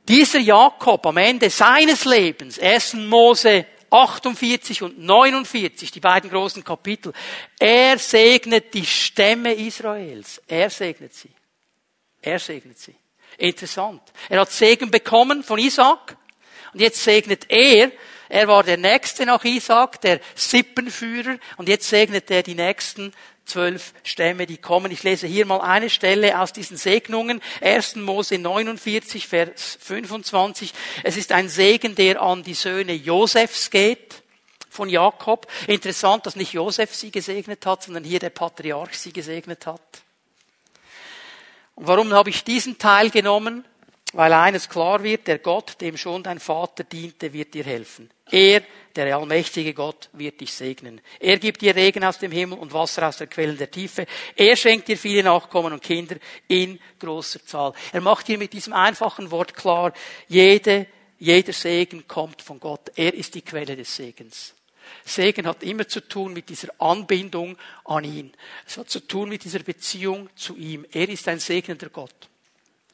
Dieser 0.08 0.40
Jakob 0.40 1.06
am 1.06 1.18
Ende 1.18 1.52
seines 1.52 2.06
Lebens, 2.06 2.58
1. 2.58 2.96
Mose 2.96 3.66
48 3.96 4.84
und 4.84 5.00
49, 5.00 5.92
die 5.92 6.00
beiden 6.00 6.30
großen 6.30 6.64
Kapitel. 6.64 7.14
Er 7.60 7.98
segnet 7.98 8.74
die 8.74 8.86
Stämme 8.86 9.54
Israels. 9.54 10.42
Er 10.48 10.70
segnet 10.70 11.14
sie. 11.14 11.32
Er 12.22 12.40
segnet 12.40 12.78
sie. 12.78 12.96
Interessant. 13.38 14.02
Er 14.30 14.42
hat 14.42 14.52
Segen 14.52 14.92
bekommen 14.92 15.44
von 15.44 15.60
Isaac 15.60 16.18
und 16.74 16.80
jetzt 16.80 17.04
segnet 17.04 17.46
er. 17.50 17.92
Er 18.28 18.48
war 18.48 18.64
der 18.64 18.78
Nächste 18.78 19.26
nach 19.26 19.44
Isaac, 19.44 20.02
der 20.02 20.20
Sippenführer 20.34 21.38
und 21.58 21.70
jetzt 21.70 21.88
segnet 21.88 22.30
er 22.32 22.44
die 22.44 22.56
Nächsten 22.56 23.14
zwölf 23.46 23.94
Stämme, 24.04 24.46
die 24.46 24.58
kommen. 24.58 24.92
Ich 24.92 25.04
lese 25.04 25.28
hier 25.28 25.46
mal 25.46 25.62
eine 25.62 25.90
Stelle 25.90 26.40
aus 26.40 26.54
diesen 26.54 26.78
Segnungen. 26.78 27.42
1. 27.62 27.98
Mose 27.98 28.38
49, 28.38 29.28
Vers 29.28 29.78
25. 29.82 30.74
Es 31.04 31.18
ist 31.18 31.32
ein 31.32 31.50
Segen, 31.50 31.96
der 31.96 32.22
an 32.22 32.44
die 32.44 32.54
Söhne 32.54 32.94
Josefs 32.94 33.70
geht 33.70 34.24
von 34.70 34.90
Jakob. 34.90 35.48
Interessant, 35.68 36.26
dass 36.26 36.36
nicht 36.36 36.54
Josef 36.54 36.94
sie 36.94 37.12
gesegnet 37.12 37.66
hat, 37.66 37.84
sondern 37.84 38.04
hier 38.04 38.20
der 38.20 38.30
Patriarch 38.30 38.98
sie 38.98 39.14
gesegnet 39.14 39.66
hat. 39.66 39.82
Und 41.76 41.88
warum 41.88 42.14
habe 42.14 42.30
ich 42.30 42.44
diesen 42.44 42.78
Teil 42.78 43.10
genommen? 43.10 43.66
Weil 44.16 44.32
eines 44.32 44.70
klar 44.70 45.04
wird, 45.04 45.28
der 45.28 45.40
Gott, 45.40 45.76
dem 45.82 45.98
schon 45.98 46.24
dein 46.24 46.40
Vater 46.40 46.86
diente, 46.86 47.34
wird 47.34 47.54
dir 47.54 47.66
helfen. 47.66 48.10
Er, 48.32 48.62
der 48.96 49.18
allmächtige 49.18 49.74
Gott, 49.74 50.08
wird 50.14 50.40
dich 50.40 50.54
segnen. 50.54 51.02
Er 51.20 51.38
gibt 51.38 51.60
dir 51.60 51.76
Regen 51.76 52.06
aus 52.06 52.18
dem 52.18 52.32
Himmel 52.32 52.58
und 52.58 52.72
Wasser 52.72 53.10
aus 53.10 53.18
den 53.18 53.30
Quellen 53.30 53.58
der 53.58 53.70
Tiefe. 53.70 54.06
Er 54.38 54.56
schenkt 54.56 54.88
dir 54.88 54.98
viele 54.98 55.22
Nachkommen 55.22 55.74
und 55.74 55.84
Kinder 55.84 56.16
in 56.48 56.80
großer 56.98 57.46
Zahl. 57.46 57.74
Er 57.92 58.00
macht 58.00 58.30
dir 58.30 58.38
mit 58.38 58.54
diesem 58.54 58.72
einfachen 58.72 59.32
Wort 59.32 59.54
klar, 59.54 59.92
jede, 60.30 60.88
jeder 61.20 61.52
Segen 61.52 62.08
kommt 62.08 62.42
von 62.42 62.62
Gott. 62.62 62.94
Er 62.96 63.14
ist 63.14 63.36
die 63.36 63.42
Quelle 63.42 63.76
des 63.76 63.94
Segens. 63.94 64.56
Segen 65.04 65.46
hat 65.46 65.62
immer 65.62 65.90
zu 65.90 66.00
tun 66.00 66.32
mit 66.32 66.48
dieser 66.48 66.70
Anbindung 66.80 67.58
an 67.84 68.06
ihn. 68.06 68.32
Es 68.66 68.78
hat 68.78 68.90
zu 68.90 69.06
tun 69.06 69.28
mit 69.28 69.44
dieser 69.44 69.60
Beziehung 69.60 70.30
zu 70.38 70.56
ihm. 70.56 70.86
Er 70.94 71.10
ist 71.10 71.28
ein 71.28 71.40
segnender 71.40 71.90
Gott. 71.90 72.30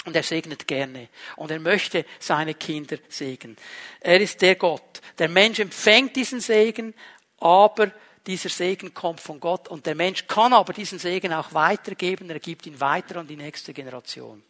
Und 0.05 0.15
er 0.15 0.23
segnet 0.23 0.67
gerne. 0.67 1.09
Und 1.35 1.51
er 1.51 1.59
möchte 1.59 2.05
seine 2.19 2.55
Kinder 2.55 2.97
segnen. 3.07 3.55
Er 3.99 4.19
ist 4.19 4.41
der 4.41 4.55
Gott. 4.55 5.01
Der 5.19 5.29
Mensch 5.29 5.59
empfängt 5.59 6.15
diesen 6.15 6.39
Segen, 6.39 6.95
aber 7.37 7.91
dieser 8.25 8.49
Segen 8.49 8.93
kommt 8.93 9.19
von 9.19 9.39
Gott. 9.39 9.67
Und 9.67 9.85
der 9.85 9.95
Mensch 9.95 10.25
kann 10.27 10.53
aber 10.53 10.73
diesen 10.73 10.97
Segen 10.97 11.33
auch 11.33 11.53
weitergeben. 11.53 12.29
Er 12.29 12.39
gibt 12.39 12.65
ihn 12.65 12.79
weiter 12.79 13.17
an 13.17 13.27
die 13.27 13.35
nächste 13.35 13.73
Generation. 13.73 14.43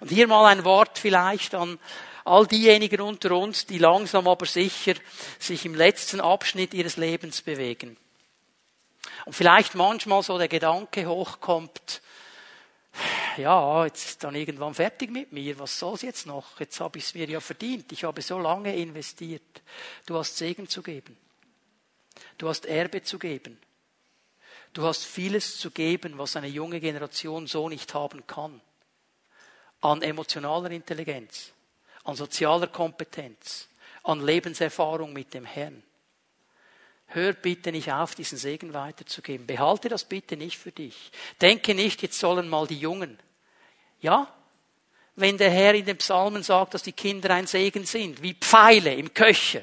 Und 0.00 0.10
hier 0.10 0.26
mal 0.26 0.46
ein 0.46 0.64
Wort 0.64 0.98
vielleicht 0.98 1.54
an 1.54 1.78
all 2.24 2.46
diejenigen 2.46 3.00
unter 3.00 3.32
uns, 3.36 3.66
die 3.66 3.78
langsam 3.78 4.28
aber 4.28 4.46
sicher 4.46 4.94
sich 5.38 5.64
im 5.64 5.74
letzten 5.74 6.20
Abschnitt 6.20 6.74
ihres 6.74 6.96
Lebens 6.96 7.40
bewegen. 7.40 7.96
Und 9.24 9.32
vielleicht 9.32 9.74
manchmal 9.74 10.22
so 10.22 10.36
der 10.36 10.48
Gedanke 10.48 11.06
hochkommt, 11.06 12.02
ja, 13.38 13.84
jetzt 13.84 14.04
ist 14.06 14.24
dann 14.24 14.34
irgendwann 14.34 14.74
fertig 14.74 15.10
mit 15.10 15.32
mir, 15.32 15.58
was 15.58 15.78
soll's 15.78 16.02
jetzt 16.02 16.26
noch? 16.26 16.60
Jetzt 16.60 16.80
habe 16.80 16.98
ich 16.98 17.04
es 17.04 17.14
mir 17.14 17.28
ja 17.28 17.40
verdient, 17.40 17.90
ich 17.92 18.04
habe 18.04 18.22
so 18.22 18.38
lange 18.38 18.74
investiert. 18.76 19.62
Du 20.06 20.16
hast 20.16 20.36
Segen 20.36 20.68
zu 20.68 20.82
geben. 20.82 21.16
Du 22.38 22.48
hast 22.48 22.66
Erbe 22.66 23.02
zu 23.02 23.18
geben. 23.18 23.58
Du 24.72 24.84
hast 24.84 25.04
vieles 25.04 25.58
zu 25.58 25.70
geben, 25.70 26.18
was 26.18 26.36
eine 26.36 26.48
junge 26.48 26.80
Generation 26.80 27.46
so 27.46 27.68
nicht 27.68 27.94
haben 27.94 28.26
kann. 28.26 28.60
An 29.80 30.02
emotionaler 30.02 30.70
Intelligenz, 30.70 31.52
an 32.04 32.14
sozialer 32.14 32.66
Kompetenz, 32.66 33.68
an 34.02 34.24
Lebenserfahrung 34.24 35.12
mit 35.12 35.32
dem 35.32 35.44
Herrn. 35.44 35.82
Hör 37.08 37.32
bitte 37.32 37.72
nicht 37.72 37.92
auf, 37.92 38.14
diesen 38.14 38.36
Segen 38.36 38.74
weiterzugeben. 38.74 39.46
Behalte 39.46 39.88
das 39.88 40.04
bitte 40.04 40.36
nicht 40.36 40.58
für 40.58 40.72
dich. 40.72 41.10
Denke 41.40 41.74
nicht, 41.74 42.02
jetzt 42.02 42.18
sollen 42.18 42.48
mal 42.48 42.66
die 42.66 42.78
Jungen. 42.78 43.18
Ja? 44.00 44.32
Wenn 45.14 45.38
der 45.38 45.50
Herr 45.50 45.74
in 45.74 45.86
den 45.86 45.96
Psalmen 45.96 46.42
sagt, 46.42 46.74
dass 46.74 46.82
die 46.82 46.92
Kinder 46.92 47.30
ein 47.30 47.46
Segen 47.46 47.86
sind, 47.86 48.22
wie 48.22 48.34
Pfeile 48.34 48.94
im 48.94 49.14
Köcher. 49.14 49.62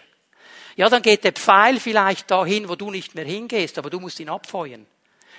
Ja, 0.75 0.89
dann 0.89 1.03
geht 1.03 1.23
der 1.23 1.33
Pfeil 1.33 1.79
vielleicht 1.79 2.31
dahin, 2.31 2.67
wo 2.67 2.75
du 2.75 2.89
nicht 2.89 3.13
mehr 3.13 3.25
hingehst, 3.25 3.77
aber 3.77 3.89
du 3.89 3.99
musst 3.99 4.19
ihn 4.19 4.29
abfeuern. 4.29 4.87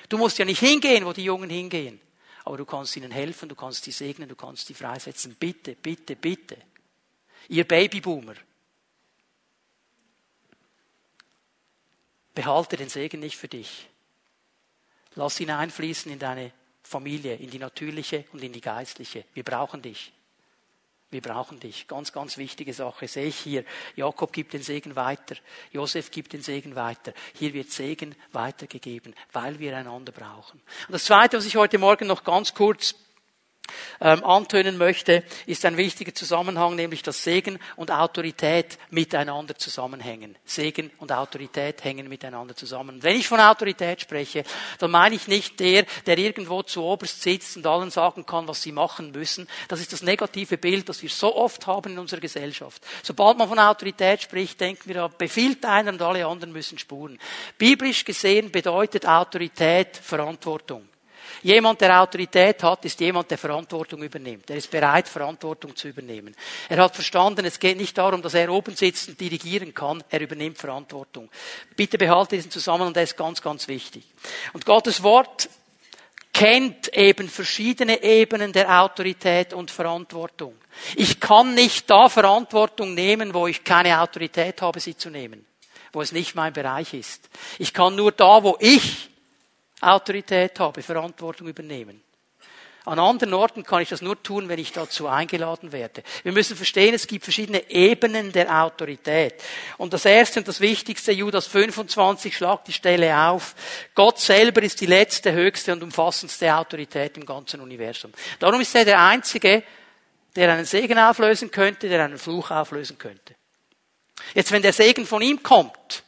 Du 0.09 0.19
musst 0.19 0.39
ja 0.39 0.45
nicht 0.45 0.61
hingehen, 0.61 1.05
wo 1.07 1.13
die 1.13 1.25
Jungen 1.25 1.51
hingehen. 1.51 2.01
Aber 2.45 2.59
du 2.59 2.65
kannst 2.65 2.97
ihnen 2.97 3.11
helfen, 3.11 3.49
du 3.49 3.55
kannst 3.55 3.85
sie 3.85 3.91
segnen, 3.91 4.29
du 4.29 4.37
kannst 4.37 4.67
sie 4.67 4.75
freisetzen. 4.75 5.35
Bitte, 5.35 5.75
bitte, 5.75 6.15
bitte. 6.15 6.59
Ihr 7.49 7.65
Babyboomer. 7.65 8.35
Behalte 12.35 12.77
den 12.77 12.89
Segen 12.89 13.21
nicht 13.21 13.37
für 13.37 13.49
dich. 13.49 13.89
Lass 15.15 15.39
ihn 15.41 15.51
einfließen 15.51 16.11
in 16.11 16.19
deine 16.19 16.53
Familie, 16.83 17.37
in 17.37 17.51
die 17.51 17.59
natürliche 17.59 18.25
und 18.33 18.43
in 18.43 18.53
die 18.53 18.61
geistliche. 18.61 19.25
Wir 19.33 19.45
brauchen 19.45 19.81
dich. 19.81 20.13
Wir 21.11 21.21
brauchen 21.21 21.61
dich. 21.61 21.87
Ganz, 21.87 22.13
ganz 22.13 22.39
wichtige 22.39 22.75
Sache 22.75 23.07
sehe 23.07 23.27
ich 23.27 23.37
hier. 23.37 23.65
Jakob 23.95 24.33
gibt 24.33 24.53
den 24.53 24.63
Segen 24.63 24.97
weiter. 24.97 25.37
Josef 25.71 26.11
gibt 26.11 26.33
den 26.33 26.43
Segen 26.43 26.75
weiter. 26.75 27.15
Hier 27.35 27.55
wird 27.55 27.71
Segen 27.71 28.17
weitergegeben, 28.33 29.15
weil 29.33 29.61
wir 29.61 29.77
einander 29.77 30.11
brauchen. 30.11 30.61
Und 30.89 30.93
das 30.93 31.05
Zweite, 31.05 31.37
was 31.37 31.47
ich 31.47 31.55
heute 31.55 31.79
Morgen 31.79 32.09
noch 32.09 32.25
ganz 32.25 32.53
kurz 32.53 32.97
ähm, 34.01 34.25
antönen 34.25 34.77
möchte, 34.79 35.25
ist 35.47 35.65
ein 35.65 35.77
wichtiger 35.77 36.15
Zusammenhang, 36.15 36.77
nämlich 36.77 37.03
dass 37.03 37.23
Segen 37.25 37.59
und 37.77 37.91
Autorität 37.91 38.79
miteinander 38.91 39.57
zusammenhängen. 39.57 40.37
Segen 40.45 40.91
und 40.99 41.13
Autorität 41.13 41.83
hängen 41.85 42.09
miteinander 42.09 42.55
zusammen. 42.57 43.03
Wenn 43.03 43.17
ich 43.17 43.29
von 43.29 43.41
Autorität 43.41 44.01
spreche, 44.01 44.45
dann 44.79 44.91
meine 44.91 45.15
ich 45.15 45.29
nicht 45.29 45.61
der, 45.61 45.85
der 46.07 46.19
irgendwo 46.19 46.63
zu 46.63 46.83
oberst 46.83 47.23
sitzt 47.23 47.57
und 47.57 47.67
allen 47.67 47.91
sagen 47.91 48.27
kann, 48.27 48.49
was 48.49 48.63
sie 48.63 48.73
machen 48.73 49.13
müssen. 49.13 49.49
Das 49.69 49.81
ist 49.81 49.93
das 49.93 50.03
negative 50.03 50.59
Bild, 50.59 50.89
das 50.89 51.03
wir 51.03 51.11
so 51.11 51.35
oft 51.35 51.67
haben 51.67 51.93
in 51.93 51.99
unserer 51.99 52.21
Gesellschaft. 52.21 52.83
Sobald 53.03 53.39
man 53.39 53.49
von 53.49 53.59
Autorität 53.59 54.23
spricht, 54.23 54.61
denken 54.61 54.83
wir, 54.87 54.95
da 54.95 55.09
befiehlt 55.09 55.65
einer 55.65 55.93
und 55.93 56.03
alle 56.03 56.27
anderen 56.27 56.53
müssen 56.53 56.79
spuren. 56.79 57.19
Biblisch 57.59 58.05
gesehen 58.05 58.51
bedeutet 58.51 59.07
Autorität 59.07 59.97
Verantwortung. 59.97 60.89
Jemand, 61.45 61.83
der 61.83 62.01
Autorität 62.01 62.63
hat, 62.63 62.87
ist 62.87 62.99
jemand, 63.01 63.31
der 63.31 63.37
Verantwortung 63.37 64.03
übernimmt. 64.03 64.49
Er 64.49 64.57
ist 64.57 64.71
bereit, 64.71 65.07
Verantwortung 65.07 65.77
zu 65.77 65.89
übernehmen. 65.89 66.35
Er 66.71 66.79
hat 66.79 66.95
verstanden, 66.95 67.45
es 67.45 67.59
geht 67.59 67.77
nicht 67.77 67.99
darum, 67.99 68.23
dass 68.23 68.33
er 68.33 68.51
oben 68.51 68.75
sitzt 68.75 69.11
und 69.11 69.21
dirigieren 69.21 69.75
kann. 69.75 70.03
Er 70.09 70.23
übernimmt 70.23 70.57
Verantwortung. 70.57 71.29
Bitte 71.77 71.99
behalte 71.99 72.37
diesen 72.37 72.51
Zusammenhang, 72.51 72.95
der 72.95 73.03
ist 73.03 73.19
ganz, 73.19 73.43
ganz 73.43 73.69
wichtig. 73.69 74.05
Und 74.55 74.65
Gottes 74.65 75.03
Wort 75.03 75.51
kennt 76.33 76.89
eben 76.97 77.29
verschiedene 77.29 78.03
Ebenen 78.03 78.55
der 78.55 78.81
Autorität 78.81 79.53
und 79.53 79.71
Verantwortung. 79.71 80.55
Ich 80.97 81.21
kann 81.21 81.53
nicht 81.53 81.91
da 81.91 82.09
Verantwortung 82.09 82.95
nehmen, 82.95 83.35
wo 83.35 83.47
ich 83.47 83.65
keine 83.65 84.01
Autorität 84.01 84.63
habe, 84.63 84.81
sie 84.81 84.97
zu 84.97 85.11
nehmen, 85.11 85.45
wo 85.93 86.01
es 86.01 86.11
nicht 86.11 86.35
mein 86.35 86.55
Bereich 86.55 86.95
ist. 86.95 87.29
Ich 87.59 87.75
kann 87.75 87.97
nur 87.97 88.13
da, 88.13 88.43
wo 88.43 88.57
ich 88.61 89.11
Autorität 89.93 90.59
habe, 90.61 90.83
Verantwortung 90.83 91.49
übernehmen. 91.49 92.03
An 92.87 92.99
anderen 92.99 93.33
Orten 93.33 93.63
kann 93.63 93.81
ich 93.81 93.89
das 93.89 94.03
nur 94.03 94.23
tun, 94.23 94.51
wenn 94.51 94.59
ich 94.59 94.71
dazu 94.71 95.09
eingeladen 95.09 95.73
werde. 95.73 96.03
Wir 96.23 96.33
müssen 96.33 96.55
verstehen, 96.55 96.93
es 96.93 97.07
gibt 97.07 97.25
verschiedene 97.25 97.71
Ebenen 97.71 98.31
der 98.31 98.63
Autorität. 98.63 99.43
Und 99.79 99.95
das 99.95 100.05
erste 100.05 100.41
und 100.41 100.49
das 100.49 100.61
wichtigste, 100.61 101.11
Judas 101.13 101.47
25, 101.47 102.37
schlagt 102.37 102.69
die 102.69 102.75
Stelle 102.75 103.17
auf. 103.19 103.55
Gott 103.95 104.21
selber 104.21 104.63
ist 104.63 104.83
die 104.83 104.87
letzte, 104.87 105.33
höchste 105.33 105.73
und 105.73 105.83
umfassendste 105.83 106.55
Autorität 106.55 107.17
im 107.17 107.25
ganzen 107.25 107.63
Universum. 107.63 108.13
Darum 108.39 108.61
ist 108.61 108.75
er 108.75 108.85
der 108.85 109.01
Einzige, 109.01 109.63
der 110.37 110.53
einen 110.53 110.67
Segen 110.67 110.99
auflösen 110.99 111.51
könnte, 111.51 111.89
der 111.89 112.05
einen 112.05 112.19
Fluch 112.19 112.51
auflösen 112.51 112.99
könnte. 112.99 113.35
Jetzt, 114.35 114.53
wenn 114.53 114.63
der 114.63 114.75
Segen 114.75 115.07
von 115.07 115.23
ihm 115.23 115.43
kommt, 115.43 116.03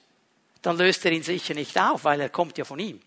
dann 0.61 0.77
löst 0.77 1.07
er 1.07 1.13
ihn 1.13 1.23
sicher 1.23 1.55
nicht 1.55 1.81
auf, 1.81 2.05
weil 2.05 2.21
er 2.21 2.29
kommt 2.29 2.59
ja 2.59 2.67
von 2.67 2.79
ihm. 2.79 3.01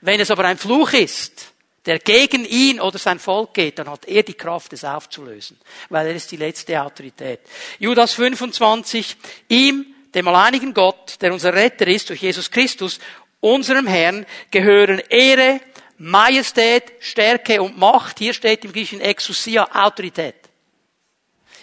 Wenn 0.00 0.20
es 0.20 0.30
aber 0.30 0.44
ein 0.44 0.58
Fluch 0.58 0.92
ist, 0.92 1.52
der 1.86 1.98
gegen 1.98 2.44
ihn 2.44 2.80
oder 2.80 2.98
sein 2.98 3.18
Volk 3.18 3.54
geht, 3.54 3.78
dann 3.78 3.88
hat 3.88 4.06
er 4.06 4.22
die 4.22 4.34
Kraft, 4.34 4.72
es 4.72 4.84
aufzulösen, 4.84 5.58
weil 5.88 6.08
er 6.08 6.14
ist 6.14 6.30
die 6.30 6.36
letzte 6.36 6.80
Autorität. 6.82 7.40
Judas 7.78 8.12
25, 8.14 9.16
ihm, 9.48 9.86
dem 10.14 10.28
alleinigen 10.28 10.74
Gott, 10.74 11.16
der 11.20 11.32
unser 11.32 11.54
Retter 11.54 11.86
ist 11.86 12.10
durch 12.10 12.22
Jesus 12.22 12.50
Christus, 12.50 12.98
unserem 13.40 13.86
Herrn, 13.86 14.26
gehören 14.50 15.00
Ehre, 15.08 15.60
Majestät, 15.98 16.92
Stärke 17.00 17.60
und 17.60 17.78
Macht. 17.78 18.18
Hier 18.18 18.34
steht 18.34 18.64
im 18.64 18.72
Griechischen 18.72 19.00
Exousia, 19.00 19.68
Autorität. 19.72 20.39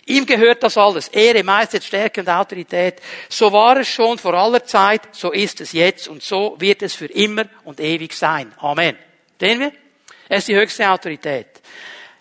Ihm 0.08 0.26
gehört 0.26 0.63
das 0.63 0.78
alles. 0.78 1.10
Ehre, 1.10 1.43
Majestät, 1.43 1.84
Stärke 1.84 2.22
und 2.22 2.30
Autorität. 2.30 3.02
So 3.30 3.52
war 3.52 3.78
es 3.78 3.89
schon 3.89 4.17
vor 4.17 4.34
aller 4.34 4.63
Zeit, 4.63 5.02
so 5.12 5.32
ist 5.32 5.62
es 5.62 5.74
jetzt 5.74 6.08
und 6.08 6.24
so 6.24 6.56
wird 6.60 6.82
es 6.82 6.96
für 6.96 7.08
immer 7.08 7.46
und 7.65 7.80
ewig 7.80 8.13
sein. 8.13 8.54
Amen. 8.58 8.98
Sehen 9.39 9.60
wir? 9.60 9.74
Er 10.30 10.38
ist 10.38 10.48
die 10.48 10.56
höchste 10.56 10.89
Autorität. 10.89 11.48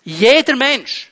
Jeder 0.05 0.57
Mensch, 0.57 1.11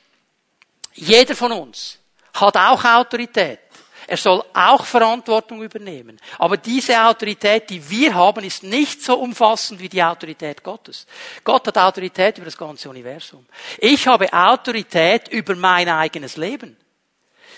jeder 0.95 1.35
von 1.35 1.53
uns 1.53 1.99
hat 2.35 2.57
auch 2.57 2.85
Autorität. 2.85 3.61
Er 4.07 4.17
soll 4.17 4.45
auch 4.53 4.85
Verantwortung 4.85 5.63
übernehmen. 5.63 6.21
Aber 6.39 6.57
diese 6.57 7.01
Autorität, 7.03 7.71
die 7.71 7.89
wir 7.91 8.15
haben, 8.15 8.45
ist 8.45 8.63
nicht 8.63 9.03
so 9.03 9.15
umfassend 9.19 9.81
wie 9.81 9.89
die 9.89 10.03
Autorität 10.03 10.63
Gottes. 10.63 11.07
Gott 11.43 11.67
hat 11.67 11.79
Autorität 11.79 12.39
über 12.39 12.47
das 12.47 12.57
ganze 12.57 12.91
Universum. 12.91 13.47
Ich 13.79 14.07
habe 14.07 14.33
Autorität 14.33 15.29
über 15.29 15.55
mein 15.55 15.89
eigenes 15.89 16.37
Leben. 16.37 16.77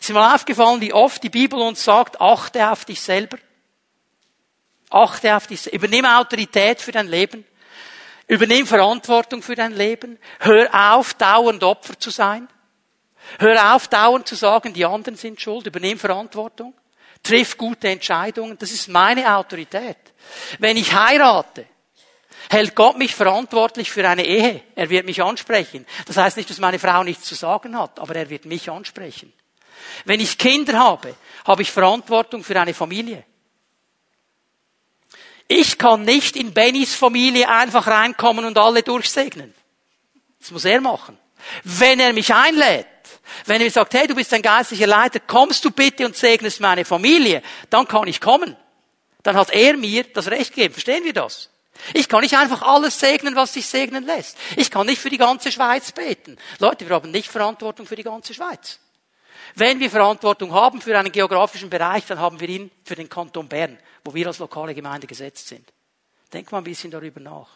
Ist 0.01 0.09
mir 0.11 0.15
mal 0.17 0.35
aufgefallen, 0.35 0.81
wie 0.81 0.93
oft 0.93 1.23
die 1.23 1.31
Bibel 1.31 1.61
uns 1.61 1.83
sagt, 1.83 2.21
achte 2.21 2.71
auf 2.71 2.85
dich 2.85 3.01
selber. 3.01 3.39
Achte 4.91 5.35
auf 5.35 5.47
dich, 5.47 5.73
übernimm 5.73 6.05
Autorität 6.05 6.81
für 6.81 6.93
dein 6.93 7.09
Leben. 7.09 7.45
Übernimm 8.29 8.67
Verantwortung 8.67 9.43
für 9.43 9.55
dein 9.55 9.73
Leben. 9.73 10.19
Hör 10.41 10.69
auf, 10.93 11.15
dauernd 11.15 11.63
Opfer 11.63 11.99
zu 11.99 12.11
sein. 12.11 12.49
Hör 13.39 13.75
auf, 13.75 13.89
dauernd 13.89 14.27
zu 14.29 14.35
sagen, 14.35 14.73
die 14.73 14.85
anderen 14.85 15.17
sind 15.17 15.41
schuld. 15.41 15.67
Übernehm 15.67 15.99
Verantwortung. 15.99 16.75
Triff 17.23 17.57
gute 17.57 17.89
Entscheidungen. 17.89 18.57
Das 18.59 18.71
ist 18.71 18.89
meine 18.89 19.37
Autorität. 19.37 19.97
Wenn 20.59 20.77
ich 20.77 20.95
heirate, 20.95 21.67
hält 22.51 22.75
Gott 22.75 22.97
mich 22.99 23.15
verantwortlich 23.15 23.91
für 23.91 24.09
eine 24.09 24.25
Ehe. 24.25 24.63
Er 24.75 24.89
wird 24.89 25.07
mich 25.07 25.23
ansprechen. 25.23 25.87
Das 26.07 26.17
heißt 26.17 26.37
nicht, 26.37 26.51
dass 26.51 26.59
meine 26.59 26.79
Frau 26.79 27.03
nichts 27.03 27.25
zu 27.25 27.35
sagen 27.35 27.77
hat, 27.79 27.99
aber 27.99 28.15
er 28.15 28.31
wird 28.31 28.45
mich 28.45 28.71
ansprechen. 28.71 29.33
Wenn 30.05 30.21
ich 30.21 30.39
Kinder 30.39 30.79
habe, 30.79 31.15
habe 31.45 31.63
ich 31.63 31.71
Verantwortung 31.71 32.45
für 32.45 32.59
eine 32.61 32.75
Familie. 32.75 33.25
Ich 35.49 35.79
kann 35.79 36.03
nicht 36.03 36.37
in 36.37 36.53
Bennys 36.53 36.95
Familie 36.95 37.49
einfach 37.49 37.87
reinkommen 37.87 38.45
und 38.45 38.59
alle 38.59 38.83
durchsegnen. 38.83 39.55
Das 40.41 40.51
muss 40.51 40.65
er 40.65 40.81
machen. 40.81 41.19
Wenn 41.63 42.01
er 42.01 42.13
mich 42.13 42.35
einlädt, 42.35 42.87
wenn 43.45 43.61
er 43.61 43.65
mir 43.65 43.71
sagt, 43.71 43.95
hey, 43.95 44.07
du 44.07 44.15
bist 44.15 44.33
ein 44.33 44.43
geistlicher 44.43 44.87
Leiter, 44.87 45.21
kommst 45.21 45.65
du 45.65 45.71
bitte 45.71 46.07
und 46.07 46.17
segnest 46.17 46.61
meine 46.61 46.85
Familie, 46.85 47.43
dann 47.71 47.87
kann 47.89 48.09
ich 48.09 48.21
kommen. 48.21 48.57
Dann 49.23 49.37
hat 49.37 49.51
er 49.51 49.77
mir 49.77 50.05
das 50.05 50.29
Recht 50.29 50.55
gegeben. 50.55 50.73
Verstehen 50.73 51.05
wir 51.05 51.13
das? 51.13 51.51
Ich 51.95 52.09
kann 52.09 52.21
nicht 52.23 52.37
einfach 52.37 52.63
alles 52.63 52.99
segnen, 52.99 53.37
was 53.37 53.53
sich 53.53 53.67
segnen 53.67 54.05
lässt. 54.05 54.39
Ich 54.57 54.71
kann 54.71 54.87
nicht 54.87 55.01
für 55.01 55.11
die 55.11 55.19
ganze 55.19 55.53
Schweiz 55.53 55.93
beten. 55.93 56.37
Leute, 56.59 56.89
wir 56.89 56.95
haben 56.95 57.11
nicht 57.11 57.29
Verantwortung 57.31 57.87
für 57.87 57.97
die 57.97 58.03
ganze 58.03 58.35
Schweiz. 58.35 58.79
Wenn 59.55 59.81
wir 59.81 59.91
Verantwortung 59.91 60.53
haben 60.53 60.81
für 60.81 60.99
einen 60.99 61.13
geografischen 61.13 61.71
Bereich, 61.71 62.05
dann 62.07 62.21
haben 62.21 62.41
wir 62.41 62.49
ihn 62.49 62.71
für 62.85 62.95
den 62.95 63.09
Kanton 63.09 63.49
Bern, 63.49 63.79
wo 64.05 64.15
wir 64.15 64.27
als 64.27 64.39
lokale 64.39 64.75
Gemeinde 64.75 65.07
gesetzt 65.07 65.49
sind. 65.49 65.73
Denk 66.33 66.51
mal 66.51 66.59
ein 66.59 66.65
bisschen 66.65 66.91
darüber 66.91 67.21
nach. 67.21 67.49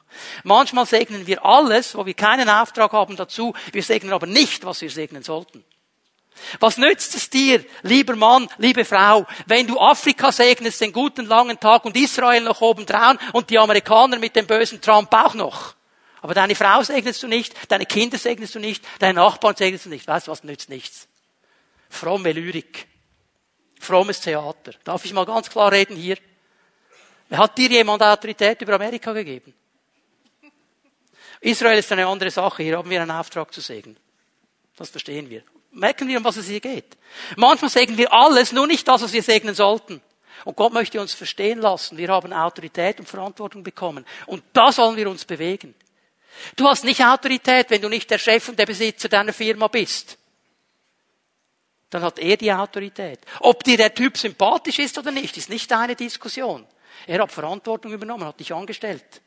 Manchmal 0.45 0.87
segnen 0.87 1.27
wir 1.27 1.45
alles, 1.45 1.97
wo 1.97 2.07
wir 2.07 2.15
keinen 2.15 2.49
Auftrag 2.49 2.93
haben 2.93 3.17
dazu. 3.17 3.53
Wir 3.73 3.83
segnen 3.83 4.13
aber 4.13 4.27
nicht, 4.27 4.65
was 4.65 4.81
wir 4.81 4.91
segnen 4.91 5.23
sollten. 5.23 5.65
Was 6.61 6.79
nützt 6.79 7.15
es 7.15 7.29
dir, 7.29 7.65
lieber 7.83 8.17
Mann, 8.17 8.49
liebe 8.59 8.85
Frau, 8.85 9.27
wenn 9.47 9.67
du 9.67 9.79
Afrika 9.79 10.33
segnest, 10.33 10.81
den 10.81 10.93
guten 10.93 11.27
langen 11.27 11.59
Tag 11.59 11.85
und 11.85 11.97
Israel 11.97 12.43
noch 12.43 12.61
oben 12.61 12.87
drauf 12.87 13.17
und 13.33 13.51
die 13.51 13.59
Amerikaner 13.59 14.19
mit 14.19 14.37
dem 14.37 14.47
bösen 14.47 14.81
Trump 14.81 15.13
auch 15.13 15.35
noch? 15.35 15.75
Aber 16.23 16.35
deine 16.35 16.55
Frau 16.55 16.83
segnest 16.83 17.23
du 17.23 17.29
nicht, 17.29 17.55
deine 17.71 17.87
Kinder 17.87 18.19
segnest 18.19 18.55
du 18.55 18.59
nicht, 18.59 18.85
deine 18.99 19.15
Nachbarn 19.15 19.57
segnest 19.57 19.87
du 19.87 19.89
nicht. 19.91 20.07
Weißt 20.07 20.29
du 20.29 20.31
was, 20.31 20.45
nützt 20.45 20.69
nichts. 20.69 21.09
Fromme 21.89 22.33
Lyrik. 22.33 22.87
Frommes 23.81 24.21
Theater. 24.21 24.73
Darf 24.85 25.05
ich 25.05 25.13
mal 25.13 25.27
ganz 25.27 25.51
klar 25.51 25.73
reden 25.73 25.97
hier? 25.97 26.19
Hat 27.31 27.57
dir 27.57 27.69
jemand 27.69 28.03
Autorität 28.03 28.61
über 28.63 28.75
Amerika 28.75 29.13
gegeben? 29.13 29.55
Israel 31.41 31.79
ist 31.79 31.91
eine 31.93 32.07
andere 32.07 32.31
Sache. 32.31 32.63
Hier 32.63 32.77
haben 32.77 32.91
wir 32.91 33.01
einen 33.01 33.11
Auftrag 33.11 33.53
zu 33.53 33.61
segnen. 33.61 33.97
Das 34.77 34.91
verstehen 34.91 35.31
wir. 35.31 35.43
Merken 35.73 36.09
wir, 36.09 36.19
um 36.19 36.25
was 36.25 36.37
es 36.37 36.49
hier 36.49 36.61
geht. 36.61 36.97
Manchmal 37.37 37.71
segnen 37.71 37.97
wir 37.97 38.13
alles, 38.13 38.53
nur 38.53 38.67
nicht 38.67 38.87
das, 38.89 39.03
was 39.03 39.13
wir 39.13 39.23
segnen 39.23 39.55
sollten. 39.55 40.03
Und 40.45 40.57
Gott 40.57 40.73
möchte 40.73 41.01
uns 41.01 41.15
verstehen 41.15 41.61
lassen. 41.61 41.97
Wir 41.97 42.09
haben 42.09 42.33
Autorität 42.33 42.99
und 42.99 43.09
Verantwortung 43.09 43.63
bekommen. 43.63 44.05
Und 44.27 44.43
da 44.53 44.73
sollen 44.73 44.97
wir 44.97 45.09
uns 45.09 45.25
bewegen. 45.25 45.75
Du 46.57 46.67
hast 46.67 46.85
nicht 46.85 47.05
Autorität, 47.05 47.71
wenn 47.71 47.83
du 47.83 47.89
nicht 47.89 48.11
der 48.11 48.19
Chef 48.19 48.49
und 48.49 48.59
der 48.59 48.67
Besitzer 48.67 49.09
deiner 49.09 49.33
Firma 49.33 49.69
bist. 49.69 50.19
Dann 51.91 52.03
hat 52.03 52.19
er 52.19 52.37
die 52.37 52.53
Autorität. 52.53 53.21
Ob 53.41 53.65
dir 53.65 53.77
der 53.77 53.95
Typ 53.95 54.17
sympathisch 54.17 54.79
ist 54.79 54.97
oder 54.97 55.11
nicht, 55.11 55.37
ist 55.37 55.51
nicht 55.51 55.71
deine 55.71 55.97
Diskussion. 55.97 56.67
Er 57.07 57.23
hat 57.23 57.33
Verantwortung 57.33 57.93
übernommen, 57.93 58.25
hat 58.25 58.41
dich 58.41 58.53
angestellt. 58.53 59.23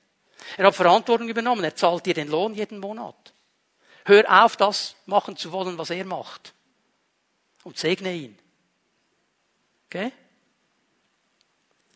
Er 0.57 0.67
hat 0.67 0.75
Verantwortung 0.75 1.29
übernommen, 1.29 1.63
er 1.63 1.75
zahlt 1.75 2.05
dir 2.05 2.13
den 2.13 2.27
Lohn 2.27 2.53
jeden 2.53 2.79
Monat. 2.79 3.33
Hör 4.05 4.43
auf, 4.43 4.57
das 4.57 4.95
machen 5.05 5.37
zu 5.37 5.51
wollen, 5.51 5.77
was 5.77 5.89
er 5.89 6.05
macht. 6.05 6.53
Und 7.63 7.77
segne 7.77 8.13
ihn. 8.13 8.37
Okay? 9.85 10.11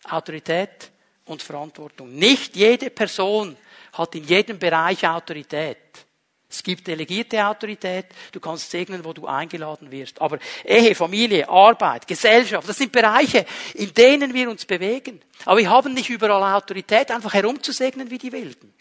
Autorität 0.06 0.92
und 1.26 1.42
Verantwortung. 1.42 2.14
Nicht 2.14 2.56
jede 2.56 2.90
Person 2.90 3.58
hat 3.94 4.16
in 4.16 4.24
jedem 4.24 4.58
Bereich 4.58 5.06
Autorität. 5.06 6.07
Es 6.50 6.64
gibt 6.64 6.88
delegierte 6.88 7.45
Autorität, 7.45 8.06
du 8.32 8.39
kannst 8.39 8.72
segnen, 8.72 9.04
wo 9.04 9.12
du 9.12 9.28
eingeladen 9.28 9.91
wirst. 9.91 10.22
Aber 10.22 10.39
Ehe, 10.64 10.95
Familie, 10.95 11.48
Arbeit, 11.50 12.08
Gesellschaft, 12.08 12.68
das 12.70 12.78
sind 12.78 12.91
Bereiche, 12.93 13.45
in 13.74 13.93
denen 13.93 14.34
wir 14.34 14.50
uns 14.50 14.66
bewegen. 14.66 15.22
Aber 15.43 15.60
wir 15.60 15.70
haben 15.70 15.93
nicht 15.93 16.10
überall 16.10 16.56
Autorität, 16.56 17.12
einfach 17.12 17.34
herumzusegnen 17.34 18.10
wie 18.10 18.18
die 18.18 18.32
Wilden. 18.32 18.74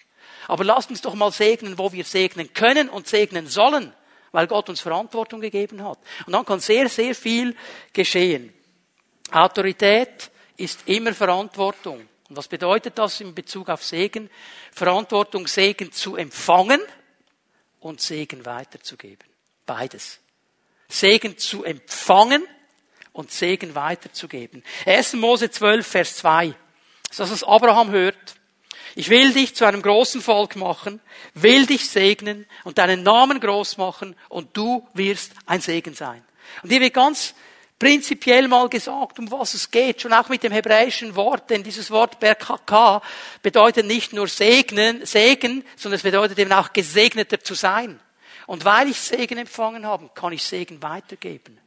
Aber 0.46 0.62
lasst 0.62 0.90
uns 0.90 1.02
doch 1.02 1.14
mal 1.14 1.32
segnen, 1.32 1.76
wo 1.76 1.92
wir 1.92 2.04
segnen 2.04 2.52
können 2.52 2.88
und 2.88 3.08
segnen 3.08 3.48
sollen, 3.48 3.92
weil 4.30 4.46
Gott 4.46 4.68
uns 4.68 4.80
Verantwortung 4.80 5.40
gegeben 5.40 5.82
hat. 5.82 5.98
Und 6.24 6.34
dann 6.34 6.44
kann 6.44 6.60
sehr, 6.60 6.88
sehr 6.88 7.16
viel 7.16 7.56
geschehen. 7.92 8.54
Autorität 9.32 10.30
ist 10.56 10.86
immer 10.86 11.12
Verantwortung. 11.14 12.08
Und 12.28 12.36
was 12.36 12.46
bedeutet 12.46 12.96
das 12.96 13.20
in 13.20 13.34
Bezug 13.34 13.68
auf 13.68 13.82
Segen? 13.82 14.30
Verantwortung, 14.70 15.48
Segen 15.48 15.90
zu 15.90 16.14
empfangen 16.14 16.80
und 17.86 18.00
Segen 18.00 18.44
weiterzugeben. 18.44 19.28
Beides. 19.64 20.18
Segen 20.88 21.38
zu 21.38 21.64
empfangen 21.64 22.44
und 23.12 23.30
Segen 23.30 23.74
weiterzugeben. 23.74 24.62
1. 24.84 25.14
Mose 25.14 25.50
12, 25.50 25.86
Vers 25.86 26.16
2. 26.16 26.48
Das 26.48 27.10
ist 27.10 27.20
das, 27.20 27.30
was 27.30 27.44
Abraham 27.44 27.90
hört. 27.90 28.34
Ich 28.94 29.08
will 29.08 29.32
dich 29.32 29.54
zu 29.54 29.64
einem 29.66 29.82
großen 29.82 30.20
Volk 30.20 30.56
machen, 30.56 31.00
will 31.34 31.66
dich 31.66 31.88
segnen 31.88 32.46
und 32.64 32.78
deinen 32.78 33.02
Namen 33.02 33.40
groß 33.40 33.76
machen 33.76 34.16
und 34.28 34.56
du 34.56 34.86
wirst 34.94 35.32
ein 35.44 35.60
Segen 35.60 35.94
sein. 35.94 36.24
Und 36.62 36.70
hier 36.70 36.80
wird 36.80 36.94
ganz 36.94 37.34
prinzipiell 37.78 38.48
mal 38.48 38.68
gesagt, 38.68 39.18
um 39.18 39.30
was 39.30 39.54
es 39.54 39.70
geht, 39.70 40.00
schon 40.00 40.12
auch 40.12 40.28
mit 40.28 40.42
dem 40.42 40.52
hebräischen 40.52 41.14
Wort, 41.14 41.50
denn 41.50 41.62
dieses 41.62 41.90
Wort 41.90 42.18
Berkaka 42.18 43.02
bedeutet 43.42 43.86
nicht 43.86 44.12
nur 44.12 44.28
segnen, 44.28 45.04
Segen, 45.04 45.64
sondern 45.76 45.96
es 45.96 46.02
bedeutet 46.02 46.38
eben 46.38 46.52
auch 46.52 46.72
gesegneter 46.72 47.40
zu 47.40 47.54
sein. 47.54 48.00
Und 48.46 48.64
weil 48.64 48.88
ich 48.88 49.00
Segen 49.00 49.38
empfangen 49.38 49.84
habe, 49.84 50.10
kann 50.14 50.32
ich 50.32 50.42
Segen 50.42 50.82
weitergeben. 50.82 51.58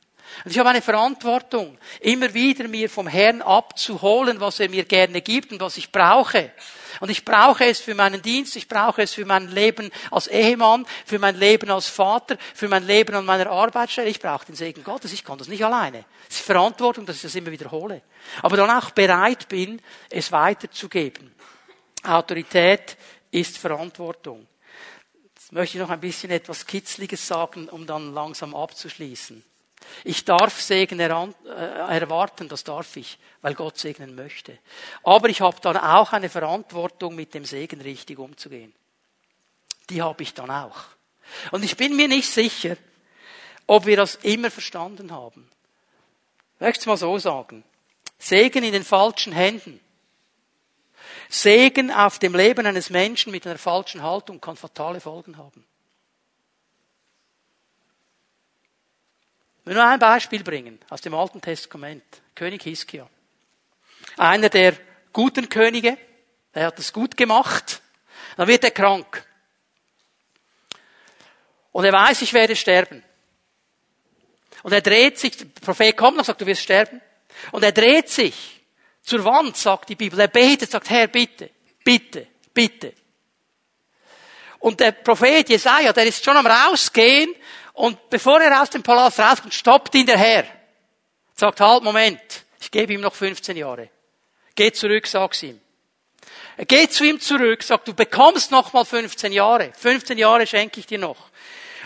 Und 0.45 0.51
ich 0.51 0.59
habe 0.59 0.69
eine 0.69 0.81
Verantwortung, 0.81 1.77
immer 1.99 2.33
wieder 2.33 2.67
mir 2.67 2.89
vom 2.89 3.07
Herrn 3.07 3.41
abzuholen, 3.41 4.39
was 4.39 4.59
er 4.59 4.69
mir 4.69 4.85
gerne 4.85 5.21
gibt 5.21 5.51
und 5.51 5.59
was 5.59 5.77
ich 5.77 5.91
brauche. 5.91 6.51
Und 6.99 7.09
ich 7.09 7.23
brauche 7.23 7.65
es 7.65 7.79
für 7.79 7.95
meinen 7.95 8.21
Dienst, 8.21 8.55
ich 8.55 8.67
brauche 8.67 9.01
es 9.01 9.13
für 9.13 9.25
mein 9.25 9.49
Leben 9.49 9.91
als 10.11 10.27
Ehemann, 10.27 10.85
für 11.05 11.19
mein 11.19 11.35
Leben 11.35 11.69
als 11.69 11.87
Vater, 11.87 12.37
für 12.53 12.67
mein 12.67 12.85
Leben 12.85 13.15
an 13.15 13.25
meiner 13.25 13.49
Arbeitsstelle. 13.49 14.09
Ich 14.09 14.19
brauche 14.19 14.45
den 14.45 14.55
Segen 14.55 14.83
Gottes, 14.83 15.13
ich 15.13 15.23
kann 15.23 15.37
das 15.37 15.47
nicht 15.47 15.63
alleine. 15.63 16.05
Es 16.29 16.37
ist 16.37 16.45
Verantwortung, 16.45 17.05
dass 17.05 17.17
ich 17.17 17.21
das 17.21 17.35
immer 17.35 17.51
wiederhole. 17.51 18.01
Aber 18.41 18.57
dann 18.57 18.69
auch 18.69 18.91
bereit 18.91 19.47
bin, 19.47 19.81
es 20.09 20.31
weiterzugeben. 20.31 21.33
Autorität 22.03 22.97
ist 23.31 23.57
Verantwortung. 23.57 24.47
Jetzt 25.35 25.51
möchte 25.51 25.77
ich 25.77 25.81
noch 25.81 25.89
ein 25.89 25.99
bisschen 25.99 26.31
etwas 26.31 26.65
Kitzliges 26.65 27.27
sagen, 27.27 27.69
um 27.69 27.85
dann 27.85 28.13
langsam 28.13 28.55
abzuschließen. 28.55 29.43
Ich 30.03 30.25
darf 30.25 30.61
Segen 30.61 30.99
äh, 30.99 31.05
erwarten, 31.05 32.47
das 32.47 32.63
darf 32.63 32.95
ich, 32.95 33.17
weil 33.41 33.55
Gott 33.55 33.77
segnen 33.77 34.15
möchte. 34.15 34.57
Aber 35.03 35.29
ich 35.29 35.41
habe 35.41 35.59
dann 35.61 35.77
auch 35.77 36.13
eine 36.13 36.29
Verantwortung, 36.29 37.15
mit 37.15 37.33
dem 37.33 37.45
Segen 37.45 37.81
richtig 37.81 38.19
umzugehen. 38.19 38.73
Die 39.89 40.01
habe 40.01 40.23
ich 40.23 40.33
dann 40.33 40.51
auch. 40.51 40.77
Und 41.51 41.63
ich 41.63 41.77
bin 41.77 41.95
mir 41.95 42.07
nicht 42.07 42.29
sicher, 42.29 42.77
ob 43.67 43.85
wir 43.85 43.97
das 43.97 44.15
immer 44.15 44.51
verstanden 44.51 45.11
haben. 45.11 45.49
Ich 46.55 46.61
möchte 46.61 46.81
es 46.81 46.85
mal 46.87 46.97
so 46.97 47.17
sagen. 47.17 47.63
Segen 48.17 48.63
in 48.63 48.73
den 48.73 48.83
falschen 48.83 49.31
Händen. 49.31 49.79
Segen 51.29 51.91
auf 51.91 52.19
dem 52.19 52.35
Leben 52.35 52.65
eines 52.65 52.89
Menschen 52.89 53.31
mit 53.31 53.45
einer 53.45 53.57
falschen 53.57 54.01
Haltung 54.01 54.41
kann 54.41 54.57
fatale 54.57 54.99
Folgen 54.99 55.37
haben. 55.37 55.65
Will 59.69 59.75
nur 59.75 59.85
ein 59.85 59.99
Beispiel 59.99 60.43
bringen 60.43 60.79
aus 60.89 61.01
dem 61.01 61.13
Alten 61.13 61.41
Testament. 61.41 62.03
König 62.33 62.63
Hiskia. 62.63 63.07
Einer 64.17 64.49
der 64.49 64.73
guten 65.13 65.47
Könige, 65.47 65.95
er 66.53 66.67
hat 66.67 66.79
es 66.79 66.91
gut 66.91 67.15
gemacht, 67.15 67.79
dann 68.35 68.47
wird 68.47 68.63
er 68.63 68.71
krank. 68.71 69.23
Und 71.71 71.85
er 71.85 71.93
weiß, 71.93 72.23
ich 72.23 72.33
werde 72.33 72.55
sterben. 72.55 73.03
Und 74.63 74.73
er 74.73 74.81
dreht 74.81 75.19
sich, 75.19 75.37
der 75.37 75.45
Prophet 75.61 75.95
kommt 75.95 76.17
und 76.17 76.25
sagt, 76.25 76.41
du 76.41 76.47
wirst 76.47 76.63
sterben. 76.63 76.99
Und 77.51 77.63
er 77.63 77.71
dreht 77.71 78.09
sich 78.09 78.61
zur 79.03 79.23
Wand, 79.23 79.55
sagt 79.55 79.89
die 79.89 79.95
Bibel. 79.95 80.19
Er 80.19 80.29
betet, 80.29 80.71
sagt, 80.71 80.89
Herr, 80.89 81.07
bitte, 81.07 81.51
bitte, 81.83 82.25
bitte. 82.55 82.93
Und 84.57 84.79
der 84.79 84.93
Prophet 84.93 85.47
Jesaja, 85.47 85.93
der 85.93 86.07
ist 86.07 86.25
schon 86.25 86.35
am 86.35 86.47
rausgehen 86.47 87.35
und 87.79 88.09
bevor 88.09 88.41
er 88.41 88.61
aus 88.61 88.69
dem 88.69 88.83
Palast 88.83 89.21
rauskommt, 89.21 89.53
stoppt 89.53 89.95
ihn 89.95 90.05
der 90.05 90.17
Herr. 90.17 90.43
Sagt, 91.33 91.61
halt, 91.61 91.81
Moment, 91.81 92.19
ich 92.59 92.71
gebe 92.71 92.91
ihm 92.91 92.99
noch 92.99 93.15
15 93.15 93.55
Jahre. 93.55 93.89
Geh 94.53 94.73
zurück, 94.73 95.07
sag's 95.07 95.43
ihm. 95.43 95.61
Er 96.57 96.65
geht 96.65 96.91
zu 96.91 97.05
ihm 97.05 97.21
zurück, 97.21 97.63
sagt, 97.63 97.87
du 97.87 97.93
bekommst 97.93 98.51
noch 98.51 98.73
mal 98.73 98.83
15 98.83 99.31
Jahre. 99.31 99.71
15 99.77 100.17
Jahre 100.17 100.45
schenke 100.45 100.81
ich 100.81 100.87
dir 100.87 100.97
noch. 100.97 101.29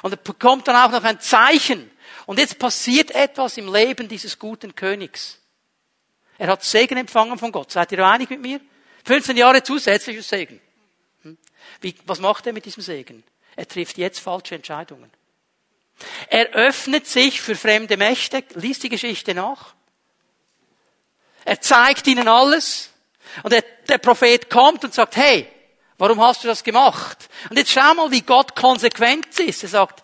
Und 0.02 0.14
er 0.14 0.18
bekommt 0.18 0.68
dann 0.68 0.76
auch 0.76 0.92
noch 0.92 1.04
ein 1.04 1.20
Zeichen. 1.20 1.92
Und 2.26 2.40
jetzt 2.40 2.58
passiert 2.58 3.12
etwas 3.12 3.60
im 3.60 3.72
Leben 3.72 4.08
dieses 4.08 4.40
guten 4.40 4.74
Königs. 4.74 5.38
Er 6.40 6.48
hat 6.48 6.64
Segen 6.64 6.98
empfangen 6.98 7.38
von 7.38 7.52
Gott. 7.52 7.72
Seid 7.72 7.92
ihr 7.92 8.04
einig 8.04 8.32
mit 8.32 8.42
mir? 8.42 8.60
15 9.06 9.38
Jahre 9.38 9.62
zusätzliches 9.62 10.28
Segen. 10.28 10.60
Wie, 11.82 11.94
was 12.08 12.20
macht 12.20 12.48
er 12.48 12.54
mit 12.54 12.66
diesem 12.66 12.82
Segen? 12.82 13.24
Er 13.56 13.68
trifft 13.68 14.00
jetzt 14.00 14.22
falsche 14.22 14.56
Entscheidungen. 14.56 15.12
Er 16.30 16.50
öffnet 16.52 17.08
sich 17.08 17.42
für 17.42 17.56
fremde 17.56 17.98
Mächte, 17.98 18.44
liest 18.56 18.84
die 18.84 18.90
Geschichte 18.90 19.34
nach. 19.34 19.74
Er 21.46 21.62
zeigt 21.62 22.08
ihnen 22.08 22.28
alles. 22.28 22.90
Und 23.42 23.52
der, 23.52 23.64
der 23.88 23.98
Prophet 23.98 24.50
kommt 24.50 24.84
und 24.84 24.94
sagt, 24.94 25.16
hey, 25.16 25.48
warum 25.98 26.22
hast 26.22 26.44
du 26.44 26.48
das 26.48 26.64
gemacht? 26.64 27.30
Und 27.50 27.58
jetzt 27.58 27.72
schau 27.72 27.94
mal, 27.94 28.12
wie 28.12 28.22
Gott 28.22 28.56
konsequent 28.56 29.40
ist. 29.40 29.64
Er 29.64 29.70
sagt, 29.70 30.04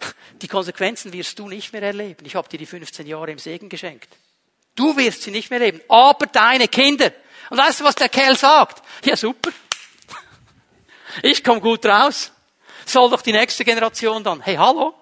die 0.42 0.48
Konsequenzen 0.48 1.12
wirst 1.12 1.38
du 1.38 1.48
nicht 1.48 1.72
mehr 1.72 1.82
erleben. 1.82 2.24
Ich 2.24 2.34
habe 2.34 2.48
dir 2.48 2.58
die 2.58 2.66
15 2.66 3.06
Jahre 3.06 3.30
im 3.30 3.38
Segen 3.38 3.68
geschenkt. 3.68 4.08
Du 4.74 4.96
wirst 4.96 5.22
sie 5.22 5.30
nicht 5.30 5.50
mehr 5.50 5.60
erleben, 5.60 5.80
aber 5.88 6.26
deine 6.26 6.68
Kinder. 6.68 7.12
Und 7.50 7.58
weißt 7.58 7.80
du, 7.80 7.84
was 7.84 7.96
der 7.96 8.08
Kerl 8.08 8.36
sagt? 8.36 8.82
Ja, 9.04 9.16
super. 9.16 9.50
Ich 11.22 11.42
komme 11.42 11.60
gut 11.60 11.84
raus. 11.86 12.30
Soll 12.88 13.10
doch 13.10 13.22
die 13.22 13.32
nächste 13.32 13.64
Generation 13.64 14.24
dann. 14.24 14.40
Hey, 14.40 14.56
hallo? 14.56 14.94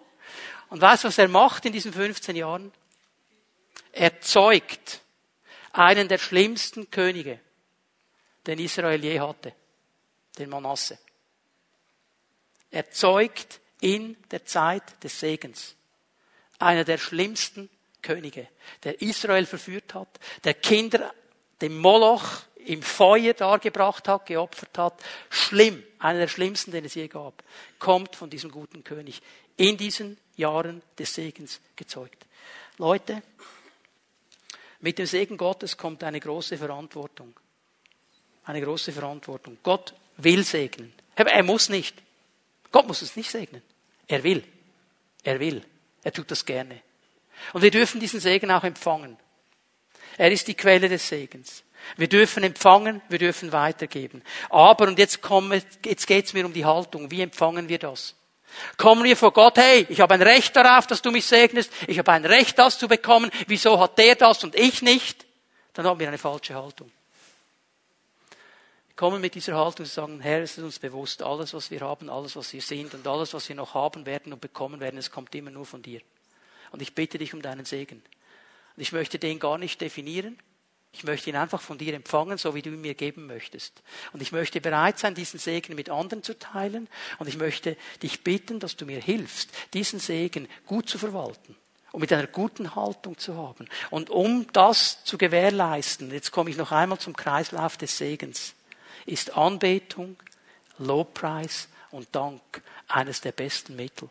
Und 0.70 0.80
weißt 0.80 1.04
du, 1.04 1.08
was 1.08 1.18
er 1.18 1.28
macht 1.28 1.64
in 1.66 1.72
diesen 1.72 1.92
15 1.92 2.34
Jahren? 2.34 2.72
Er 3.92 4.20
zeugt 4.20 5.02
einen 5.72 6.08
der 6.08 6.18
schlimmsten 6.18 6.90
Könige, 6.90 7.38
den 8.46 8.58
Israel 8.58 9.02
je 9.02 9.20
hatte, 9.20 9.54
den 10.38 10.50
Manasse. 10.50 10.98
Er 12.70 12.90
zeugt 12.90 13.60
in 13.80 14.16
der 14.30 14.44
Zeit 14.44 15.02
des 15.04 15.20
Segens 15.20 15.76
einer 16.58 16.84
der 16.84 16.98
schlimmsten 16.98 17.70
Könige, 18.02 18.48
der 18.82 19.00
Israel 19.00 19.46
verführt 19.46 19.94
hat, 19.94 20.08
der 20.44 20.54
Kinder 20.54 21.14
dem 21.60 21.78
Moloch 21.78 22.42
im 22.66 22.82
Feuer 22.82 23.32
dargebracht 23.34 24.08
hat, 24.08 24.26
geopfert 24.26 24.76
hat. 24.76 25.04
Schlimm, 25.30 25.82
einer 25.98 26.20
der 26.20 26.28
schlimmsten, 26.28 26.72
den 26.72 26.84
es 26.84 26.94
je 26.94 27.08
gab, 27.08 27.42
kommt 27.78 28.16
von 28.16 28.28
diesem 28.28 28.50
guten 28.50 28.84
König. 28.84 29.22
In 29.56 29.76
diesen 29.76 30.18
Jahren 30.36 30.82
des 30.98 31.14
Segens 31.14 31.60
gezeugt. 31.76 32.26
Leute, 32.78 33.22
mit 34.80 34.98
dem 34.98 35.06
Segen 35.06 35.36
Gottes 35.36 35.76
kommt 35.76 36.04
eine 36.04 36.20
große 36.20 36.58
Verantwortung. 36.58 37.34
Eine 38.44 38.60
große 38.60 38.92
Verantwortung. 38.92 39.58
Gott 39.62 39.94
will 40.18 40.44
segnen. 40.44 40.92
Er 41.14 41.42
muss 41.42 41.68
nicht. 41.68 41.96
Gott 42.70 42.86
muss 42.86 43.00
uns 43.00 43.16
nicht 43.16 43.30
segnen. 43.30 43.62
Er 44.06 44.22
will. 44.22 44.44
Er 45.22 45.40
will. 45.40 45.64
Er 46.02 46.12
tut 46.12 46.30
das 46.30 46.44
gerne. 46.44 46.82
Und 47.52 47.62
wir 47.62 47.70
dürfen 47.70 48.00
diesen 48.00 48.20
Segen 48.20 48.50
auch 48.50 48.64
empfangen. 48.64 49.16
Er 50.18 50.30
ist 50.30 50.48
die 50.48 50.54
Quelle 50.54 50.88
des 50.88 51.08
Segens. 51.08 51.62
Wir 51.96 52.08
dürfen 52.08 52.42
empfangen, 52.42 53.00
wir 53.08 53.18
dürfen 53.18 53.52
weitergeben. 53.52 54.22
Aber, 54.50 54.88
und 54.88 54.98
jetzt, 54.98 55.22
komme, 55.22 55.62
jetzt 55.84 56.06
geht 56.06 56.26
es 56.26 56.32
mir 56.32 56.44
um 56.44 56.52
die 56.52 56.64
Haltung. 56.64 57.10
Wie 57.10 57.22
empfangen 57.22 57.68
wir 57.68 57.78
das? 57.78 58.14
Kommen 58.76 59.04
wir 59.04 59.16
vor 59.16 59.32
Gott, 59.32 59.58
hey, 59.58 59.86
ich 59.88 60.00
habe 60.00 60.14
ein 60.14 60.22
Recht 60.22 60.54
darauf, 60.56 60.86
dass 60.86 61.02
du 61.02 61.10
mich 61.10 61.26
segnest, 61.26 61.70
ich 61.86 61.98
habe 61.98 62.12
ein 62.12 62.24
Recht, 62.24 62.58
das 62.58 62.78
zu 62.78 62.88
bekommen, 62.88 63.30
wieso 63.46 63.78
hat 63.78 63.98
der 63.98 64.14
das 64.14 64.44
und 64.44 64.54
ich 64.54 64.82
nicht? 64.82 65.26
Dann 65.74 65.86
haben 65.86 66.00
wir 66.00 66.08
eine 66.08 66.18
falsche 66.18 66.54
Haltung. 66.54 66.90
Wir 68.88 68.96
kommen 68.96 69.20
mit 69.20 69.34
dieser 69.34 69.56
Haltung 69.56 69.84
und 69.84 69.92
sagen, 69.92 70.20
Herr, 70.20 70.40
es 70.42 70.56
ist 70.56 70.64
uns 70.64 70.78
bewusst, 70.78 71.22
alles, 71.22 71.52
was 71.52 71.70
wir 71.70 71.80
haben, 71.80 72.08
alles, 72.08 72.34
was 72.34 72.52
wir 72.52 72.62
sind 72.62 72.94
und 72.94 73.06
alles, 73.06 73.34
was 73.34 73.48
wir 73.48 73.56
noch 73.56 73.74
haben 73.74 74.06
werden 74.06 74.32
und 74.32 74.40
bekommen 74.40 74.80
werden, 74.80 74.98
es 74.98 75.10
kommt 75.10 75.34
immer 75.34 75.50
nur 75.50 75.66
von 75.66 75.82
dir. 75.82 76.00
Und 76.72 76.80
ich 76.80 76.94
bitte 76.94 77.18
dich 77.18 77.34
um 77.34 77.42
deinen 77.42 77.64
Segen. 77.64 78.02
Und 78.76 78.82
ich 78.82 78.92
möchte 78.92 79.18
den 79.18 79.38
gar 79.38 79.58
nicht 79.58 79.80
definieren. 79.80 80.38
Ich 80.96 81.04
möchte 81.04 81.28
ihn 81.28 81.36
einfach 81.36 81.60
von 81.60 81.76
dir 81.76 81.92
empfangen, 81.92 82.38
so 82.38 82.54
wie 82.54 82.62
du 82.62 82.70
ihn 82.70 82.80
mir 82.80 82.94
geben 82.94 83.26
möchtest. 83.26 83.82
Und 84.14 84.22
ich 84.22 84.32
möchte 84.32 84.62
bereit 84.62 84.98
sein, 84.98 85.14
diesen 85.14 85.38
Segen 85.38 85.74
mit 85.74 85.90
anderen 85.90 86.22
zu 86.22 86.38
teilen. 86.38 86.88
Und 87.18 87.28
ich 87.28 87.36
möchte 87.36 87.76
dich 88.02 88.24
bitten, 88.24 88.60
dass 88.60 88.76
du 88.76 88.86
mir 88.86 88.98
hilfst, 88.98 89.50
diesen 89.74 90.00
Segen 90.00 90.48
gut 90.64 90.88
zu 90.88 90.96
verwalten 90.96 91.54
und 91.92 92.00
mit 92.00 92.14
einer 92.14 92.26
guten 92.26 92.74
Haltung 92.74 93.18
zu 93.18 93.36
haben. 93.36 93.68
Und 93.90 94.08
um 94.08 94.46
das 94.54 95.04
zu 95.04 95.18
gewährleisten, 95.18 96.10
jetzt 96.10 96.30
komme 96.30 96.48
ich 96.48 96.56
noch 96.56 96.72
einmal 96.72 96.98
zum 96.98 97.14
Kreislauf 97.14 97.76
des 97.76 97.98
Segens, 97.98 98.54
ist 99.04 99.36
Anbetung, 99.36 100.16
Lobpreis 100.78 101.68
und 101.90 102.08
Dank 102.14 102.40
eines 102.88 103.20
der 103.20 103.32
besten 103.32 103.76
Mittel. 103.76 104.08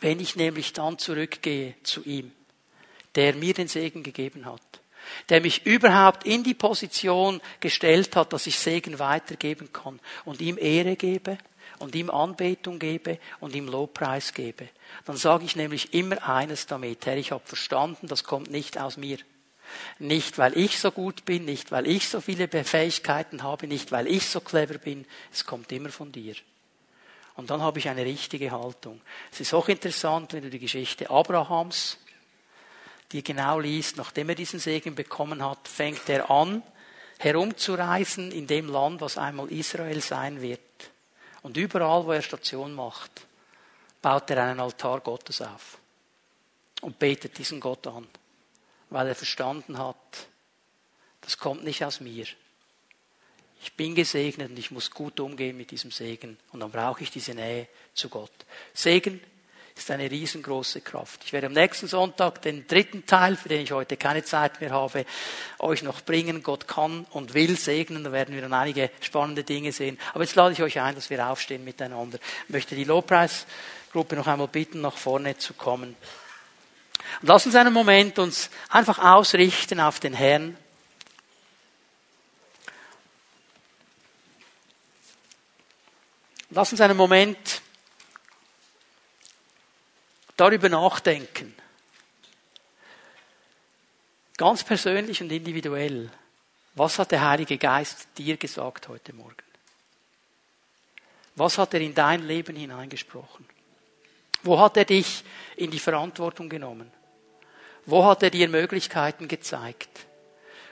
Wenn 0.00 0.18
ich 0.18 0.34
nämlich 0.34 0.72
dann 0.72 0.98
zurückgehe 0.98 1.74
zu 1.82 2.02
ihm, 2.04 2.32
der 3.16 3.34
mir 3.34 3.52
den 3.52 3.68
Segen 3.68 4.02
gegeben 4.02 4.46
hat, 4.46 4.62
der 5.28 5.40
mich 5.40 5.66
überhaupt 5.66 6.26
in 6.26 6.44
die 6.44 6.54
Position 6.54 7.40
gestellt 7.60 8.16
hat, 8.16 8.32
dass 8.32 8.46
ich 8.46 8.58
Segen 8.58 8.98
weitergeben 8.98 9.72
kann 9.72 10.00
und 10.24 10.40
ihm 10.40 10.58
Ehre 10.58 10.96
gebe 10.96 11.38
und 11.78 11.94
ihm 11.94 12.10
Anbetung 12.10 12.78
gebe 12.78 13.18
und 13.40 13.54
ihm 13.54 13.66
Lobpreis 13.66 14.34
gebe. 14.34 14.68
Dann 15.04 15.16
sage 15.16 15.44
ich 15.44 15.56
nämlich 15.56 15.94
immer 15.94 16.28
eines 16.28 16.66
damit, 16.66 17.06
Herr, 17.06 17.16
ich 17.16 17.32
habe 17.32 17.44
verstanden, 17.44 18.06
das 18.06 18.24
kommt 18.24 18.50
nicht 18.50 18.78
aus 18.78 18.96
mir. 18.96 19.18
Nicht, 19.98 20.38
weil 20.38 20.56
ich 20.56 20.78
so 20.78 20.90
gut 20.90 21.24
bin, 21.24 21.44
nicht, 21.44 21.72
weil 21.72 21.86
ich 21.86 22.08
so 22.08 22.20
viele 22.20 22.48
Fähigkeiten 22.48 23.42
habe, 23.42 23.66
nicht, 23.66 23.92
weil 23.92 24.06
ich 24.06 24.26
so 24.28 24.40
clever 24.40 24.78
bin, 24.78 25.04
es 25.32 25.46
kommt 25.46 25.72
immer 25.72 25.88
von 25.88 26.12
dir. 26.12 26.34
Und 27.36 27.50
dann 27.50 27.62
habe 27.62 27.80
ich 27.80 27.88
eine 27.88 28.04
richtige 28.04 28.52
Haltung. 28.52 29.00
Es 29.32 29.40
ist 29.40 29.54
auch 29.54 29.68
interessant, 29.68 30.32
wenn 30.32 30.42
du 30.42 30.50
die 30.50 30.60
Geschichte 30.60 31.10
Abrahams 31.10 31.98
die 33.14 33.22
genau 33.22 33.60
liest, 33.60 33.96
nachdem 33.96 34.30
er 34.30 34.34
diesen 34.34 34.58
Segen 34.58 34.96
bekommen 34.96 35.42
hat, 35.42 35.68
fängt 35.68 36.08
er 36.08 36.28
an, 36.30 36.64
herumzureisen 37.18 38.32
in 38.32 38.48
dem 38.48 38.68
Land, 38.68 39.00
was 39.00 39.16
einmal 39.16 39.52
Israel 39.52 40.00
sein 40.00 40.42
wird. 40.42 40.60
Und 41.42 41.56
überall, 41.56 42.04
wo 42.04 42.10
er 42.10 42.22
Station 42.22 42.74
macht, 42.74 43.28
baut 44.02 44.28
er 44.30 44.42
einen 44.42 44.58
Altar 44.58 44.98
Gottes 44.98 45.40
auf 45.42 45.78
und 46.80 46.98
betet 46.98 47.38
diesen 47.38 47.60
Gott 47.60 47.86
an, 47.86 48.08
weil 48.90 49.06
er 49.06 49.14
verstanden 49.14 49.78
hat, 49.78 50.26
das 51.20 51.38
kommt 51.38 51.62
nicht 51.62 51.84
aus 51.84 52.00
mir. 52.00 52.26
Ich 53.62 53.74
bin 53.74 53.94
gesegnet 53.94 54.50
und 54.50 54.58
ich 54.58 54.72
muss 54.72 54.90
gut 54.90 55.20
umgehen 55.20 55.56
mit 55.56 55.70
diesem 55.70 55.92
Segen 55.92 56.36
und 56.50 56.58
dann 56.58 56.72
brauche 56.72 57.04
ich 57.04 57.12
diese 57.12 57.32
Nähe 57.32 57.68
zu 57.94 58.08
Gott. 58.08 58.32
Segen 58.74 59.20
ist 59.76 59.90
eine 59.90 60.10
riesengroße 60.10 60.80
Kraft. 60.82 61.22
Ich 61.24 61.32
werde 61.32 61.48
am 61.48 61.52
nächsten 61.52 61.88
Sonntag 61.88 62.40
den 62.42 62.66
dritten 62.66 63.06
Teil, 63.06 63.36
für 63.36 63.48
den 63.48 63.62
ich 63.62 63.72
heute 63.72 63.96
keine 63.96 64.22
Zeit 64.22 64.60
mehr 64.60 64.70
habe, 64.70 65.04
euch 65.58 65.82
noch 65.82 66.00
bringen. 66.02 66.42
Gott 66.42 66.68
kann 66.68 67.06
und 67.10 67.34
will 67.34 67.58
segnen. 67.58 68.04
Da 68.04 68.12
werden 68.12 68.34
wir 68.34 68.42
dann 68.42 68.54
einige 68.54 68.90
spannende 69.00 69.42
Dinge 69.42 69.72
sehen. 69.72 69.98
Aber 70.12 70.22
jetzt 70.22 70.36
lade 70.36 70.52
ich 70.52 70.62
euch 70.62 70.80
ein, 70.80 70.94
dass 70.94 71.10
wir 71.10 71.26
aufstehen 71.26 71.64
miteinander. 71.64 72.18
Ich 72.46 72.52
möchte 72.52 72.76
die 72.76 72.84
Lobpreisgruppe 72.84 74.14
noch 74.14 74.28
einmal 74.28 74.48
bitten, 74.48 74.80
nach 74.80 74.96
vorne 74.96 75.36
zu 75.38 75.54
kommen. 75.54 75.96
Und 77.20 77.28
lass 77.28 77.44
uns 77.44 77.56
einen 77.56 77.72
Moment 77.72 78.18
uns 78.20 78.50
einfach 78.68 79.00
ausrichten 79.00 79.80
auf 79.80 79.98
den 79.98 80.14
Herrn. 80.14 80.56
Lass 86.50 86.70
uns 86.70 86.80
einen 86.80 86.96
Moment 86.96 87.63
darüber 90.36 90.68
nachdenken. 90.68 91.54
Ganz 94.36 94.64
persönlich 94.64 95.22
und 95.22 95.30
individuell. 95.30 96.10
Was 96.74 96.98
hat 96.98 97.12
der 97.12 97.28
Heilige 97.28 97.56
Geist 97.56 98.08
dir 98.18 98.36
gesagt 98.36 98.88
heute 98.88 99.12
Morgen? 99.12 99.36
Was 101.36 101.58
hat 101.58 101.74
er 101.74 101.80
in 101.80 101.94
dein 101.94 102.26
Leben 102.26 102.56
hineingesprochen? 102.56 103.46
Wo 104.42 104.58
hat 104.58 104.76
er 104.76 104.84
dich 104.84 105.24
in 105.56 105.70
die 105.70 105.78
Verantwortung 105.78 106.48
genommen? 106.48 106.90
Wo 107.86 108.04
hat 108.04 108.22
er 108.22 108.30
dir 108.30 108.48
Möglichkeiten 108.48 109.28
gezeigt? 109.28 110.06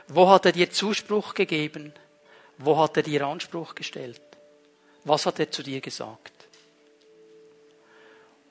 Wo 0.08 0.28
hat 0.28 0.46
er 0.46 0.52
dir 0.52 0.70
Zuspruch 0.70 1.34
gegeben? 1.34 1.92
Wo 2.58 2.78
hat 2.78 2.96
er 2.96 3.02
dir 3.02 3.26
Anspruch 3.26 3.74
gestellt? 3.74 4.20
Was 5.04 5.26
hat 5.26 5.38
er 5.38 5.50
zu 5.50 5.62
dir 5.62 5.80
gesagt? 5.80 6.41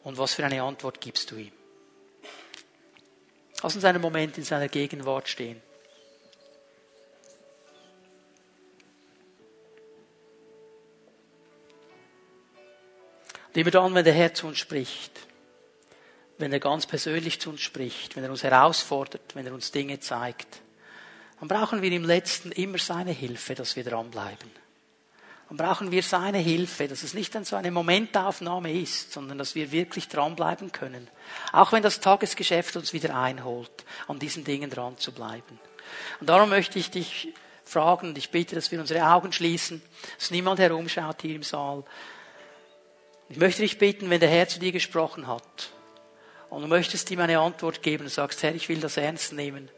Und 0.04 0.18
was 0.18 0.34
für 0.34 0.45
eine 0.45 0.64
Antwort 0.64 0.99
gibst 0.99 1.32
du 1.32 1.36
ihm? 1.36 1.52
Lass 3.62 3.76
uns 3.76 3.86
einen 3.86 4.02
Moment 4.02 4.38
in 4.38 4.43
seiner 4.43 4.68
Gegenwart 4.68 5.28
stehen. 5.28 5.62
Und 13.47 13.58
immer 13.58 13.72
dann, 13.72 13.93
wenn 13.93 14.06
der 14.06 14.14
Herr 14.14 14.34
zu 14.34 14.47
uns 14.47 14.58
spricht, 14.58 15.12
wenn 16.38 16.54
er 16.54 16.60
ganz 16.60 16.88
persönlich 16.88 17.39
zu 17.39 17.52
uns 17.52 17.62
spricht, 17.62 18.16
wenn 18.16 18.24
er 18.24 18.32
uns 18.32 18.43
herausfordert, 18.43 19.36
wenn 19.36 19.45
er 19.45 19.54
uns 19.54 19.72
Dinge 19.72 19.99
zeigt, 19.99 20.62
dann 21.39 21.47
brauchen 21.47 21.82
wir 21.82 21.91
im 21.91 22.06
Letzten 22.06 22.52
immer 22.52 22.78
seine 22.78 23.12
Hilfe, 23.12 23.54
dass 23.54 23.76
wir 23.76 23.84
dranbleiben 23.84 24.61
dann 25.52 25.58
brauchen 25.58 25.91
wir 25.91 26.02
seine 26.02 26.38
Hilfe, 26.38 26.88
dass 26.88 27.04
es 27.04 27.14
nicht 27.14 27.36
dann 27.36 27.43
so 27.43 27.58
eine 27.58 27.72
Momentaufnahme 27.72 28.72
ist, 28.72 29.12
sondern 29.12 29.38
dass 29.38 29.54
wir 29.54 29.74
wirklich 29.74 30.08
dranbleiben 30.08 30.72
können. 30.72 31.10
Auch 31.52 31.74
wenn 31.74 31.84
das 31.84 31.99
Tagesgeschäft 31.99 32.78
uns 32.78 32.93
wieder 32.93 33.18
einholt, 33.18 33.70
an 34.08 34.18
diesen 34.18 34.45
Dingen 34.45 34.70
dran 34.70 34.97
zu 34.97 35.12
bleiben. 35.12 35.60
Und 36.22 36.30
darum 36.30 36.47
möchte 36.47 36.80
ich 36.80 36.89
dich 36.89 37.34
fragen 37.66 38.08
und 38.08 38.18
ich 38.18 38.30
bitte, 38.30 38.56
dass 38.56 38.72
wir 38.72 38.80
unsere 38.80 39.06
Augen 39.06 39.34
schließen, 39.34 39.82
dass 40.18 40.32
niemand 40.32 40.62
herumschaut 40.62 41.22
hier 41.22 41.36
im 41.36 41.43
Saal. 41.43 41.84
Ich 43.28 43.36
möchte 43.36 43.62
dich 43.62 43.78
bitten, 43.78 44.10
wenn 44.10 44.22
der 44.22 44.30
Herr 44.30 44.47
zu 44.47 44.58
dir 44.58 44.72
gesprochen 44.72 45.28
hat 45.28 45.72
und 46.49 46.62
du 46.62 46.68
möchtest 46.70 47.12
ihm 47.12 47.20
eine 47.20 47.39
Antwort 47.39 47.84
geben 47.84 48.06
und 48.06 48.10
sagst, 48.10 48.41
Herr, 48.41 48.56
ich 48.56 48.70
will 48.70 48.80
das 48.80 48.95
ernst 48.95 49.34
nehmen. 49.34 49.70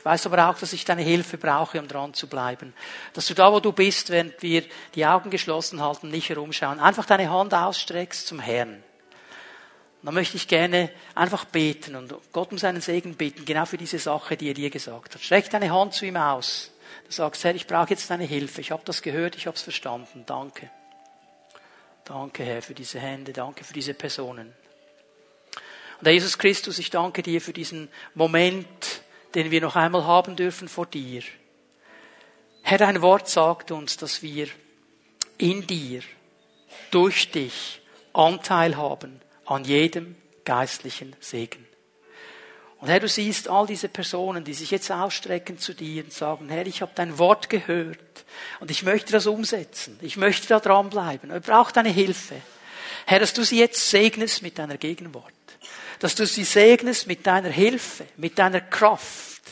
Ich 0.00 0.04
weiß 0.06 0.24
aber 0.24 0.48
auch, 0.48 0.58
dass 0.58 0.72
ich 0.72 0.86
deine 0.86 1.02
Hilfe 1.02 1.36
brauche, 1.36 1.78
um 1.78 1.86
dran 1.86 2.14
zu 2.14 2.26
bleiben. 2.26 2.72
Dass 3.12 3.26
du 3.26 3.34
da, 3.34 3.52
wo 3.52 3.60
du 3.60 3.70
bist, 3.70 4.08
während 4.08 4.42
wir 4.42 4.64
die 4.94 5.04
Augen 5.04 5.28
geschlossen 5.28 5.82
halten, 5.82 6.08
nicht 6.08 6.30
herumschauen, 6.30 6.80
einfach 6.80 7.04
deine 7.04 7.28
Hand 7.28 7.52
ausstreckst 7.52 8.26
zum 8.26 8.40
Herrn. 8.40 8.76
Und 8.76 10.06
dann 10.06 10.14
möchte 10.14 10.38
ich 10.38 10.48
gerne 10.48 10.88
einfach 11.14 11.44
beten 11.44 11.96
und 11.96 12.14
Gott 12.32 12.50
um 12.50 12.56
seinen 12.56 12.80
Segen 12.80 13.14
bitten, 13.14 13.44
genau 13.44 13.66
für 13.66 13.76
diese 13.76 13.98
Sache, 13.98 14.38
die 14.38 14.48
er 14.48 14.54
dir 14.54 14.70
gesagt 14.70 15.16
hat. 15.16 15.20
Streck 15.20 15.50
deine 15.50 15.70
Hand 15.70 15.92
zu 15.92 16.06
ihm 16.06 16.16
aus. 16.16 16.70
Du 17.04 17.12
sagst, 17.12 17.44
Herr, 17.44 17.54
ich 17.54 17.66
brauche 17.66 17.90
jetzt 17.90 18.08
deine 18.08 18.24
Hilfe. 18.24 18.62
Ich 18.62 18.70
habe 18.70 18.82
das 18.86 19.02
gehört, 19.02 19.36
ich 19.36 19.46
habe 19.46 19.56
es 19.56 19.62
verstanden. 19.62 20.24
Danke. 20.24 20.70
Danke, 22.04 22.42
Herr, 22.42 22.62
für 22.62 22.72
diese 22.72 22.98
Hände. 22.98 23.34
Danke 23.34 23.64
für 23.64 23.74
diese 23.74 23.92
Personen. 23.92 24.54
Und 26.00 26.06
Herr 26.06 26.12
Jesus 26.12 26.38
Christus, 26.38 26.78
ich 26.78 26.88
danke 26.88 27.22
dir 27.22 27.42
für 27.42 27.52
diesen 27.52 27.90
Moment, 28.14 28.99
den 29.34 29.50
wir 29.50 29.60
noch 29.60 29.76
einmal 29.76 30.04
haben 30.04 30.36
dürfen 30.36 30.68
vor 30.68 30.86
dir. 30.86 31.22
Herr, 32.62 32.78
dein 32.78 33.02
Wort 33.02 33.28
sagt 33.28 33.70
uns, 33.70 33.96
dass 33.96 34.22
wir 34.22 34.48
in 35.38 35.66
dir, 35.66 36.02
durch 36.90 37.30
dich 37.30 37.80
Anteil 38.12 38.76
haben 38.76 39.20
an 39.46 39.64
jedem 39.64 40.16
geistlichen 40.44 41.16
Segen. 41.20 41.66
Und 42.78 42.88
Herr, 42.88 43.00
du 43.00 43.08
siehst 43.08 43.48
all 43.48 43.66
diese 43.66 43.88
Personen, 43.88 44.42
die 44.42 44.54
sich 44.54 44.70
jetzt 44.70 44.90
ausstrecken 44.90 45.58
zu 45.58 45.74
dir 45.74 46.04
und 46.04 46.12
sagen, 46.12 46.48
Herr, 46.48 46.66
ich 46.66 46.80
habe 46.80 46.92
dein 46.94 47.18
Wort 47.18 47.50
gehört 47.50 48.24
und 48.58 48.70
ich 48.70 48.82
möchte 48.82 49.12
das 49.12 49.26
umsetzen. 49.26 49.98
Ich 50.00 50.16
möchte 50.16 50.48
da 50.48 50.60
dranbleiben. 50.60 51.34
Ich 51.34 51.42
brauche 51.42 51.72
deine 51.72 51.90
Hilfe. 51.90 52.36
Herr, 53.06 53.20
dass 53.20 53.34
du 53.34 53.42
sie 53.42 53.58
jetzt 53.58 53.90
segnest 53.90 54.42
mit 54.42 54.58
deiner 54.58 54.78
Gegenwart 54.78 55.32
dass 56.00 56.14
du 56.14 56.26
sie 56.26 56.44
segnest 56.44 57.06
mit 57.06 57.26
deiner 57.26 57.50
Hilfe, 57.50 58.06
mit 58.16 58.38
deiner 58.38 58.62
Kraft. 58.62 59.42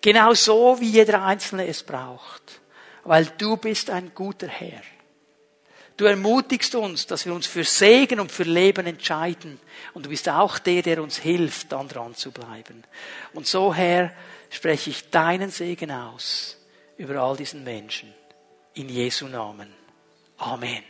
Genau 0.00 0.34
so, 0.34 0.80
wie 0.80 0.90
jeder 0.90 1.22
Einzelne 1.22 1.66
es 1.66 1.82
braucht. 1.82 2.60
Weil 3.04 3.26
du 3.38 3.56
bist 3.56 3.90
ein 3.90 4.12
guter 4.14 4.48
Herr. 4.48 4.82
Du 5.96 6.04
ermutigst 6.04 6.74
uns, 6.74 7.06
dass 7.06 7.26
wir 7.26 7.34
uns 7.34 7.46
für 7.46 7.64
Segen 7.64 8.20
und 8.20 8.30
für 8.30 8.44
Leben 8.44 8.86
entscheiden. 8.86 9.60
Und 9.94 10.06
du 10.06 10.10
bist 10.10 10.28
auch 10.28 10.58
der, 10.58 10.82
der 10.82 11.02
uns 11.02 11.18
hilft, 11.18 11.72
dann 11.72 11.88
dran 11.88 12.14
zu 12.14 12.30
bleiben. 12.30 12.84
Und 13.34 13.46
so, 13.46 13.74
Herr, 13.74 14.12
spreche 14.50 14.90
ich 14.90 15.10
deinen 15.10 15.50
Segen 15.50 15.90
aus 15.90 16.56
über 16.96 17.20
all 17.20 17.36
diesen 17.36 17.64
Menschen. 17.64 18.14
In 18.74 18.88
Jesu 18.88 19.26
Namen. 19.26 19.74
Amen. 20.38 20.84